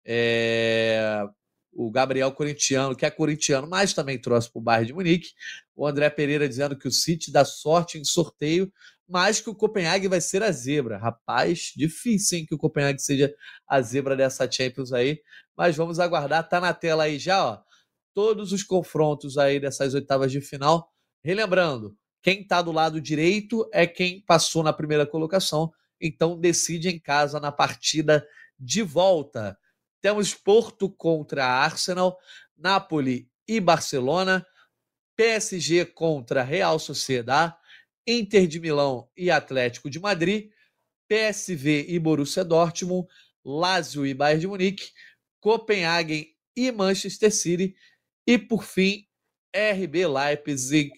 É, 0.05 1.25
o 1.73 1.90
Gabriel 1.90 2.31
Corintiano, 2.33 2.95
que 2.95 3.05
é 3.05 3.11
corintiano, 3.11 3.69
mas 3.69 3.93
também 3.93 4.21
trouxe 4.21 4.51
para 4.51 4.59
o 4.61 4.62
bairro 4.62 4.87
de 4.87 4.93
Munique. 4.93 5.31
O 5.75 5.87
André 5.87 6.09
Pereira 6.11 6.49
dizendo 6.49 6.79
que 6.79 6.87
o 6.87 6.93
City 6.93 7.33
dá 7.33 7.45
sorte 7.45 7.99
em 7.99 8.05
sorteio, 8.05 8.73
mas 9.09 9.40
que 9.40 9.51
o 9.51 9.55
Copenhague 9.55 10.09
vai 10.09 10.21
ser 10.21 10.43
a 10.43 10.51
zebra. 10.53 10.97
Rapaz, 10.99 11.73
difícil, 11.77 12.38
hein, 12.38 12.47
que 12.47 12.55
o 12.55 12.59
Copenhague 12.59 13.01
seja 13.01 13.35
a 13.69 13.81
zebra 13.83 14.17
dessa 14.17 14.51
Champions 14.51 14.93
aí. 14.93 15.21
Mas 15.57 15.77
vamos 15.77 15.99
aguardar. 15.99 16.49
Tá 16.49 16.61
na 16.61 16.73
tela 16.73 17.05
aí 17.05 17.19
já, 17.19 17.45
ó. 17.45 17.59
Todos 18.14 18.53
os 18.53 18.62
confrontos 18.62 19.37
aí 19.37 19.59
dessas 19.59 19.95
oitavas 19.95 20.31
de 20.31 20.40
final. 20.40 20.88
Relembrando, 21.23 21.97
quem 22.23 22.40
está 22.43 22.62
do 22.62 22.73
lado 22.73 23.01
direito 23.01 23.69
é 23.73 23.87
quem 23.87 24.23
passou 24.23 24.62
na 24.62 24.73
primeira 24.73 25.05
colocação. 25.07 25.73
Então 26.01 26.38
decide 26.38 26.88
em 26.88 26.99
casa 26.99 27.40
na 27.40 27.51
partida 27.53 28.27
de 28.59 28.83
volta. 28.83 29.59
Temos 30.05 30.35
Porto 30.35 30.90
contra 30.90 31.47
Arsenal, 31.47 32.19
Napoli 32.55 33.27
e 33.49 33.59
Barcelona, 33.59 34.47
PSG 35.17 35.87
contra 35.87 36.43
Real 36.43 36.79
Sociedad, 36.79 37.57
Inter 38.07 38.47
de 38.47 38.61
Milão 38.61 39.09
e 39.17 39.31
Atlético 39.31 39.88
de 39.88 39.99
Madrid, 39.99 40.51
PSV 41.09 41.87
e 41.88 41.99
Borussia 41.99 42.45
Dortmund, 42.45 43.09
Lazio 43.43 44.05
e 44.05 44.12
Bayern 44.12 44.43
de 44.43 44.47
Munique, 44.47 44.93
Copenhagen 45.40 46.27
e 46.55 46.71
Manchester 46.71 47.33
City 47.35 47.75
e 48.27 48.37
por 48.37 48.62
fim 48.62 49.07
RB 49.57 50.07
Leipzig 50.07 50.93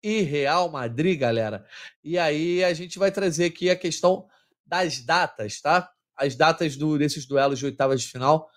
e 0.00 0.20
Real 0.20 0.70
Madrid, 0.70 1.18
galera. 1.18 1.66
E 2.04 2.16
aí 2.16 2.62
a 2.62 2.72
gente 2.72 2.96
vai 2.96 3.10
trazer 3.10 3.46
aqui 3.46 3.70
a 3.70 3.74
questão 3.74 4.28
das 4.64 5.00
datas, 5.00 5.60
tá? 5.60 5.92
As 6.22 6.36
datas 6.36 6.76
do, 6.76 6.98
desses 6.98 7.26
duelos 7.26 7.58
de 7.58 7.66
oitavas 7.66 8.00
de 8.00 8.08
final 8.08 8.48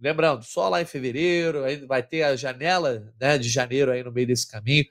Lembrando, 0.00 0.42
só 0.42 0.68
lá 0.70 0.80
em 0.80 0.86
fevereiro, 0.86 1.62
aí 1.62 1.76
vai 1.84 2.02
ter 2.02 2.22
a 2.22 2.34
janela 2.34 3.12
né, 3.20 3.36
de 3.36 3.50
janeiro 3.50 3.92
aí 3.92 4.02
no 4.02 4.10
meio 4.10 4.26
desse 4.26 4.48
caminho. 4.48 4.86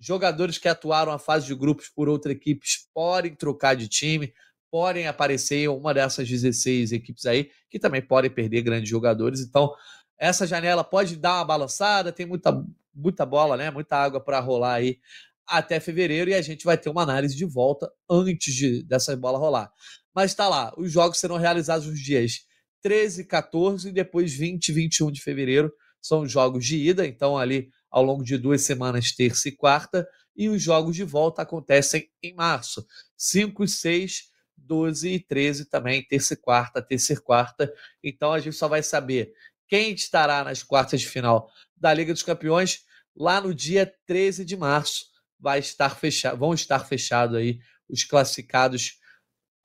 Jogadores 0.00 0.56
que 0.56 0.66
atuaram 0.66 1.12
a 1.12 1.18
fase 1.18 1.46
de 1.46 1.54
grupos 1.54 1.88
por 1.90 2.08
outras 2.08 2.34
equipes 2.34 2.88
podem 2.94 3.34
trocar 3.34 3.76
de 3.76 3.86
time, 3.86 4.32
podem 4.70 5.06
aparecer 5.06 5.56
em 5.56 5.68
uma 5.68 5.92
dessas 5.92 6.26
16 6.26 6.92
equipes 6.92 7.26
aí, 7.26 7.50
que 7.68 7.78
também 7.78 8.00
podem 8.00 8.30
perder 8.30 8.62
grandes 8.62 8.88
jogadores. 8.88 9.40
Então, 9.40 9.74
essa 10.18 10.46
janela 10.46 10.82
pode 10.82 11.16
dar 11.16 11.34
uma 11.34 11.44
balançada, 11.44 12.10
tem 12.10 12.24
muita, 12.24 12.64
muita 12.94 13.26
bola, 13.26 13.58
né? 13.58 13.70
Muita 13.70 13.96
água 13.96 14.20
para 14.20 14.40
rolar 14.40 14.74
aí 14.74 14.98
até 15.46 15.78
fevereiro 15.78 16.30
e 16.30 16.34
a 16.34 16.42
gente 16.42 16.64
vai 16.64 16.78
ter 16.78 16.88
uma 16.88 17.02
análise 17.02 17.36
de 17.36 17.44
volta 17.44 17.92
antes 18.10 18.54
de, 18.54 18.82
dessa 18.84 19.14
bola 19.16 19.38
rolar. 19.38 19.70
Mas 20.16 20.30
está 20.30 20.48
lá, 20.48 20.72
os 20.78 20.90
jogos 20.90 21.18
serão 21.18 21.36
realizados 21.36 21.86
nos 21.86 22.00
dias 22.00 22.46
13, 22.80 23.26
14 23.26 23.90
e 23.90 23.92
depois 23.92 24.32
20 24.32 24.68
e 24.68 24.72
21 24.72 25.12
de 25.12 25.20
fevereiro 25.20 25.70
são 26.00 26.22
os 26.22 26.32
jogos 26.32 26.64
de 26.64 26.78
ida, 26.78 27.06
então 27.06 27.36
ali 27.36 27.68
ao 27.90 28.02
longo 28.02 28.24
de 28.24 28.38
duas 28.38 28.62
semanas, 28.62 29.12
terça 29.12 29.50
e 29.50 29.52
quarta, 29.52 30.08
e 30.34 30.48
os 30.48 30.62
jogos 30.62 30.96
de 30.96 31.04
volta 31.04 31.42
acontecem 31.42 32.08
em 32.22 32.34
março, 32.34 32.86
5 33.14 33.68
6, 33.68 34.30
12 34.56 35.10
e 35.10 35.20
13 35.20 35.66
também, 35.66 36.02
terça 36.02 36.32
e 36.32 36.36
quarta, 36.38 36.80
terça 36.80 37.12
e 37.12 37.16
quarta. 37.16 37.70
Então 38.02 38.32
a 38.32 38.40
gente 38.40 38.56
só 38.56 38.68
vai 38.68 38.82
saber 38.82 39.34
quem 39.68 39.92
estará 39.92 40.42
nas 40.42 40.62
quartas 40.62 41.02
de 41.02 41.08
final 41.08 41.50
da 41.76 41.92
Liga 41.92 42.14
dos 42.14 42.22
Campeões 42.22 42.80
lá 43.14 43.38
no 43.38 43.54
dia 43.54 43.92
13 44.06 44.46
de 44.46 44.56
março. 44.56 45.04
Vai 45.38 45.58
estar 45.58 45.90
fechado, 45.90 46.38
vão 46.38 46.54
estar 46.54 46.80
fechados 46.86 47.36
aí 47.36 47.58
os 47.86 48.02
classificados 48.02 48.98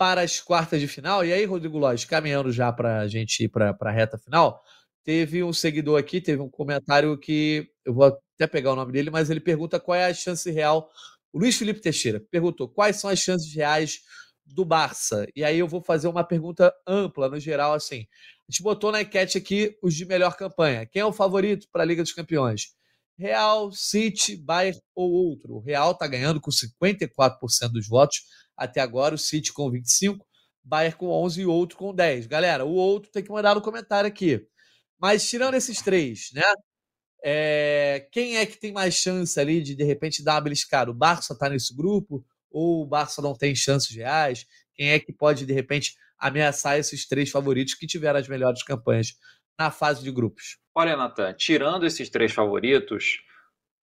para 0.02 0.22
as 0.22 0.40
quartas 0.40 0.82
de 0.82 0.88
final. 0.88 1.24
E 1.24 1.32
aí, 1.32 1.46
Rodrigo 1.46 1.78
Lóis, 1.78 2.04
caminhando 2.06 2.52
já 2.52 2.74
para 2.74 3.02
a 3.02 3.08
gente 3.08 3.44
ir 3.44 3.50
para 3.50 3.78
a 3.80 3.92
reta 3.92 4.18
final, 4.18 4.60
teve 5.04 5.44
um 5.44 5.54
seguidor 5.54 6.00
aqui, 6.00 6.20
teve 6.20 6.42
um 6.42 6.50
comentário 6.50 7.16
que 7.20 7.70
eu 7.86 7.94
vou 7.94 8.06
até 8.06 8.48
pegar 8.48 8.74
o 8.74 8.76
nome 8.76 8.92
dele, 8.92 9.12
mas 9.12 9.30
ele 9.30 9.40
pergunta 9.40 9.80
qual 9.80 9.96
é 9.96 10.06
a 10.06 10.14
chance 10.14 10.50
real. 10.50 10.90
O 11.32 11.38
Luiz 11.38 11.56
Felipe 11.56 11.82
Teixeira 11.82 12.20
perguntou 12.32 12.68
quais 12.68 12.96
são 12.96 13.12
as 13.12 13.20
chances 13.20 13.54
reais 13.54 14.00
do 14.44 14.66
Barça. 14.66 15.28
E 15.36 15.44
aí 15.44 15.60
eu 15.60 15.68
vou 15.68 15.84
fazer 15.84 16.08
uma 16.08 16.24
pergunta 16.24 16.74
ampla, 16.88 17.30
no 17.30 17.40
geral, 17.40 17.76
assim. 17.76 18.08
A 18.50 18.52
gente 18.52 18.64
botou 18.64 18.92
na 18.92 19.04
enquete 19.04 19.38
aqui 19.38 19.78
os 19.84 19.94
de 19.94 20.04
melhor 20.04 20.36
campanha. 20.36 20.84
Quem 20.84 21.04
é 21.04 21.06
o 21.06 21.14
favorito 21.14 21.68
para 21.72 21.84
a 21.84 21.86
Liga 21.86 22.02
dos 22.02 22.12
Campeões? 22.12 22.74
Real, 23.20 23.72
City, 23.72 24.36
Bayern 24.36 24.82
ou 24.96 25.12
outro? 25.12 25.58
O 25.58 25.60
Real 25.60 25.92
está 25.92 26.08
ganhando 26.08 26.42
com 26.42 26.50
54% 26.50 27.70
dos 27.72 27.88
votos 27.88 28.22
até 28.62 28.80
agora, 28.80 29.16
o 29.16 29.18
City 29.18 29.52
com 29.52 29.70
25, 29.72 30.26
Bayern 30.64 30.96
com 30.96 31.08
11 31.08 31.42
e 31.42 31.46
outro 31.46 31.78
com 31.78 31.94
10. 31.94 32.28
Galera, 32.28 32.64
o 32.64 32.74
outro 32.74 33.12
tem 33.12 33.24
que 33.24 33.32
mandar 33.32 33.56
no 33.56 33.62
comentário 33.62 34.08
aqui. 34.08 34.46
Mas 35.00 35.28
tirando 35.28 35.56
esses 35.56 35.82
três, 35.82 36.30
né? 36.34 36.44
É, 37.24 38.08
quem 38.12 38.38
é 38.38 38.46
que 38.46 38.60
tem 38.60 38.72
mais 38.72 38.94
chance 38.94 39.40
ali 39.40 39.62
de 39.62 39.76
de 39.76 39.84
repente 39.84 40.24
dar 40.24 40.36
uma 40.36 40.42
beliscada? 40.42 40.92
O 40.92 40.94
Barça 40.94 41.34
está 41.34 41.50
nesse 41.50 41.76
grupo 41.76 42.24
ou 42.52 42.84
o 42.84 42.86
Barça 42.86 43.22
não 43.22 43.34
tem 43.34 43.56
chances 43.56 43.96
reais? 43.96 44.46
Quem 44.76 44.92
é 44.92 45.00
que 45.00 45.12
pode 45.12 45.46
de 45.46 45.54
repente 45.54 45.96
ameaçar 46.20 46.78
esses 46.78 47.08
três 47.08 47.32
favoritos 47.32 47.74
que 47.74 47.88
tiveram 47.88 48.20
as 48.20 48.28
melhores 48.28 48.62
campanhas 48.64 49.16
na 49.58 49.72
fase 49.72 50.04
de 50.04 50.12
grupos? 50.12 50.60
Olha, 50.76 50.96
Natan, 50.96 51.34
tirando 51.34 51.86
esses 51.86 52.10
três 52.10 52.32
favoritos, 52.32 53.22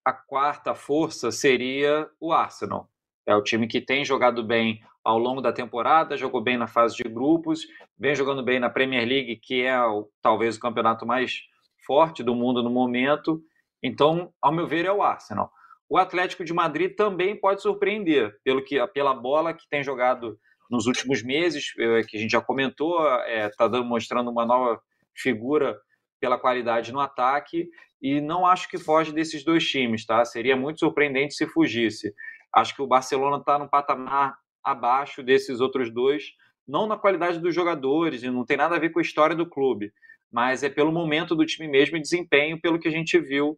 a 0.05 0.13
quarta 0.13 0.73
força 0.73 1.31
seria 1.31 2.09
o 2.19 2.31
Arsenal. 2.31 2.89
É 3.29 3.35
o 3.35 3.43
time 3.43 3.67
que 3.67 3.79
tem 3.79 4.03
jogado 4.03 4.43
bem 4.43 4.81
ao 5.03 5.19
longo 5.19 5.39
da 5.39 5.53
temporada, 5.53 6.17
jogou 6.17 6.41
bem 6.41 6.57
na 6.57 6.65
fase 6.65 6.95
de 6.95 7.03
grupos, 7.03 7.61
vem 7.95 8.15
jogando 8.15 8.43
bem 8.43 8.59
na 8.59 8.71
Premier 8.71 9.07
League, 9.07 9.35
que 9.35 9.61
é 9.61 9.79
o, 9.85 10.09
talvez 10.19 10.57
o 10.57 10.59
campeonato 10.59 11.05
mais 11.05 11.41
forte 11.85 12.23
do 12.23 12.33
mundo 12.33 12.63
no 12.63 12.71
momento. 12.71 13.39
Então, 13.83 14.33
ao 14.41 14.51
meu 14.51 14.65
ver, 14.65 14.85
é 14.85 14.91
o 14.91 15.03
Arsenal. 15.03 15.51
O 15.87 15.95
Atlético 15.95 16.43
de 16.43 16.51
Madrid 16.51 16.95
também 16.95 17.39
pode 17.39 17.61
surpreender, 17.61 18.35
pelo 18.43 18.63
que, 18.63 18.83
pela 18.87 19.13
bola 19.13 19.53
que 19.53 19.69
tem 19.69 19.83
jogado 19.83 20.39
nos 20.67 20.87
últimos 20.87 21.21
meses, 21.21 21.71
é, 21.77 22.01
que 22.01 22.17
a 22.17 22.19
gente 22.19 22.31
já 22.31 22.41
comentou, 22.41 22.99
está 23.27 23.65
é, 23.65 23.81
mostrando 23.83 24.31
uma 24.31 24.43
nova 24.43 24.81
figura 25.15 25.79
pela 26.19 26.39
qualidade 26.39 26.91
no 26.91 26.99
ataque, 26.99 27.69
e 28.01 28.19
não 28.19 28.43
acho 28.43 28.67
que 28.67 28.79
foge 28.79 29.11
desses 29.11 29.43
dois 29.43 29.63
times, 29.63 30.03
tá? 30.03 30.25
Seria 30.25 30.57
muito 30.57 30.79
surpreendente 30.79 31.35
se 31.35 31.45
fugisse. 31.45 32.11
Acho 32.53 32.75
que 32.75 32.81
o 32.81 32.87
Barcelona 32.87 33.37
está 33.37 33.59
num 33.59 33.67
patamar 33.67 34.37
abaixo 34.63 35.23
desses 35.23 35.59
outros 35.59 35.93
dois, 35.93 36.31
não 36.67 36.87
na 36.87 36.97
qualidade 36.97 37.39
dos 37.39 37.53
jogadores, 37.53 38.23
e 38.23 38.29
não 38.29 38.45
tem 38.45 38.57
nada 38.57 38.75
a 38.75 38.79
ver 38.79 38.89
com 38.89 38.99
a 38.99 39.01
história 39.01 39.35
do 39.35 39.49
clube, 39.49 39.91
mas 40.31 40.63
é 40.63 40.69
pelo 40.69 40.91
momento 40.91 41.35
do 41.35 41.45
time 41.45 41.67
mesmo 41.67 41.97
e 41.97 42.01
desempenho, 42.01 42.59
pelo 42.59 42.79
que 42.79 42.87
a 42.87 42.91
gente 42.91 43.19
viu, 43.19 43.57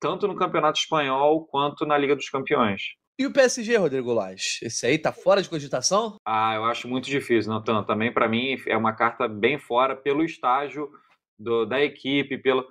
tanto 0.00 0.26
no 0.26 0.36
Campeonato 0.36 0.78
Espanhol 0.78 1.46
quanto 1.46 1.84
na 1.84 1.98
Liga 1.98 2.16
dos 2.16 2.30
Campeões. 2.30 2.94
E 3.18 3.26
o 3.26 3.32
PSG, 3.32 3.76
Rodrigo 3.76 4.12
Lage? 4.12 4.60
Esse 4.62 4.86
aí 4.86 4.96
tá 4.96 5.12
fora 5.12 5.42
de 5.42 5.48
cogitação? 5.48 6.18
Ah, 6.24 6.54
eu 6.54 6.64
acho 6.64 6.86
muito 6.86 7.06
difícil, 7.06 7.52
Natan. 7.52 7.82
Também 7.82 8.12
para 8.12 8.28
mim 8.28 8.56
é 8.64 8.76
uma 8.76 8.92
carta 8.92 9.26
bem 9.26 9.58
fora 9.58 9.96
pelo 9.96 10.24
estágio 10.24 10.88
do, 11.36 11.66
da 11.66 11.82
equipe, 11.82 12.38
pelo 12.38 12.64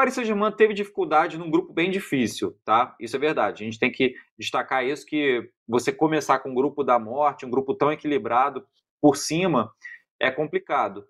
Paris 0.00 0.14
Saint-Germain 0.14 0.50
teve 0.52 0.72
dificuldade 0.72 1.36
num 1.36 1.50
grupo 1.50 1.74
bem 1.74 1.90
difícil, 1.90 2.58
tá? 2.64 2.96
Isso 2.98 3.14
é 3.16 3.18
verdade. 3.18 3.62
A 3.62 3.66
gente 3.66 3.78
tem 3.78 3.92
que 3.92 4.14
destacar 4.38 4.82
isso 4.82 5.04
que 5.04 5.50
você 5.68 5.92
começar 5.92 6.38
com 6.38 6.52
um 6.52 6.54
grupo 6.54 6.82
da 6.82 6.98
morte, 6.98 7.44
um 7.44 7.50
grupo 7.50 7.74
tão 7.74 7.92
equilibrado 7.92 8.66
por 8.98 9.14
cima, 9.14 9.70
é 10.18 10.30
complicado. 10.30 11.06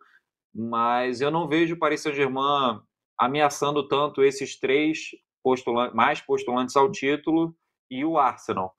Mas 0.52 1.20
eu 1.20 1.30
não 1.30 1.46
vejo 1.46 1.76
o 1.76 1.78
Paris 1.78 2.00
Saint-Germain 2.00 2.80
ameaçando 3.16 3.86
tanto 3.86 4.24
esses 4.24 4.58
três 4.58 5.10
postulantes, 5.40 5.94
mais 5.94 6.20
postulantes 6.20 6.74
ao 6.74 6.90
título 6.90 7.54
e 7.88 8.04
o 8.04 8.18
Arsenal. 8.18 8.74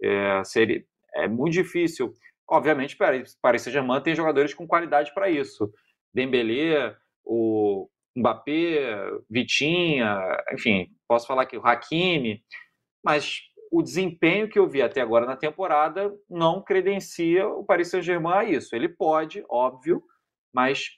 É, 0.00 0.44
seria, 0.44 0.84
é 1.16 1.26
muito 1.26 1.54
difícil. 1.54 2.14
Obviamente, 2.48 2.96
Paris 2.96 3.62
Saint-Germain 3.62 4.02
tem 4.02 4.14
jogadores 4.14 4.54
com 4.54 4.68
qualidade 4.68 5.12
para 5.12 5.28
isso. 5.28 5.68
Dembélé, 6.14 6.96
o 7.24 7.88
Mbappé, 8.18 9.10
Vitinha, 9.30 10.18
enfim, 10.52 10.88
posso 11.06 11.26
falar 11.26 11.46
que 11.46 11.56
o 11.56 11.64
Hakimi, 11.64 12.42
mas 13.04 13.40
o 13.70 13.82
desempenho 13.82 14.48
que 14.48 14.58
eu 14.58 14.66
vi 14.66 14.82
até 14.82 15.00
agora 15.00 15.26
na 15.26 15.36
temporada 15.36 16.12
não 16.28 16.62
credencia 16.62 17.46
o 17.46 17.64
Paris 17.64 17.88
Saint-Germain 17.88 18.34
a 18.34 18.44
isso. 18.44 18.74
Ele 18.74 18.88
pode, 18.88 19.44
óbvio, 19.48 20.02
mas 20.52 20.90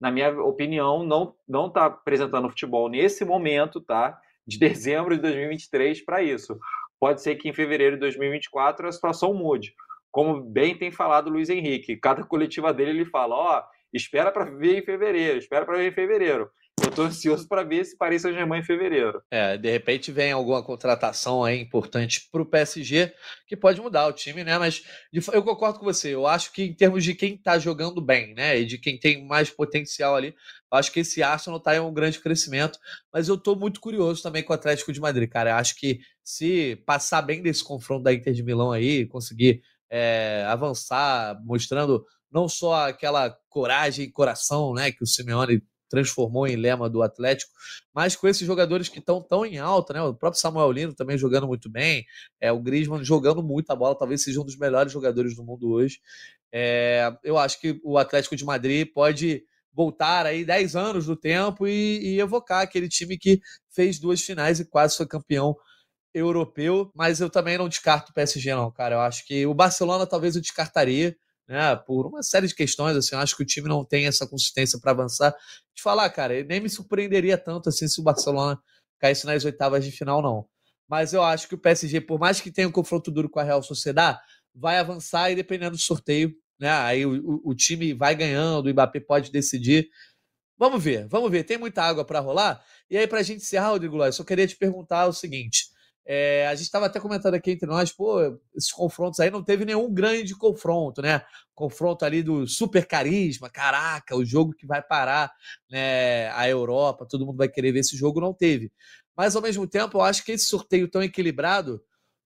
na 0.00 0.10
minha 0.10 0.30
opinião 0.42 1.04
não 1.04 1.34
não 1.46 1.66
está 1.66 1.86
apresentando 1.86 2.48
futebol 2.48 2.88
nesse 2.88 3.24
momento, 3.24 3.80
tá? 3.80 4.18
De 4.46 4.58
dezembro 4.58 5.14
de 5.14 5.22
2023 5.22 6.04
para 6.04 6.22
isso. 6.22 6.58
Pode 6.98 7.20
ser 7.22 7.36
que 7.36 7.48
em 7.48 7.52
fevereiro 7.52 7.96
de 7.96 8.00
2024 8.00 8.88
a 8.88 8.92
situação 8.92 9.34
mude. 9.34 9.74
Como 10.10 10.40
bem 10.40 10.76
tem 10.76 10.90
falado 10.90 11.28
o 11.28 11.30
Luiz 11.30 11.48
Henrique, 11.48 11.96
cada 11.96 12.22
coletiva 12.24 12.72
dele 12.72 12.90
ele 12.90 13.04
fala, 13.06 13.34
ó, 13.34 13.58
oh, 13.58 13.62
espera 13.92 14.30
para 14.30 14.44
ver 14.44 14.78
em 14.78 14.84
fevereiro, 14.84 15.38
espera 15.38 15.64
para 15.64 15.78
ver 15.78 15.88
em 15.88 15.94
fevereiro. 15.94 16.50
Eu 16.80 16.90
tô 16.90 17.02
ansioso 17.02 17.46
para 17.46 17.62
ver 17.62 17.76
esse 17.76 17.96
Paris 17.96 18.22
Saint-Germain 18.22 18.60
em 18.60 18.64
fevereiro. 18.64 19.22
É, 19.30 19.56
de 19.56 19.70
repente 19.70 20.10
vem 20.10 20.32
alguma 20.32 20.62
contratação 20.62 21.44
aí 21.44 21.60
importante 21.60 22.28
para 22.30 22.42
o 22.42 22.46
PSG 22.46 23.12
que 23.46 23.56
pode 23.56 23.80
mudar 23.80 24.06
o 24.06 24.12
time, 24.12 24.42
né? 24.42 24.58
Mas 24.58 24.82
eu 25.32 25.42
concordo 25.42 25.78
com 25.78 25.84
você. 25.84 26.14
Eu 26.14 26.26
acho 26.26 26.52
que 26.52 26.64
em 26.64 26.74
termos 26.74 27.04
de 27.04 27.14
quem 27.14 27.36
tá 27.36 27.58
jogando 27.58 28.00
bem, 28.00 28.34
né? 28.34 28.58
E 28.58 28.66
de 28.66 28.78
quem 28.78 28.98
tem 28.98 29.24
mais 29.26 29.48
potencial 29.48 30.16
ali, 30.16 30.34
eu 30.72 30.78
acho 30.78 30.90
que 30.90 31.00
esse 31.00 31.22
Arsenal 31.22 31.60
tá 31.60 31.76
em 31.76 31.80
um 31.80 31.92
grande 31.92 32.18
crescimento. 32.18 32.78
Mas 33.12 33.28
eu 33.28 33.36
tô 33.36 33.54
muito 33.54 33.80
curioso 33.80 34.22
também 34.22 34.42
com 34.42 34.52
o 34.52 34.56
Atlético 34.56 34.92
de 34.92 35.00
Madrid, 35.00 35.28
cara. 35.28 35.50
Eu 35.50 35.56
acho 35.56 35.76
que 35.76 36.00
se 36.24 36.76
passar 36.84 37.22
bem 37.22 37.42
desse 37.42 37.62
confronto 37.62 38.02
da 38.02 38.12
Inter 38.12 38.32
de 38.32 38.42
Milão 38.42 38.72
aí, 38.72 39.06
conseguir 39.06 39.62
é, 39.90 40.44
avançar, 40.48 41.38
mostrando 41.44 42.04
não 42.30 42.48
só 42.48 42.88
aquela 42.88 43.30
coragem 43.50 44.06
e 44.06 44.10
coração, 44.10 44.72
né, 44.72 44.90
que 44.90 45.04
o 45.04 45.06
Simeone 45.06 45.62
transformou 45.92 46.46
em 46.46 46.56
lema 46.56 46.88
do 46.88 47.02
Atlético, 47.02 47.52
mas 47.92 48.16
com 48.16 48.26
esses 48.26 48.46
jogadores 48.46 48.88
que 48.88 48.98
estão 48.98 49.20
tão 49.20 49.44
em 49.44 49.58
alta, 49.58 49.92
né? 49.92 50.02
O 50.02 50.14
próprio 50.14 50.40
Samuel 50.40 50.72
Lino 50.72 50.94
também 50.94 51.18
jogando 51.18 51.46
muito 51.46 51.68
bem, 51.68 52.06
é 52.40 52.50
o 52.50 52.58
Griezmann 52.58 53.04
jogando 53.04 53.42
muito 53.42 53.70
a 53.70 53.76
bola, 53.76 53.94
talvez 53.94 54.22
seja 54.22 54.40
um 54.40 54.44
dos 54.44 54.56
melhores 54.56 54.90
jogadores 54.90 55.36
do 55.36 55.44
mundo 55.44 55.70
hoje. 55.70 56.00
É, 56.50 57.14
eu 57.22 57.36
acho 57.36 57.60
que 57.60 57.78
o 57.84 57.98
Atlético 57.98 58.34
de 58.34 58.42
Madrid 58.42 58.88
pode 58.90 59.44
voltar 59.70 60.24
aí 60.24 60.46
10 60.46 60.76
anos 60.76 61.06
no 61.06 61.16
tempo 61.16 61.66
e, 61.66 62.14
e 62.14 62.20
evocar 62.20 62.62
aquele 62.62 62.88
time 62.88 63.18
que 63.18 63.38
fez 63.68 63.98
duas 63.98 64.22
finais 64.22 64.60
e 64.60 64.64
quase 64.64 64.96
foi 64.96 65.06
campeão 65.06 65.54
europeu, 66.14 66.90
mas 66.94 67.20
eu 67.20 67.28
também 67.28 67.58
não 67.58 67.68
descarto 67.68 68.12
o 68.12 68.14
PSG 68.14 68.54
não, 68.54 68.70
cara. 68.70 68.94
Eu 68.94 69.00
acho 69.00 69.26
que 69.26 69.46
o 69.46 69.52
Barcelona 69.52 70.06
talvez 70.06 70.36
eu 70.36 70.42
descartaria, 70.42 71.14
né, 71.52 71.76
por 71.76 72.06
uma 72.06 72.22
série 72.22 72.46
de 72.46 72.54
questões, 72.54 72.96
assim, 72.96 73.14
eu 73.14 73.20
acho 73.20 73.36
que 73.36 73.42
o 73.42 73.46
time 73.46 73.68
não 73.68 73.84
tem 73.84 74.06
essa 74.06 74.26
consistência 74.26 74.80
para 74.80 74.92
avançar. 74.92 75.34
Te 75.74 75.82
falar, 75.82 76.08
cara, 76.08 76.42
nem 76.44 76.60
me 76.60 76.70
surpreenderia 76.70 77.36
tanto 77.36 77.68
assim 77.68 77.86
se 77.86 78.00
o 78.00 78.02
Barcelona 78.02 78.58
caísse 78.98 79.26
nas 79.26 79.44
oitavas 79.44 79.84
de 79.84 79.90
final, 79.92 80.22
não. 80.22 80.46
Mas 80.88 81.12
eu 81.12 81.22
acho 81.22 81.46
que 81.46 81.54
o 81.54 81.58
PSG, 81.58 82.00
por 82.00 82.18
mais 82.18 82.40
que 82.40 82.50
tenha 82.50 82.66
um 82.66 82.72
confronto 82.72 83.10
duro 83.10 83.28
com 83.28 83.38
a 83.38 83.42
Real 83.42 83.62
Sociedad, 83.62 84.18
vai 84.54 84.78
avançar 84.78 85.30
e 85.30 85.34
dependendo 85.34 85.72
do 85.72 85.78
sorteio, 85.78 86.34
né, 86.58 86.70
aí 86.70 87.04
o, 87.04 87.42
o, 87.44 87.54
time 87.54 87.92
vai 87.92 88.14
ganhando, 88.14 88.66
o 88.66 88.72
Mbappé 88.72 89.00
pode 89.00 89.30
decidir. 89.30 89.90
Vamos 90.56 90.82
ver, 90.82 91.06
vamos 91.06 91.30
ver. 91.30 91.44
Tem 91.44 91.58
muita 91.58 91.82
água 91.82 92.02
para 92.02 92.20
rolar. 92.20 92.64
E 92.88 92.96
aí, 92.96 93.06
para 93.06 93.20
a 93.20 93.22
gente 93.22 93.42
encerrar, 93.42 93.70
Rodrigo 93.70 93.96
Lóis, 93.96 94.14
eu 94.14 94.18
só 94.18 94.24
queria 94.24 94.46
te 94.46 94.56
perguntar 94.56 95.06
o 95.06 95.12
seguinte: 95.12 95.66
é, 96.04 96.46
a 96.48 96.54
gente 96.54 96.64
estava 96.64 96.86
até 96.86 96.98
comentando 96.98 97.34
aqui 97.34 97.52
entre 97.52 97.66
nós, 97.66 97.92
pô, 97.92 98.20
esses 98.56 98.72
confrontos 98.72 99.20
aí 99.20 99.30
não 99.30 99.42
teve 99.42 99.64
nenhum 99.64 99.92
grande 99.92 100.34
confronto, 100.34 101.00
né? 101.00 101.22
Confronto 101.54 102.04
ali 102.04 102.22
do 102.22 102.46
super 102.46 102.86
carisma, 102.86 103.48
caraca, 103.48 104.16
o 104.16 104.24
jogo 104.24 104.52
que 104.52 104.66
vai 104.66 104.82
parar 104.82 105.32
né, 105.70 106.28
a 106.32 106.48
Europa, 106.48 107.06
todo 107.06 107.24
mundo 107.24 107.36
vai 107.36 107.48
querer 107.48 107.72
ver 107.72 107.80
esse 107.80 107.96
jogo, 107.96 108.20
não 108.20 108.34
teve. 108.34 108.72
Mas 109.16 109.36
ao 109.36 109.42
mesmo 109.42 109.66
tempo, 109.66 109.98
eu 109.98 110.02
acho 110.02 110.24
que 110.24 110.32
esse 110.32 110.46
sorteio 110.46 110.88
tão 110.88 111.02
equilibrado 111.02 111.82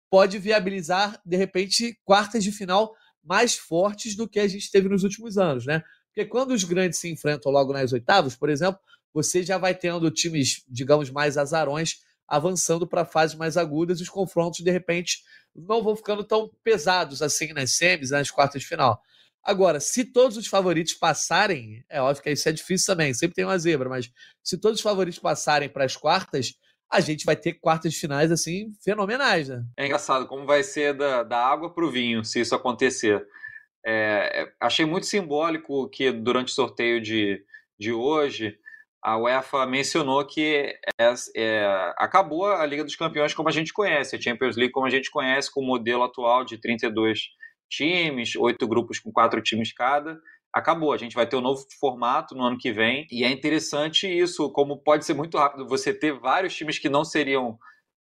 pode 0.10 0.38
viabilizar, 0.38 1.20
de 1.26 1.36
repente, 1.36 2.00
quartas 2.06 2.44
de 2.44 2.52
final 2.52 2.94
mais 3.24 3.56
fortes 3.58 4.16
do 4.16 4.28
que 4.28 4.40
a 4.40 4.48
gente 4.48 4.70
teve 4.70 4.88
nos 4.88 5.04
últimos 5.04 5.38
anos, 5.38 5.66
né? 5.66 5.82
Porque 6.08 6.26
quando 6.26 6.52
os 6.52 6.64
grandes 6.64 7.00
se 7.00 7.10
enfrentam 7.10 7.52
logo 7.52 7.74
nas 7.74 7.92
oitavas, 7.92 8.36
por 8.36 8.50
exemplo, 8.50 8.80
você 9.12 9.42
já 9.42 9.58
vai 9.58 9.74
tendo 9.74 10.12
times, 10.12 10.64
digamos, 10.68 11.10
mais 11.10 11.38
azarões 11.38 12.02
avançando 12.28 12.88
para 12.88 13.06
fases 13.06 13.36
mais 13.36 13.58
agudas 13.58 14.00
e 14.00 14.04
os 14.04 14.10
confrontos, 14.10 14.64
de 14.64 14.72
repente, 14.72 15.24
não 15.56 15.84
vão 15.84 15.96
ficando 15.96 16.24
tão 16.24 16.50
pesados 16.64 17.22
assim 17.22 17.54
nas 17.54 17.72
semis, 17.72 18.12
nas 18.12 18.32
quartas 18.32 18.62
de 18.62 18.68
final. 18.68 19.02
Agora, 19.44 19.80
se 19.80 20.06
todos 20.06 20.38
os 20.38 20.48
favoritos 20.48 20.94
passarem, 20.94 21.84
é 21.90 22.02
óbvio 22.02 22.24
que 22.24 22.32
isso 22.32 22.48
é 22.48 22.52
difícil 22.52 22.88
também, 22.88 23.14
sempre 23.14 23.36
tem 23.36 23.44
uma 23.44 23.58
zebra, 23.58 23.90
mas 23.90 24.10
se 24.42 24.58
todos 24.58 24.80
os 24.80 24.84
favoritos 24.84 25.20
passarem 25.20 25.68
para 25.68 25.84
as 25.84 25.98
quartas, 25.98 26.54
a 26.90 27.02
gente 27.02 27.26
vai 27.26 27.36
ter 27.36 27.56
quartas 27.56 27.92
de 27.92 28.00
finais 28.00 28.32
assim 28.32 28.72
fenomenais, 28.82 29.50
né? 29.50 29.66
É 29.76 29.86
engraçado 29.86 30.28
como 30.28 30.46
vai 30.46 30.64
ser 30.64 30.94
da, 30.94 31.24
da 31.24 31.38
água 31.38 31.74
para 31.74 31.86
o 31.86 31.92
vinho, 31.92 32.24
se 32.24 32.40
isso 32.40 32.56
acontecer. 32.56 33.26
É, 33.86 34.44
é, 34.44 34.54
achei 34.62 34.86
muito 34.86 35.08
simbólico 35.08 35.90
que 35.90 36.12
durante 36.12 36.50
o 36.50 36.56
sorteio 36.56 37.02
de, 37.02 37.44
de 37.78 37.92
hoje 37.92 38.58
a 39.04 39.18
UEFA 39.18 39.66
mencionou 39.66 40.26
que 40.26 40.74
é, 40.98 41.14
é, 41.36 41.94
acabou 41.98 42.46
a 42.46 42.66
Liga 42.66 42.86
dos 42.86 42.96
Campeões 42.96 43.34
como 43.34 43.50
a 43.50 43.52
gente 43.52 43.74
conhece, 43.74 44.16
a 44.16 44.22
Champions 44.22 44.56
League 44.56 44.72
como 44.72 44.86
a 44.86 44.90
gente 44.90 45.12
conhece, 45.12 45.52
com 45.52 45.60
o 45.60 45.66
modelo 45.66 46.04
atual 46.04 46.46
de 46.46 46.58
32 46.58 47.20
times, 47.70 48.36
oito 48.38 48.66
grupos 48.66 49.00
com 49.00 49.12
quatro 49.12 49.42
times 49.42 49.74
cada. 49.74 50.18
Acabou, 50.54 50.94
a 50.94 50.98
gente 50.98 51.16
vai 51.16 51.28
ter 51.28 51.36
um 51.36 51.42
novo 51.42 51.66
formato 51.80 52.34
no 52.34 52.44
ano 52.44 52.58
que 52.58 52.72
vem, 52.72 53.06
e 53.12 53.26
é 53.26 53.30
interessante 53.30 54.08
isso, 54.08 54.50
como 54.54 54.82
pode 54.82 55.04
ser 55.04 55.16
muito 55.16 55.38
rápido 55.38 55.68
você 55.68 55.94
ter 55.94 56.18
vários 56.18 56.56
times 56.56 56.80
que 56.80 56.88
não 56.88 57.04
seriam 57.04 57.58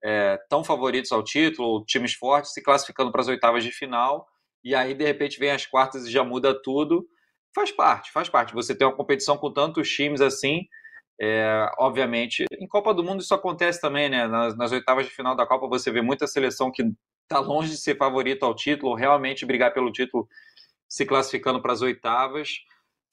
é, 0.03 0.37
tão 0.49 0.65
favoritos 0.65 1.13
ao 1.13 1.23
título, 1.23 1.85
times 1.85 2.13
fortes 2.13 2.51
se 2.51 2.61
classificando 2.61 3.11
para 3.11 3.21
as 3.21 3.27
oitavas 3.29 3.63
de 3.63 3.71
final, 3.71 4.27
e 4.61 4.75
aí 4.75 4.93
de 4.93 5.05
repente 5.05 5.39
vem 5.39 5.51
as 5.51 5.65
quartas 5.65 6.05
e 6.05 6.11
já 6.11 6.25
muda 6.25 6.59
tudo. 6.61 7.07
Faz 7.55 7.71
parte, 7.71 8.11
faz 8.11 8.27
parte. 8.27 8.53
Você 8.53 8.75
ter 8.75 8.83
uma 8.83 8.95
competição 8.95 9.37
com 9.37 9.51
tantos 9.53 9.89
times 9.89 10.19
assim, 10.19 10.67
é, 11.21 11.69
obviamente, 11.77 12.45
em 12.57 12.67
Copa 12.67 12.93
do 12.93 13.03
Mundo 13.03 13.21
isso 13.21 13.33
acontece 13.33 13.81
também, 13.81 14.07
né? 14.07 14.25
Nas, 14.25 14.55
nas, 14.55 14.71
oitavas 14.71 15.05
de 15.05 15.11
final 15.11 15.35
da 15.35 15.45
Copa 15.45 15.67
você 15.67 15.91
vê 15.91 16.01
muita 16.01 16.25
seleção 16.25 16.71
que 16.71 16.81
está 17.23 17.39
longe 17.39 17.71
de 17.71 17.77
ser 17.77 17.97
favorito 17.97 18.43
ao 18.43 18.55
título, 18.55 18.95
realmente 18.95 19.45
brigar 19.45 19.73
pelo 19.73 19.91
título, 19.91 20.27
se 20.87 21.05
classificando 21.05 21.61
para 21.61 21.73
as 21.73 21.81
oitavas. 21.81 22.59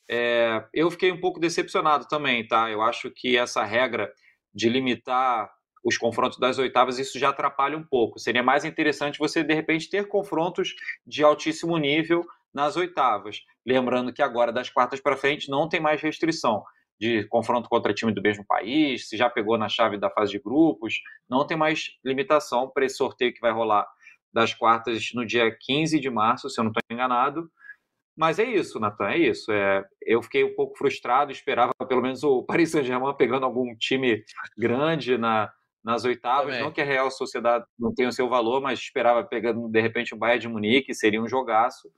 É, 0.08 0.64
eu 0.72 0.88
fiquei 0.88 1.10
um 1.10 1.20
pouco 1.20 1.40
decepcionado 1.40 2.06
também, 2.06 2.46
tá? 2.46 2.70
Eu 2.70 2.80
acho 2.80 3.10
que 3.10 3.36
essa 3.36 3.64
regra 3.64 4.12
de 4.54 4.68
limitar 4.68 5.50
os 5.84 5.98
confrontos 5.98 6.38
das 6.38 6.58
oitavas, 6.58 7.00
isso 7.00 7.18
já 7.18 7.30
atrapalha 7.30 7.76
um 7.76 7.84
pouco. 7.84 8.20
Seria 8.20 8.42
mais 8.42 8.64
interessante 8.64 9.18
você, 9.18 9.42
de 9.42 9.52
repente, 9.52 9.90
ter 9.90 10.06
confrontos 10.06 10.74
de 11.04 11.24
altíssimo 11.24 11.76
nível 11.76 12.24
nas 12.54 12.76
oitavas. 12.76 13.40
Lembrando 13.66 14.12
que 14.12 14.22
agora, 14.22 14.52
das 14.52 14.70
quartas 14.70 15.00
para 15.00 15.16
frente, 15.16 15.50
não 15.50 15.68
tem 15.68 15.80
mais 15.80 16.00
restrição 16.00 16.62
de 16.98 17.24
confronto 17.24 17.68
contra 17.68 17.92
time 17.92 18.12
do 18.12 18.22
mesmo 18.22 18.44
país, 18.46 19.08
se 19.08 19.16
já 19.16 19.28
pegou 19.28 19.58
na 19.58 19.68
chave 19.68 19.98
da 19.98 20.10
fase 20.10 20.32
de 20.32 20.38
grupos, 20.38 21.00
não 21.28 21.46
tem 21.46 21.56
mais 21.56 21.90
limitação 22.04 22.70
para 22.70 22.86
esse 22.86 22.96
sorteio 22.96 23.34
que 23.34 23.40
vai 23.40 23.52
rolar 23.52 23.86
das 24.32 24.54
quartas 24.54 25.10
no 25.14 25.24
dia 25.24 25.50
15 25.60 25.98
de 25.98 26.10
março, 26.10 26.48
se 26.48 26.60
eu 26.60 26.64
não 26.64 26.70
estou 26.70 26.82
enganado. 26.90 27.50
Mas 28.16 28.38
é 28.38 28.44
isso, 28.44 28.80
Natan, 28.80 29.10
é 29.10 29.18
isso. 29.18 29.52
É, 29.52 29.84
eu 30.02 30.22
fiquei 30.22 30.42
um 30.42 30.54
pouco 30.54 30.76
frustrado, 30.76 31.30
esperava 31.30 31.72
pelo 31.86 32.00
menos 32.00 32.24
o 32.24 32.42
Paris 32.48 32.70
Saint-Germain 32.70 33.14
pegando 33.16 33.44
algum 33.44 33.76
time 33.76 34.24
grande 34.56 35.18
na, 35.18 35.52
nas 35.84 36.04
oitavas. 36.04 36.46
Também. 36.46 36.62
Não 36.62 36.72
que 36.72 36.80
a 36.80 36.84
Real 36.84 37.10
Sociedade 37.10 37.66
não 37.78 37.94
tenha 37.94 38.08
o 38.08 38.12
seu 38.12 38.28
valor, 38.28 38.60
mas 38.62 38.78
esperava 38.78 39.22
pegando 39.22 39.68
de 39.68 39.80
repente 39.80 40.14
o 40.14 40.16
Bayern 40.16 40.40
de 40.40 40.48
Munique, 40.48 40.94
seria 40.94 41.22
um 41.22 41.28
jogaço. 41.28 41.90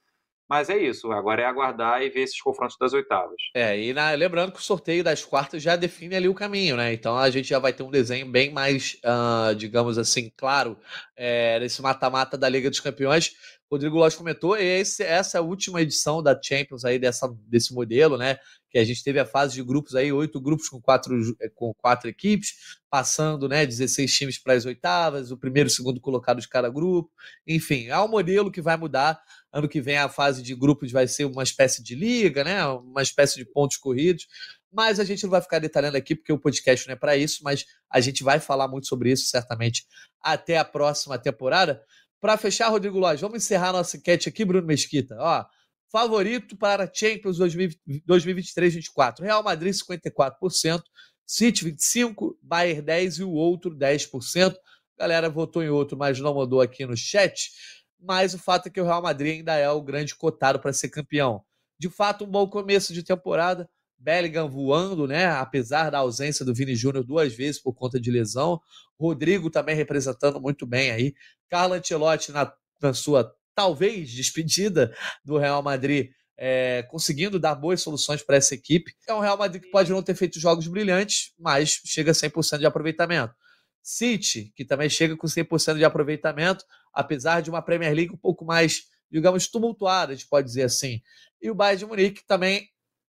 Mas 0.49 0.71
é 0.71 0.79
isso, 0.79 1.13
agora 1.13 1.43
é 1.43 1.45
aguardar 1.45 2.03
e 2.03 2.09
ver 2.09 2.23
esses 2.23 2.41
confrontos 2.41 2.77
das 2.79 2.95
oitavas. 2.95 3.37
É, 3.55 3.79
e 3.79 3.93
na, 3.93 4.13
lembrando 4.13 4.53
que 4.53 4.59
o 4.59 4.63
sorteio 4.63 5.05
das 5.05 5.23
quartas 5.23 5.63
já 5.63 5.77
define 5.77 6.17
ali 6.17 6.29
o 6.29 6.35
caminho, 6.35 6.77
né? 6.77 6.93
Então 6.93 7.19
a 7.19 7.29
gente 7.29 7.49
já 7.49 7.59
vai 7.59 7.73
ter 7.73 7.83
um 7.83 7.91
desenho 7.91 8.27
bem 8.27 8.51
mais, 8.51 8.97
uh, 9.05 9.55
digamos 9.55 9.99
assim, 9.99 10.33
claro, 10.37 10.79
é, 11.15 11.61
nesse 11.61 11.83
mata-mata 11.83 12.39
da 12.39 12.49
Liga 12.49 12.71
dos 12.71 12.81
Campeões. 12.81 13.37
Rodrigo 13.71 13.99
Lopes 13.99 14.17
comentou, 14.17 14.57
esse, 14.57 15.03
essa 15.03 15.37
é 15.37 15.41
a 15.41 15.45
última 15.45 15.83
edição 15.83 16.23
da 16.23 16.39
Champions 16.41 16.87
aí 16.87 16.99
dessa, 16.99 17.29
desse 17.47 17.75
modelo, 17.75 18.17
né? 18.17 18.39
Que 18.71 18.79
a 18.79 18.85
gente 18.85 19.05
teve 19.05 19.21
a 19.21 19.27
fase 19.27 19.55
de 19.55 19.63
grupos 19.63 19.95
aí, 19.95 20.11
oito 20.11 20.41
grupos 20.41 20.69
com 20.71 20.81
quatro, 20.81 21.15
com 21.55 21.75
quatro 21.75 22.09
equipes, 22.09 22.79
passando, 22.91 23.47
né, 23.47 23.67
16 23.67 24.13
times 24.15 24.39
para 24.39 24.55
as 24.55 24.65
oitavas, 24.65 25.31
o 25.31 25.37
primeiro 25.37 25.69
e 25.69 25.73
o 25.73 25.75
segundo 25.75 26.01
colocado 26.01 26.41
de 26.41 26.49
cada 26.49 26.71
grupo. 26.71 27.11
Enfim, 27.47 27.89
é 27.89 27.99
um 27.99 28.09
modelo 28.09 28.51
que 28.51 28.63
vai 28.63 28.77
mudar. 28.77 29.21
Ano 29.53 29.69
que 29.69 29.81
vem 29.81 29.99
a 29.99 30.09
fase 30.09 30.43
de 30.43 30.55
grupos 30.55 30.91
vai 30.91 31.07
ser 31.07 31.27
uma 31.27 31.43
espécie 31.43 31.83
de 31.83 31.95
liga, 31.95 32.45
né? 32.45 32.65
Uma 32.67 33.03
espécie 33.03 33.37
de 33.37 33.45
pontos 33.45 33.77
corridos. 33.77 34.27
Mas 34.73 35.01
a 35.01 35.05
gente 35.05 35.23
não 35.25 35.31
vai 35.31 35.41
ficar 35.41 35.59
detalhando 35.59 35.97
aqui, 35.97 36.15
porque 36.15 36.33
o 36.33 36.39
podcast 36.39 36.87
não 36.87 36.93
é 36.93 36.97
para 36.97 37.17
isso, 37.17 37.43
mas 37.43 37.65
a 37.91 38.01
gente 38.01 38.23
vai 38.23 38.39
falar 38.39 38.69
muito 38.69 38.87
sobre 38.87 39.11
isso, 39.11 39.27
certamente, 39.27 39.87
até 40.23 40.59
a 40.59 40.65
próxima 40.65 41.19
temporada. 41.19 41.83
Para 42.21 42.37
fechar, 42.37 42.69
Rodrigo 42.69 42.99
Lóis, 42.99 43.21
vamos 43.21 43.45
encerrar 43.45 43.73
nossa 43.73 43.97
enquete 43.97 44.29
aqui, 44.29 44.45
Bruno 44.45 44.67
Mesquita. 44.67 45.17
Ó, 45.19 45.45
favorito 45.91 46.57
para 46.57 46.91
Champions 46.93 47.39
2023-24. 47.39 49.21
Real 49.21 49.43
Madrid, 49.43 49.73
54%, 49.73 50.83
City, 51.25 51.65
25%, 51.65 52.37
Bayern, 52.43 52.83
10% 52.83 53.19
e 53.19 53.25
o 53.25 53.31
outro, 53.31 53.71
10%. 53.77 54.57
A 54.99 55.03
galera 55.03 55.31
votou 55.31 55.63
em 55.63 55.69
outro, 55.69 55.97
mas 55.97 56.19
não 56.19 56.35
mandou 56.35 56.61
aqui 56.61 56.85
no 56.85 56.97
chat. 56.97 57.53
Mas 58.01 58.35
o 58.35 58.39
fato 58.39 58.67
é 58.67 58.71
que 58.71 58.81
o 58.81 58.85
Real 58.85 59.03
Madrid 59.03 59.39
ainda 59.39 59.55
é 59.55 59.71
o 59.71 59.83
grande 59.83 60.15
cotado 60.15 60.59
para 60.59 60.73
ser 60.73 60.89
campeão. 60.89 61.45
De 61.79 61.89
fato, 61.89 62.25
um 62.25 62.29
bom 62.29 62.49
começo 62.49 62.93
de 62.93 63.05
temporada. 63.05 63.71
Bellingham 63.99 64.49
voando, 64.49 65.07
né? 65.07 65.27
Apesar 65.27 65.91
da 65.91 65.99
ausência 65.99 66.45
do 66.45 66.55
Vini 66.55 66.75
Júnior 66.75 67.05
duas 67.05 67.35
vezes 67.35 67.61
por 67.61 67.75
conta 67.75 68.01
de 68.01 68.11
lesão. 68.11 68.61
Rodrigo 68.99 69.51
também 69.51 69.75
representando 69.75 70.41
muito 70.41 70.67
bem 70.67 70.91
aí. 70.91 71.15
Carlo 71.49 71.75
Ancelotti 71.75 72.33
na, 72.33 72.53
na 72.81 72.95
sua 72.95 73.35
talvez 73.55 74.11
despedida 74.11 74.95
do 75.25 75.37
Real 75.37 75.61
Madrid, 75.63 76.11
é, 76.37 76.85
conseguindo 76.85 77.41
dar 77.41 77.57
boas 77.57 77.81
soluções 77.81 78.23
para 78.23 78.37
essa 78.37 78.55
equipe. 78.55 78.95
É 79.09 79.13
um 79.13 79.19
Real 79.19 79.37
Madrid 79.37 79.63
que 79.63 79.71
pode 79.71 79.91
não 79.91 80.03
ter 80.03 80.15
feito 80.15 80.39
jogos 80.39 80.69
brilhantes, 80.69 81.33
mas 81.37 81.81
chega 81.85 82.13
a 82.13 82.15
100% 82.15 82.59
de 82.59 82.67
aproveitamento. 82.67 83.35
City, 83.83 84.53
que 84.55 84.65
também 84.65 84.89
chega 84.89 85.17
com 85.17 85.27
100% 85.27 85.77
de 85.77 85.85
aproveitamento, 85.85 86.65
apesar 86.93 87.41
de 87.41 87.51
uma 87.51 87.63
Premier 87.63 87.93
League 87.93 88.13
um 88.13 88.19
pouco 88.19 88.45
mais, 88.45 88.83
digamos, 89.11 89.49
tumultuada, 89.49 90.13
a 90.13 90.15
gente 90.15 90.29
pode 90.29 90.47
dizer 90.47 90.63
assim. 90.63 91.01
E 91.43 91.51
o 91.51 91.55
Bayern 91.55 91.79
de 91.81 91.87
Munique 91.87 92.27
também 92.27 92.69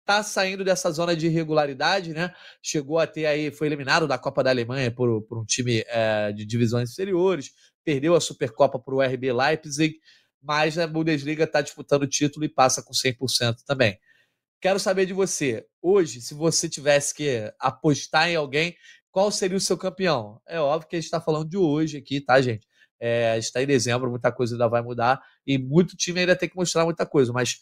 está 0.05 0.23
saindo 0.23 0.63
dessa 0.63 0.91
zona 0.93 1.17
de 1.17 1.27
irregularidade, 1.27 2.13
né? 2.13 2.33
Chegou 2.63 2.99
a 2.99 3.07
ter 3.07 3.25
aí, 3.25 3.51
foi 3.51 3.67
eliminado 3.67 4.07
da 4.07 4.19
Copa 4.19 4.45
da 4.45 4.51
Alemanha 4.51 4.91
por, 4.91 5.23
por 5.23 5.39
um 5.39 5.45
time 5.45 5.83
é, 5.89 6.31
de 6.31 6.45
divisões 6.45 6.93
inferiores, 6.93 7.51
perdeu 7.83 8.15
a 8.15 8.21
Supercopa 8.21 8.79
para 8.79 8.95
o 8.95 9.03
RB 9.03 9.33
Leipzig, 9.33 9.99
mas 10.43 10.79
a 10.79 10.87
Bundesliga 10.87 11.45
está 11.45 11.63
disputando 11.63 12.03
o 12.03 12.07
título 12.07 12.45
e 12.45 12.49
passa 12.51 12.83
com 12.83 12.93
100% 12.93 13.57
também. 13.67 13.99
Quero 14.61 14.79
saber 14.79 15.07
de 15.07 15.15
você, 15.15 15.67
hoje, 15.81 16.21
se 16.21 16.35
você 16.35 16.69
tivesse 16.69 17.15
que 17.15 17.53
apostar 17.59 18.29
em 18.29 18.37
alguém, 18.37 18.77
qual 19.11 19.31
seria 19.31 19.57
o 19.57 19.61
seu 19.61 19.77
campeão? 19.79 20.41
É 20.47 20.61
óbvio 20.61 20.89
que 20.89 20.97
a 20.97 20.99
gente 20.99 21.07
está 21.07 21.21
falando 21.21 21.49
de 21.49 21.57
hoje 21.57 21.97
aqui, 21.99 22.21
tá, 22.21 22.41
gente? 22.41 22.67
É, 23.01 23.37
está 23.39 23.63
em 23.63 23.67
dezembro, 23.67 24.11
muita 24.11 24.31
coisa 24.33 24.55
ainda 24.55 24.69
vai 24.69 24.83
mudar 24.83 25.21
e 25.47 25.59
muito 25.59 25.97
time 25.97 26.21
ainda 26.21 26.37
tem 26.37 26.49
que 26.49 26.57
mostrar 26.57 26.85
muita 26.85 27.07
coisa, 27.07 27.33
mas 27.33 27.61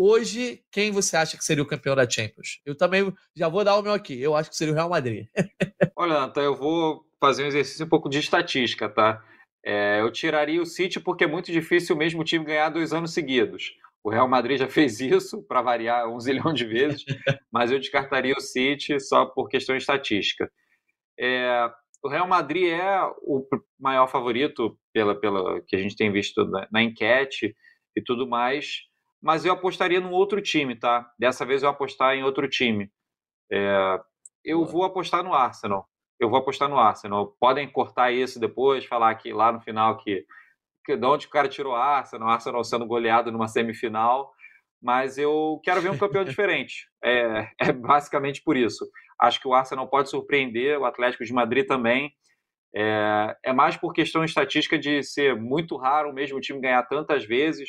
Hoje, 0.00 0.62
quem 0.70 0.92
você 0.92 1.16
acha 1.16 1.36
que 1.36 1.44
seria 1.44 1.60
o 1.60 1.66
campeão 1.66 1.96
da 1.96 2.08
Champions? 2.08 2.60
Eu 2.64 2.76
também 2.76 3.12
já 3.34 3.48
vou 3.48 3.64
dar 3.64 3.76
o 3.76 3.82
meu 3.82 3.92
aqui. 3.92 4.22
Eu 4.22 4.36
acho 4.36 4.48
que 4.48 4.54
seria 4.54 4.72
o 4.72 4.76
Real 4.76 4.88
Madrid. 4.88 5.26
Olha, 5.98 6.20
Natan, 6.20 6.42
eu 6.42 6.54
vou 6.54 7.04
fazer 7.18 7.42
um 7.42 7.48
exercício 7.48 7.84
um 7.84 7.88
pouco 7.88 8.08
de 8.08 8.20
estatística, 8.20 8.88
tá? 8.88 9.20
É, 9.66 10.00
eu 10.00 10.12
tiraria 10.12 10.62
o 10.62 10.66
City 10.66 11.00
porque 11.00 11.24
é 11.24 11.26
muito 11.26 11.50
difícil 11.50 11.96
o 11.96 11.98
mesmo 11.98 12.22
time 12.22 12.44
ganhar 12.44 12.68
dois 12.68 12.92
anos 12.92 13.12
seguidos. 13.12 13.72
O 14.04 14.08
Real 14.08 14.28
Madrid 14.28 14.60
já 14.60 14.68
fez 14.70 15.00
isso, 15.00 15.42
para 15.42 15.62
variar, 15.62 16.08
um 16.08 16.20
zilhão 16.20 16.52
de 16.54 16.64
vezes, 16.64 17.04
mas 17.50 17.72
eu 17.72 17.80
descartaria 17.80 18.36
o 18.38 18.40
City 18.40 19.00
só 19.00 19.26
por 19.26 19.48
questão 19.48 19.76
estatística. 19.76 20.48
É, 21.18 21.68
o 22.04 22.08
Real 22.08 22.28
Madrid 22.28 22.68
é 22.68 23.02
o 23.22 23.44
maior 23.76 24.06
favorito 24.06 24.78
pela, 24.92 25.18
pela 25.18 25.60
que 25.66 25.74
a 25.74 25.80
gente 25.80 25.96
tem 25.96 26.12
visto 26.12 26.44
na, 26.44 26.68
na 26.70 26.82
enquete 26.84 27.52
e 27.96 28.00
tudo 28.00 28.28
mais 28.28 28.86
mas 29.22 29.44
eu 29.44 29.52
apostaria 29.52 30.00
num 30.00 30.12
outro 30.12 30.40
time, 30.40 30.76
tá? 30.76 31.10
Dessa 31.18 31.44
vez 31.44 31.62
eu 31.62 31.68
apostar 31.68 32.14
em 32.14 32.22
outro 32.22 32.48
time. 32.48 32.90
É, 33.50 34.00
eu 34.44 34.64
vou 34.64 34.84
apostar 34.84 35.22
no 35.22 35.34
Arsenal. 35.34 35.88
Eu 36.20 36.30
vou 36.30 36.38
apostar 36.38 36.68
no 36.68 36.78
Arsenal. 36.78 37.36
Podem 37.40 37.70
cortar 37.70 38.12
isso 38.12 38.38
depois, 38.40 38.84
falar 38.84 39.14
que 39.16 39.32
lá 39.32 39.52
no 39.52 39.60
final 39.60 39.96
que, 39.98 40.24
que 40.84 40.96
de 40.96 41.06
onde 41.06 41.26
o 41.26 41.30
cara 41.30 41.48
tirou 41.48 41.72
o 41.72 41.76
Arsenal, 41.76 42.28
Arsenal 42.28 42.64
sendo 42.64 42.86
goleado 42.86 43.32
numa 43.32 43.48
semifinal. 43.48 44.32
Mas 44.80 45.18
eu 45.18 45.60
quero 45.64 45.80
ver 45.80 45.90
um 45.90 45.98
campeão 45.98 46.22
diferente. 46.24 46.86
É, 47.02 47.50
é 47.60 47.72
basicamente 47.72 48.42
por 48.42 48.56
isso. 48.56 48.88
Acho 49.20 49.40
que 49.40 49.48
o 49.48 49.54
Arsenal 49.54 49.88
pode 49.88 50.10
surpreender, 50.10 50.78
o 50.78 50.84
Atlético 50.84 51.24
de 51.24 51.32
Madrid 51.32 51.66
também. 51.66 52.12
É, 52.74 53.36
é 53.46 53.52
mais 53.52 53.76
por 53.76 53.92
questão 53.92 54.22
estatística 54.22 54.78
de 54.78 55.02
ser 55.02 55.34
muito 55.34 55.76
raro 55.76 56.10
o 56.10 56.14
mesmo 56.14 56.38
time 56.40 56.60
ganhar 56.60 56.82
tantas 56.84 57.24
vezes 57.24 57.68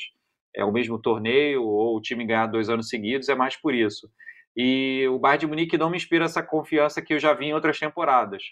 é 0.55 0.63
o 0.63 0.71
mesmo 0.71 0.99
torneio 0.99 1.63
ou 1.63 1.97
o 1.97 2.01
time 2.01 2.25
ganhar 2.25 2.47
dois 2.47 2.69
anos 2.69 2.89
seguidos, 2.89 3.29
é 3.29 3.35
mais 3.35 3.55
por 3.55 3.73
isso. 3.73 4.09
E 4.55 5.07
o 5.07 5.19
Bayern 5.19 5.41
de 5.41 5.47
Munique 5.47 5.77
não 5.77 5.89
me 5.89 5.97
inspira 5.97 6.25
essa 6.25 6.43
confiança 6.43 7.01
que 7.01 7.13
eu 7.13 7.19
já 7.19 7.33
vi 7.33 7.45
em 7.45 7.53
outras 7.53 7.79
temporadas. 7.79 8.43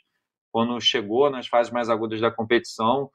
Quando 0.52 0.80
chegou 0.80 1.30
nas 1.30 1.48
fases 1.48 1.72
mais 1.72 1.90
agudas 1.90 2.22
da 2.22 2.32
competição, 2.32 3.10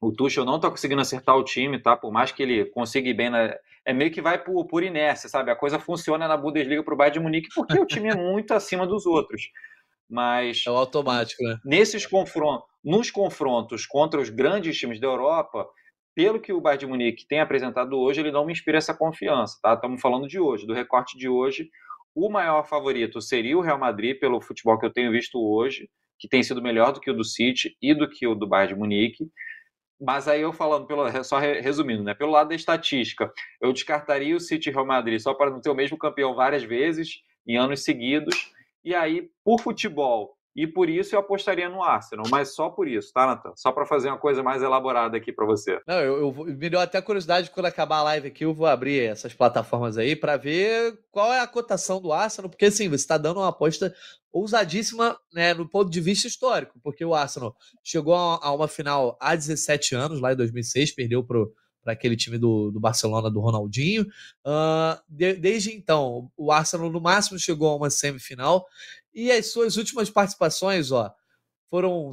o 0.00 0.12
Tuchel 0.12 0.44
não 0.44 0.56
está 0.56 0.70
conseguindo 0.70 1.00
acertar 1.00 1.36
o 1.36 1.44
time, 1.44 1.78
tá? 1.78 1.96
Por 1.96 2.12
mais 2.12 2.30
que 2.30 2.42
ele 2.42 2.64
consiga 2.66 3.08
ir 3.08 3.14
bem 3.14 3.30
na... 3.30 3.54
É 3.84 3.92
meio 3.92 4.10
que 4.10 4.20
vai 4.20 4.42
por, 4.42 4.66
por 4.66 4.82
inércia, 4.82 5.28
sabe? 5.28 5.50
A 5.50 5.56
coisa 5.56 5.78
funciona 5.78 6.28
na 6.28 6.36
Bundesliga 6.36 6.82
para 6.84 6.94
o 6.94 6.96
Bayern 6.96 7.18
de 7.18 7.24
Munique 7.24 7.48
porque 7.54 7.78
o 7.78 7.86
time 7.86 8.10
é 8.10 8.14
muito 8.14 8.52
acima 8.52 8.86
dos 8.86 9.06
outros. 9.06 9.50
Mas... 10.08 10.62
É 10.66 10.70
o 10.70 10.76
automático, 10.76 11.42
né? 11.42 11.58
Nesses 11.64 12.06
confrontos, 12.06 12.68
nos 12.84 13.10
confrontos 13.10 13.86
contra 13.86 14.20
os 14.20 14.30
grandes 14.30 14.78
times 14.78 15.00
da 15.00 15.06
Europa, 15.06 15.68
pelo 16.18 16.40
que 16.40 16.52
o 16.52 16.60
Bayern 16.60 16.80
de 16.80 16.86
Munique 16.88 17.28
tem 17.28 17.38
apresentado 17.38 17.96
hoje, 17.96 18.20
ele 18.20 18.32
não 18.32 18.44
me 18.44 18.50
inspira 18.52 18.76
essa 18.76 18.92
confiança, 18.92 19.56
tá? 19.62 19.74
Estamos 19.74 20.00
falando 20.00 20.26
de 20.26 20.40
hoje, 20.40 20.66
do 20.66 20.74
recorte 20.74 21.16
de 21.16 21.28
hoje. 21.28 21.70
O 22.12 22.28
maior 22.28 22.66
favorito 22.66 23.22
seria 23.22 23.56
o 23.56 23.60
Real 23.60 23.78
Madrid, 23.78 24.18
pelo 24.18 24.40
futebol 24.40 24.76
que 24.76 24.84
eu 24.84 24.92
tenho 24.92 25.12
visto 25.12 25.38
hoje, 25.38 25.88
que 26.18 26.28
tem 26.28 26.42
sido 26.42 26.60
melhor 26.60 26.90
do 26.90 26.98
que 26.98 27.08
o 27.08 27.14
do 27.14 27.22
City 27.22 27.76
e 27.80 27.94
do 27.94 28.10
que 28.10 28.26
o 28.26 28.34
do 28.34 28.48
Bayern 28.48 28.74
de 28.74 28.80
Munique. 28.80 29.30
Mas 30.00 30.26
aí 30.26 30.40
eu 30.40 30.52
falando, 30.52 30.88
pelo, 30.88 31.08
só 31.22 31.38
resumindo, 31.38 32.02
né? 32.02 32.14
Pelo 32.14 32.32
lado 32.32 32.48
da 32.48 32.56
estatística, 32.56 33.32
eu 33.60 33.72
descartaria 33.72 34.34
o 34.34 34.40
City 34.40 34.70
e 34.70 34.72
Real 34.72 34.84
Madrid 34.84 35.20
só 35.20 35.32
para 35.34 35.52
não 35.52 35.60
ter 35.60 35.70
o 35.70 35.74
mesmo 35.74 35.96
campeão 35.96 36.34
várias 36.34 36.64
vezes, 36.64 37.22
em 37.46 37.56
anos 37.56 37.84
seguidos. 37.84 38.34
E 38.84 38.92
aí, 38.92 39.30
por 39.44 39.60
futebol, 39.60 40.36
e 40.60 40.66
por 40.66 40.90
isso 40.90 41.14
eu 41.14 41.20
apostaria 41.20 41.68
no 41.68 41.84
Arsenal, 41.84 42.26
mas 42.28 42.52
só 42.52 42.68
por 42.68 42.88
isso, 42.88 43.12
tá, 43.12 43.24
Nathan? 43.24 43.52
Só 43.54 43.70
para 43.70 43.86
fazer 43.86 44.08
uma 44.08 44.18
coisa 44.18 44.42
mais 44.42 44.60
elaborada 44.60 45.16
aqui 45.16 45.32
para 45.32 45.46
você. 45.46 45.78
Não, 45.86 46.00
eu, 46.00 46.18
eu, 46.18 46.44
me 46.46 46.68
deu 46.68 46.80
até 46.80 47.00
curiosidade 47.00 47.52
quando 47.52 47.66
acabar 47.66 47.98
a 47.98 48.02
live 48.02 48.26
aqui, 48.26 48.44
eu 48.44 48.52
vou 48.52 48.66
abrir 48.66 49.02
essas 49.02 49.32
plataformas 49.32 49.96
aí 49.96 50.16
para 50.16 50.36
ver 50.36 50.98
qual 51.12 51.32
é 51.32 51.38
a 51.38 51.46
cotação 51.46 52.00
do 52.00 52.12
Arsenal, 52.12 52.50
porque 52.50 52.64
assim, 52.64 52.88
você 52.88 52.96
está 52.96 53.16
dando 53.16 53.38
uma 53.38 53.50
aposta 53.50 53.94
ousadíssima, 54.32 55.16
né, 55.32 55.54
no 55.54 55.68
ponto 55.68 55.88
de 55.88 56.00
vista 56.00 56.26
histórico, 56.26 56.80
porque 56.82 57.04
o 57.04 57.14
Arsenal 57.14 57.54
chegou 57.84 58.16
a, 58.16 58.52
uma 58.52 58.66
final 58.66 59.16
há 59.20 59.36
17 59.36 59.94
anos, 59.94 60.20
lá 60.20 60.32
em 60.32 60.36
2006, 60.36 60.92
perdeu 60.92 61.22
pro 61.22 61.54
para 61.88 61.94
aquele 61.94 62.16
time 62.16 62.36
do, 62.36 62.70
do 62.70 62.78
Barcelona 62.78 63.30
do 63.30 63.40
Ronaldinho. 63.40 64.06
Uh, 64.44 65.00
de, 65.08 65.32
desde 65.36 65.72
então, 65.72 66.30
o 66.36 66.52
Arsenal 66.52 66.90
no 66.90 67.00
máximo 67.00 67.38
chegou 67.38 67.70
a 67.70 67.76
uma 67.76 67.88
semifinal 67.88 68.66
e 69.14 69.32
as 69.32 69.50
suas 69.50 69.78
últimas 69.78 70.10
participações, 70.10 70.92
ó, 70.92 71.10
foram 71.70 72.12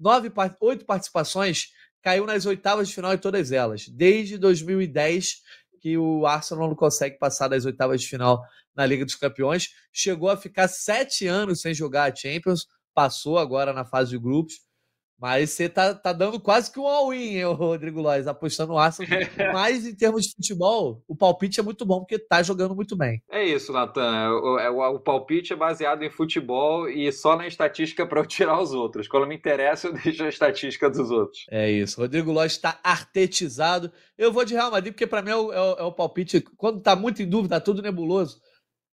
nove, 0.00 0.32
oito 0.60 0.84
participações, 0.84 1.72
caiu 2.02 2.26
nas 2.26 2.44
oitavas 2.44 2.88
de 2.88 2.94
final 2.94 3.14
em 3.14 3.18
todas 3.18 3.52
elas. 3.52 3.88
Desde 3.88 4.36
2010 4.36 5.42
que 5.80 5.96
o 5.96 6.26
Arsenal 6.26 6.66
não 6.66 6.74
consegue 6.74 7.18
passar 7.18 7.46
das 7.46 7.64
oitavas 7.64 8.00
de 8.00 8.08
final 8.08 8.42
na 8.74 8.84
Liga 8.84 9.04
dos 9.04 9.14
Campeões. 9.14 9.68
Chegou 9.92 10.28
a 10.28 10.36
ficar 10.36 10.66
sete 10.66 11.24
anos 11.28 11.60
sem 11.60 11.72
jogar 11.72 12.10
a 12.10 12.14
Champions, 12.14 12.66
passou 12.92 13.38
agora 13.38 13.72
na 13.72 13.84
fase 13.84 14.10
de 14.10 14.18
grupos. 14.18 14.60
Mas 15.20 15.50
você 15.50 15.68
tá, 15.68 15.92
tá 15.94 16.12
dando 16.12 16.38
quase 16.38 16.70
que 16.70 16.78
um 16.78 16.86
all-in, 16.86 17.42
Rodrigo 17.42 18.00
Lois, 18.00 18.28
apostando 18.28 18.72
no 18.72 18.78
Arsenal. 18.78 19.18
Mas 19.52 19.84
em 19.84 19.94
termos 19.94 20.24
de 20.24 20.34
futebol, 20.36 21.02
o 21.08 21.16
palpite 21.16 21.58
é 21.58 21.62
muito 21.62 21.84
bom, 21.84 21.98
porque 21.98 22.20
tá 22.20 22.40
jogando 22.40 22.74
muito 22.76 22.96
bem. 22.96 23.20
É 23.28 23.44
isso, 23.44 23.72
Natan. 23.72 24.30
O, 24.30 24.58
é, 24.60 24.70
o, 24.70 24.78
o, 24.94 25.00
palpite 25.00 25.52
é 25.52 25.56
baseado 25.56 26.04
em 26.04 26.10
futebol 26.10 26.88
e 26.88 27.10
só 27.10 27.36
na 27.36 27.48
estatística 27.48 28.06
para 28.06 28.20
eu 28.20 28.26
tirar 28.26 28.60
os 28.60 28.72
outros. 28.72 29.08
Quando 29.08 29.26
me 29.26 29.34
interessa, 29.34 29.88
eu 29.88 29.92
deixo 29.92 30.22
a 30.22 30.28
estatística 30.28 30.88
dos 30.88 31.10
outros. 31.10 31.46
É 31.50 31.68
isso. 31.68 32.00
Rodrigo 32.00 32.30
Lois 32.30 32.52
está 32.52 32.78
artetizado. 32.84 33.90
Eu 34.16 34.32
vou 34.32 34.44
de 34.44 34.54
Real 34.54 34.70
Madrid, 34.70 34.92
porque 34.92 35.06
para 35.06 35.20
mim 35.20 35.30
é 35.30 35.36
o, 35.36 35.52
é, 35.52 35.80
é 35.80 35.82
o, 35.82 35.92
palpite. 35.92 36.40
Quando 36.56 36.80
tá 36.80 36.94
muito 36.94 37.20
em 37.20 37.28
dúvida, 37.28 37.56
tá 37.56 37.60
tudo 37.60 37.82
nebuloso. 37.82 38.40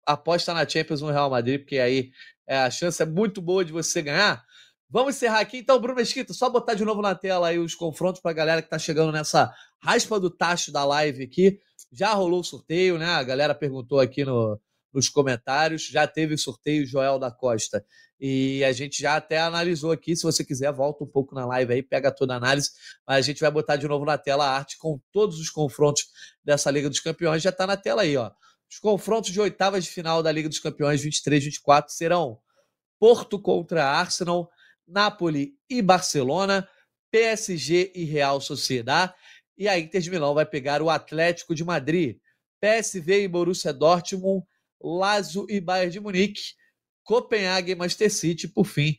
Aposta 0.05 0.53
na 0.53 0.67
Champions 0.67 1.01
no 1.01 1.11
Real 1.11 1.29
Madrid, 1.29 1.61
porque 1.61 1.79
aí 1.79 2.11
é, 2.45 2.57
a 2.57 2.69
chance 2.69 3.01
é 3.01 3.05
muito 3.05 3.41
boa 3.41 3.63
de 3.63 3.71
você 3.71 4.01
ganhar. 4.01 4.43
Vamos 4.89 5.15
encerrar 5.15 5.39
aqui. 5.39 5.57
Então, 5.57 5.79
Bruno 5.79 5.97
Mesquita, 5.97 6.33
só 6.33 6.49
botar 6.49 6.73
de 6.73 6.83
novo 6.83 7.01
na 7.01 7.13
tela 7.13 7.49
aí 7.49 7.59
os 7.59 7.75
confrontos 7.75 8.21
para 8.21 8.31
a 8.31 8.33
galera 8.33 8.61
que 8.61 8.65
está 8.67 8.79
chegando 8.79 9.11
nessa 9.11 9.53
raspa 9.79 10.19
do 10.19 10.31
tacho 10.31 10.71
da 10.71 10.83
live 10.83 11.23
aqui. 11.23 11.59
Já 11.91 12.13
rolou 12.13 12.39
o 12.39 12.43
sorteio, 12.43 12.97
né? 12.97 13.05
A 13.05 13.23
galera 13.23 13.53
perguntou 13.53 13.99
aqui 13.99 14.25
no, 14.25 14.59
nos 14.91 15.07
comentários. 15.07 15.85
Já 15.85 16.07
teve 16.07 16.35
sorteio 16.37 16.87
Joel 16.87 17.19
da 17.19 17.29
Costa. 17.29 17.85
E 18.19 18.63
a 18.63 18.71
gente 18.71 18.99
já 18.99 19.15
até 19.15 19.39
analisou 19.39 19.91
aqui. 19.91 20.15
Se 20.15 20.23
você 20.23 20.43
quiser, 20.43 20.73
volta 20.73 21.03
um 21.03 21.07
pouco 21.07 21.35
na 21.35 21.45
live 21.45 21.71
aí, 21.71 21.83
pega 21.83 22.11
toda 22.11 22.33
a 22.33 22.37
análise. 22.37 22.71
Mas 23.07 23.17
a 23.17 23.21
gente 23.21 23.39
vai 23.41 23.51
botar 23.51 23.75
de 23.75 23.87
novo 23.87 24.05
na 24.05 24.17
tela 24.17 24.45
a 24.45 24.57
arte 24.57 24.75
com 24.79 24.99
todos 25.11 25.39
os 25.39 25.51
confrontos 25.51 26.05
dessa 26.43 26.71
Liga 26.71 26.89
dos 26.89 26.99
Campeões. 26.99 27.43
Já 27.43 27.51
está 27.51 27.67
na 27.67 27.77
tela 27.77 28.01
aí, 28.01 28.17
ó. 28.17 28.31
Os 28.69 28.79
confrontos 28.79 29.31
de 29.31 29.39
oitavas 29.39 29.83
de 29.83 29.91
final 29.91 30.21
da 30.23 30.31
Liga 30.31 30.49
dos 30.49 30.59
Campeões 30.59 31.03
23-24 31.03 31.89
serão 31.89 32.39
Porto 32.99 33.39
contra 33.39 33.85
Arsenal, 33.85 34.49
Napoli 34.89 35.53
e 35.69 35.81
Barcelona, 35.81 36.67
PSG 37.11 37.91
e 37.95 38.03
Real 38.03 38.41
Sociedad, 38.41 39.13
e 39.57 39.67
a 39.67 39.77
Inter 39.77 40.01
de 40.01 40.09
Milão 40.09 40.33
vai 40.33 40.45
pegar 40.45 40.81
o 40.81 40.89
Atlético 40.89 41.53
de 41.53 41.63
Madrid, 41.63 42.17
PSV 42.61 43.23
e 43.23 43.27
Borussia 43.27 43.73
Dortmund, 43.73 44.45
Lazio 44.81 45.45
e 45.49 45.59
Bayern 45.59 45.91
de 45.91 45.99
Munique, 45.99 46.41
Copenhague 47.03 47.71
e 47.71 47.75
Manchester 47.75 48.11
City, 48.11 48.47
por 48.47 48.65
fim, 48.65 48.95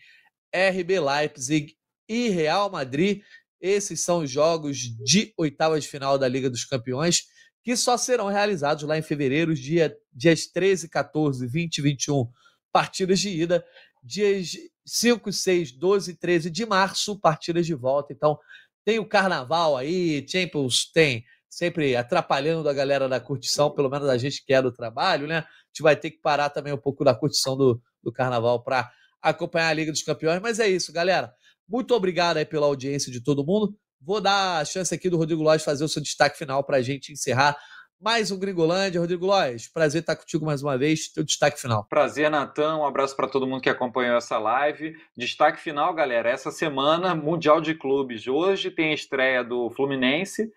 RB 0.55 1.01
Leipzig 1.01 1.77
e 2.09 2.29
Real 2.29 2.71
Madrid. 2.71 3.23
Esses 3.61 4.01
são 4.01 4.19
os 4.19 4.31
jogos 4.31 4.79
de 4.79 5.33
oitavas 5.37 5.85
de 5.85 5.89
final 5.89 6.19
da 6.19 6.29
Liga 6.29 6.51
dos 6.51 6.65
Campeões, 6.65 7.25
que 7.63 7.77
só 7.77 7.97
serão 7.97 8.29
realizados 8.29 8.85
lá 8.85 8.99
em 8.99 9.03
fevereiro, 9.03 9.55
dia, 9.55 9.97
dias 10.13 10.47
13, 10.47 10.89
14, 10.89 11.47
20 11.47 11.79
e 11.79 11.83
21, 11.83 12.31
partidas 12.73 13.21
de 13.21 13.29
ida, 13.29 13.65
dias 14.03 14.57
5, 14.91 15.33
6, 15.33 15.73
12 15.73 16.11
e 16.11 16.15
13 16.15 16.51
de 16.51 16.67
março, 16.67 17.19
partidas 17.19 17.65
de 17.65 17.75
volta. 17.75 18.13
Então, 18.13 18.37
tem 18.85 18.99
o 18.99 19.07
carnaval 19.07 19.77
aí, 19.77 20.27
Champions 20.29 20.91
tem 20.93 21.25
sempre 21.49 21.95
atrapalhando 21.95 22.69
a 22.69 22.73
galera 22.73 23.09
da 23.09 23.21
curtição, 23.21 23.71
pelo 23.71 23.89
menos 23.89 24.09
a 24.09 24.19
gente 24.19 24.45
que 24.45 24.53
é 24.53 24.61
do 24.61 24.73
trabalho, 24.73 25.29
né? 25.29 25.39
A 25.39 25.47
gente 25.69 25.83
vai 25.83 25.95
ter 25.95 26.11
que 26.11 26.19
parar 26.21 26.51
também 26.51 26.73
um 26.73 26.79
pouco 26.79 27.05
da 27.05 27.15
curtição 27.15 27.57
do, 27.57 27.81
do 28.03 28.13
carnaval 28.13 28.65
para 28.65 28.91
acompanhar 29.23 29.69
a 29.69 29.73
Liga 29.73 29.93
dos 29.93 30.03
Campeões. 30.03 30.41
Mas 30.41 30.59
é 30.59 30.69
isso, 30.69 30.93
galera. 30.93 31.33
Muito 31.69 31.95
obrigado 31.95 32.39
aí 32.39 32.45
pela 32.45 32.67
audiência 32.67 33.13
de 33.13 33.23
todo 33.23 33.47
mundo. 33.47 33.77
Vou 34.01 34.21
dar 34.21 34.59
a 34.59 34.65
chance 34.65 34.93
aqui 34.93 35.09
do 35.09 35.17
Rodrigo 35.17 35.43
Lodge 35.43 35.65
fazer 35.65 35.85
o 35.85 35.89
seu 35.89 36.03
destaque 36.03 36.37
final 36.37 36.65
para 36.65 36.79
a 36.79 36.83
gente 36.83 37.13
encerrar 37.13 37.57
mais 38.01 38.31
um 38.31 38.39
Gringolândia. 38.39 39.01
Rodrigo 39.01 39.27
Lois, 39.27 39.69
prazer 39.69 40.01
estar 40.01 40.17
contigo 40.17 40.47
mais 40.47 40.63
uma 40.63 40.79
vez. 40.79 41.09
Teu 41.09 41.23
destaque 41.23 41.61
final. 41.61 41.85
Prazer, 41.85 42.31
Natan. 42.31 42.79
Um 42.79 42.87
abraço 42.87 43.15
para 43.15 43.29
todo 43.29 43.47
mundo 43.47 43.61
que 43.61 43.69
acompanhou 43.69 44.17
essa 44.17 44.39
live. 44.39 44.97
Destaque 45.17 45.61
final, 45.61 45.93
galera. 45.93 46.31
Essa 46.31 46.51
semana, 46.51 47.15
Mundial 47.15 47.61
de 47.61 47.75
Clubes. 47.75 48.27
Hoje 48.27 48.71
tem 48.71 48.91
a 48.91 48.95
estreia 48.95 49.45
do 49.45 49.69
Fluminense. 49.71 50.51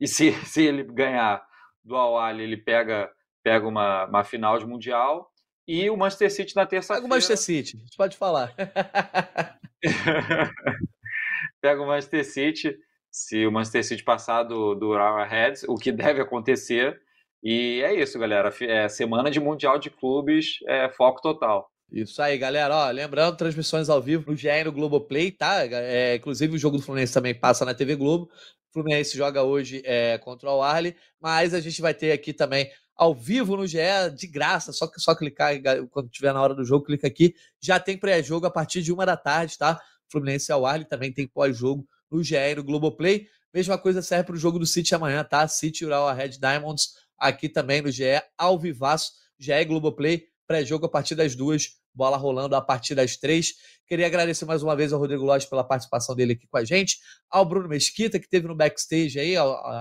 E 0.00 0.06
se, 0.06 0.30
se 0.46 0.62
ele 0.62 0.84
ganhar 0.84 1.44
do 1.84 1.96
Al 1.96 2.38
ele 2.38 2.56
pega, 2.56 3.10
pega 3.42 3.66
uma, 3.66 4.04
uma 4.04 4.22
final 4.22 4.56
de 4.58 4.66
Mundial. 4.66 5.32
E 5.66 5.90
o 5.90 5.96
Manchester 5.96 6.32
City 6.32 6.54
na 6.54 6.64
terça-feira. 6.64 7.02
Pega 7.02 7.06
o 7.06 7.10
Manchester 7.10 7.38
City, 7.38 7.82
pode 7.96 8.16
falar. 8.16 8.54
pega 11.60 11.82
o 11.82 11.86
Manchester 11.86 12.24
City 12.24 12.78
se 13.16 13.46
o 13.46 13.50
Manchester 13.50 13.82
City 13.82 14.04
passar 14.04 14.42
do, 14.42 14.74
do 14.74 14.92
Reds, 15.24 15.64
o 15.66 15.74
que 15.76 15.90
deve 15.90 16.20
acontecer. 16.20 17.00
E 17.42 17.80
é 17.82 17.94
isso, 17.94 18.18
galera. 18.18 18.52
É 18.60 18.88
semana 18.90 19.30
de 19.30 19.40
Mundial 19.40 19.78
de 19.78 19.88
Clubes, 19.88 20.58
é, 20.66 20.90
foco 20.90 21.22
total. 21.22 21.70
Isso 21.90 22.20
aí, 22.20 22.36
galera. 22.36 22.76
Ó, 22.76 22.90
lembrando, 22.90 23.38
transmissões 23.38 23.88
ao 23.88 24.02
vivo 24.02 24.30
no 24.30 24.36
GE 24.36 24.48
e 24.48 24.64
no 24.64 24.72
Globoplay, 24.72 25.30
tá? 25.30 25.64
É, 25.64 26.16
inclusive 26.16 26.54
o 26.54 26.58
jogo 26.58 26.76
do 26.76 26.82
Fluminense 26.82 27.14
também 27.14 27.34
passa 27.34 27.64
na 27.64 27.72
TV 27.72 27.96
Globo. 27.96 28.24
O 28.68 28.72
Fluminense 28.74 29.16
joga 29.16 29.42
hoje 29.42 29.80
é, 29.86 30.18
contra 30.18 30.50
o 30.50 30.60
Arley, 30.60 30.94
mas 31.18 31.54
a 31.54 31.60
gente 31.60 31.80
vai 31.80 31.94
ter 31.94 32.12
aqui 32.12 32.34
também 32.34 32.70
ao 32.94 33.14
vivo 33.14 33.56
no 33.56 33.66
GE, 33.66 33.78
de 34.14 34.26
graça, 34.26 34.72
só, 34.72 34.90
só 34.96 35.14
clicar 35.14 35.54
quando 35.90 36.10
tiver 36.10 36.34
na 36.34 36.42
hora 36.42 36.54
do 36.54 36.64
jogo, 36.64 36.84
clica 36.84 37.06
aqui. 37.06 37.34
Já 37.62 37.80
tem 37.80 37.96
pré-jogo 37.96 38.46
a 38.46 38.50
partir 38.50 38.82
de 38.82 38.92
uma 38.92 39.06
da 39.06 39.16
tarde, 39.16 39.56
tá? 39.56 39.80
Fluminense 40.10 40.52
ao 40.52 40.66
Arley 40.66 40.86
também 40.86 41.12
tem 41.12 41.26
pós-jogo 41.26 41.86
no 42.10 42.22
GE 42.22 42.54
no 42.56 42.64
Globoplay. 42.64 43.26
Mesma 43.52 43.78
coisa 43.78 44.02
serve 44.02 44.24
para 44.24 44.34
o 44.34 44.38
jogo 44.38 44.58
do 44.58 44.66
City 44.66 44.94
amanhã, 44.94 45.24
tá? 45.24 45.46
City 45.48 45.84
Ural 45.84 46.14
Red 46.14 46.30
Diamonds 46.30 46.94
aqui 47.18 47.48
também 47.48 47.80
no 47.80 47.90
GE, 47.90 48.04
ao 48.36 48.58
vivaço, 48.58 49.12
GE 49.38 49.64
Globoplay, 49.64 50.24
pré-jogo 50.46 50.86
a 50.86 50.88
partir 50.88 51.14
das 51.14 51.34
duas, 51.34 51.70
bola 51.94 52.16
rolando 52.16 52.54
a 52.54 52.60
partir 52.60 52.94
das 52.94 53.16
três. 53.16 53.54
Queria 53.86 54.06
agradecer 54.06 54.44
mais 54.44 54.62
uma 54.62 54.76
vez 54.76 54.92
ao 54.92 55.00
Rodrigo 55.00 55.24
Lopes 55.24 55.46
pela 55.46 55.64
participação 55.64 56.14
dele 56.14 56.34
aqui 56.34 56.46
com 56.46 56.58
a 56.58 56.64
gente, 56.64 56.98
ao 57.30 57.44
Bruno 57.44 57.68
Mesquita, 57.68 58.18
que 58.18 58.28
teve 58.28 58.46
no 58.46 58.54
backstage 58.54 59.18
aí, 59.18 59.34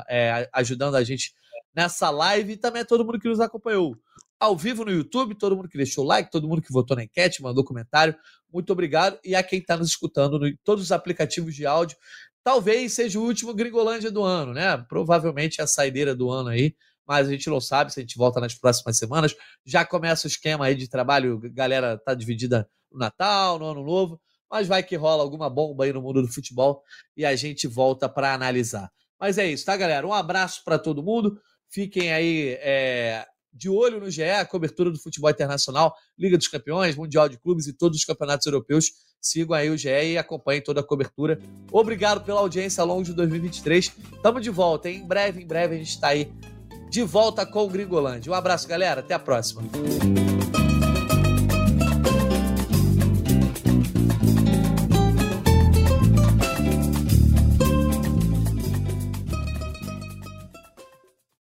é, 0.10 0.50
ajudando 0.54 0.96
a 0.96 1.04
gente 1.04 1.34
nessa 1.76 2.10
live, 2.10 2.54
e 2.54 2.58
também 2.58 2.84
a 2.84 2.86
todo 2.86 3.04
mundo 3.04 3.20
que 3.20 3.28
nos 3.28 3.42
acompanhou 3.42 3.98
ao 4.40 4.56
vivo 4.56 4.84
no 4.84 4.92
YouTube, 4.92 5.36
todo 5.36 5.56
mundo 5.56 5.70
que 5.70 5.78
deixou 5.78 6.04
like, 6.04 6.32
todo 6.32 6.48
mundo 6.48 6.62
que 6.62 6.72
votou 6.72 6.96
na 6.96 7.04
enquete, 7.04 7.42
mandou 7.42 7.64
comentário. 7.64 8.16
Muito 8.52 8.72
obrigado. 8.72 9.18
E 9.24 9.36
a 9.36 9.44
quem 9.44 9.60
está 9.60 9.78
nos 9.78 9.90
escutando 9.90 10.46
em 10.48 10.58
todos 10.64 10.84
os 10.84 10.92
aplicativos 10.92 11.56
de 11.56 11.66
áudio, 11.66 11.98
talvez 12.44 12.94
seja 12.94 13.20
o 13.20 13.24
último 13.24 13.54
Gringolândia 13.54 14.12
do 14.12 14.24
ano, 14.24 14.54
né? 14.54 14.78
Provavelmente 14.90 15.62
é 15.62 15.64
a 15.64 15.68
saideira 15.68 16.16
do 16.16 16.30
ano 16.30 16.50
aí, 16.50 16.76
mas 17.08 17.28
a 17.28 17.32
gente 17.32 17.50
não 17.50 17.60
sabe 17.60 17.92
se 17.92 18.00
a 18.00 18.04
gente 18.04 18.18
volta 18.18 18.40
nas 18.40 18.54
próximas 18.54 18.98
semanas. 18.98 19.36
Já 19.66 19.86
começa 19.86 20.28
o 20.28 20.30
esquema 20.30 20.66
aí 20.66 20.76
de 20.76 20.88
trabalho, 20.88 21.40
galera 21.54 21.98
tá 21.98 22.14
dividida 22.14 22.70
no 22.92 23.00
Natal, 23.00 23.58
no 23.58 23.66
Ano 23.66 23.84
Novo, 23.84 24.22
mas 24.50 24.68
vai 24.68 24.84
que 24.84 24.96
rola 24.96 25.24
alguma 25.24 25.50
bomba 25.50 25.86
aí 25.86 25.94
no 25.94 26.02
mundo 26.02 26.22
do 26.22 26.28
futebol 26.32 26.84
e 27.16 27.26
a 27.26 27.36
gente 27.36 27.68
volta 27.68 28.08
para 28.08 28.34
analisar. 28.34 28.92
Mas 29.20 29.38
é 29.38 29.48
isso, 29.48 29.66
tá, 29.66 29.76
galera? 29.76 30.06
Um 30.06 30.14
abraço 30.14 30.64
para 30.64 30.78
todo 30.78 31.04
mundo. 31.04 31.40
Fiquem 31.70 32.14
aí 32.14 32.58
é, 32.62 33.26
de 33.56 33.70
olho 33.70 34.00
no 34.00 34.12
GE, 34.12 34.24
a 34.24 34.46
cobertura 34.46 34.92
do 34.92 35.00
futebol 35.00 35.30
internacional, 35.30 35.96
Liga 36.20 36.38
dos 36.38 36.48
Campeões, 36.48 36.96
Mundial 36.96 37.30
de 37.30 37.40
Clubes 37.40 37.66
e 37.68 37.74
todos 37.74 37.98
os 37.98 38.04
campeonatos 38.04 38.46
europeus. 38.46 38.92
Sigam 39.22 39.56
aí 39.56 39.70
o 39.70 39.78
GE 39.78 39.90
e 39.90 40.18
acompanhem 40.18 40.62
toda 40.62 40.82
a 40.82 40.84
cobertura. 40.84 41.40
Obrigado 41.72 42.24
pela 42.24 42.42
audiência 42.42 42.82
ao 42.82 42.88
longo 42.88 43.04
de 43.04 43.14
2023. 43.14 43.92
Tamo 44.22 44.42
de 44.42 44.50
volta, 44.50 44.90
hein? 44.90 44.98
Em 44.98 45.08
breve, 45.08 45.42
em 45.42 45.48
breve 45.48 45.76
a 45.76 45.78
gente 45.78 45.90
está 45.90 46.10
aí 46.10 46.32
de 46.90 47.02
volta 47.02 47.46
com 47.46 47.64
o 47.64 47.70
Gringolândia. 47.70 48.32
Um 48.32 48.36
abraço, 48.36 48.68
galera. 48.68 49.00
Até 49.00 49.14
a 49.14 49.20
próxima. 49.20 49.64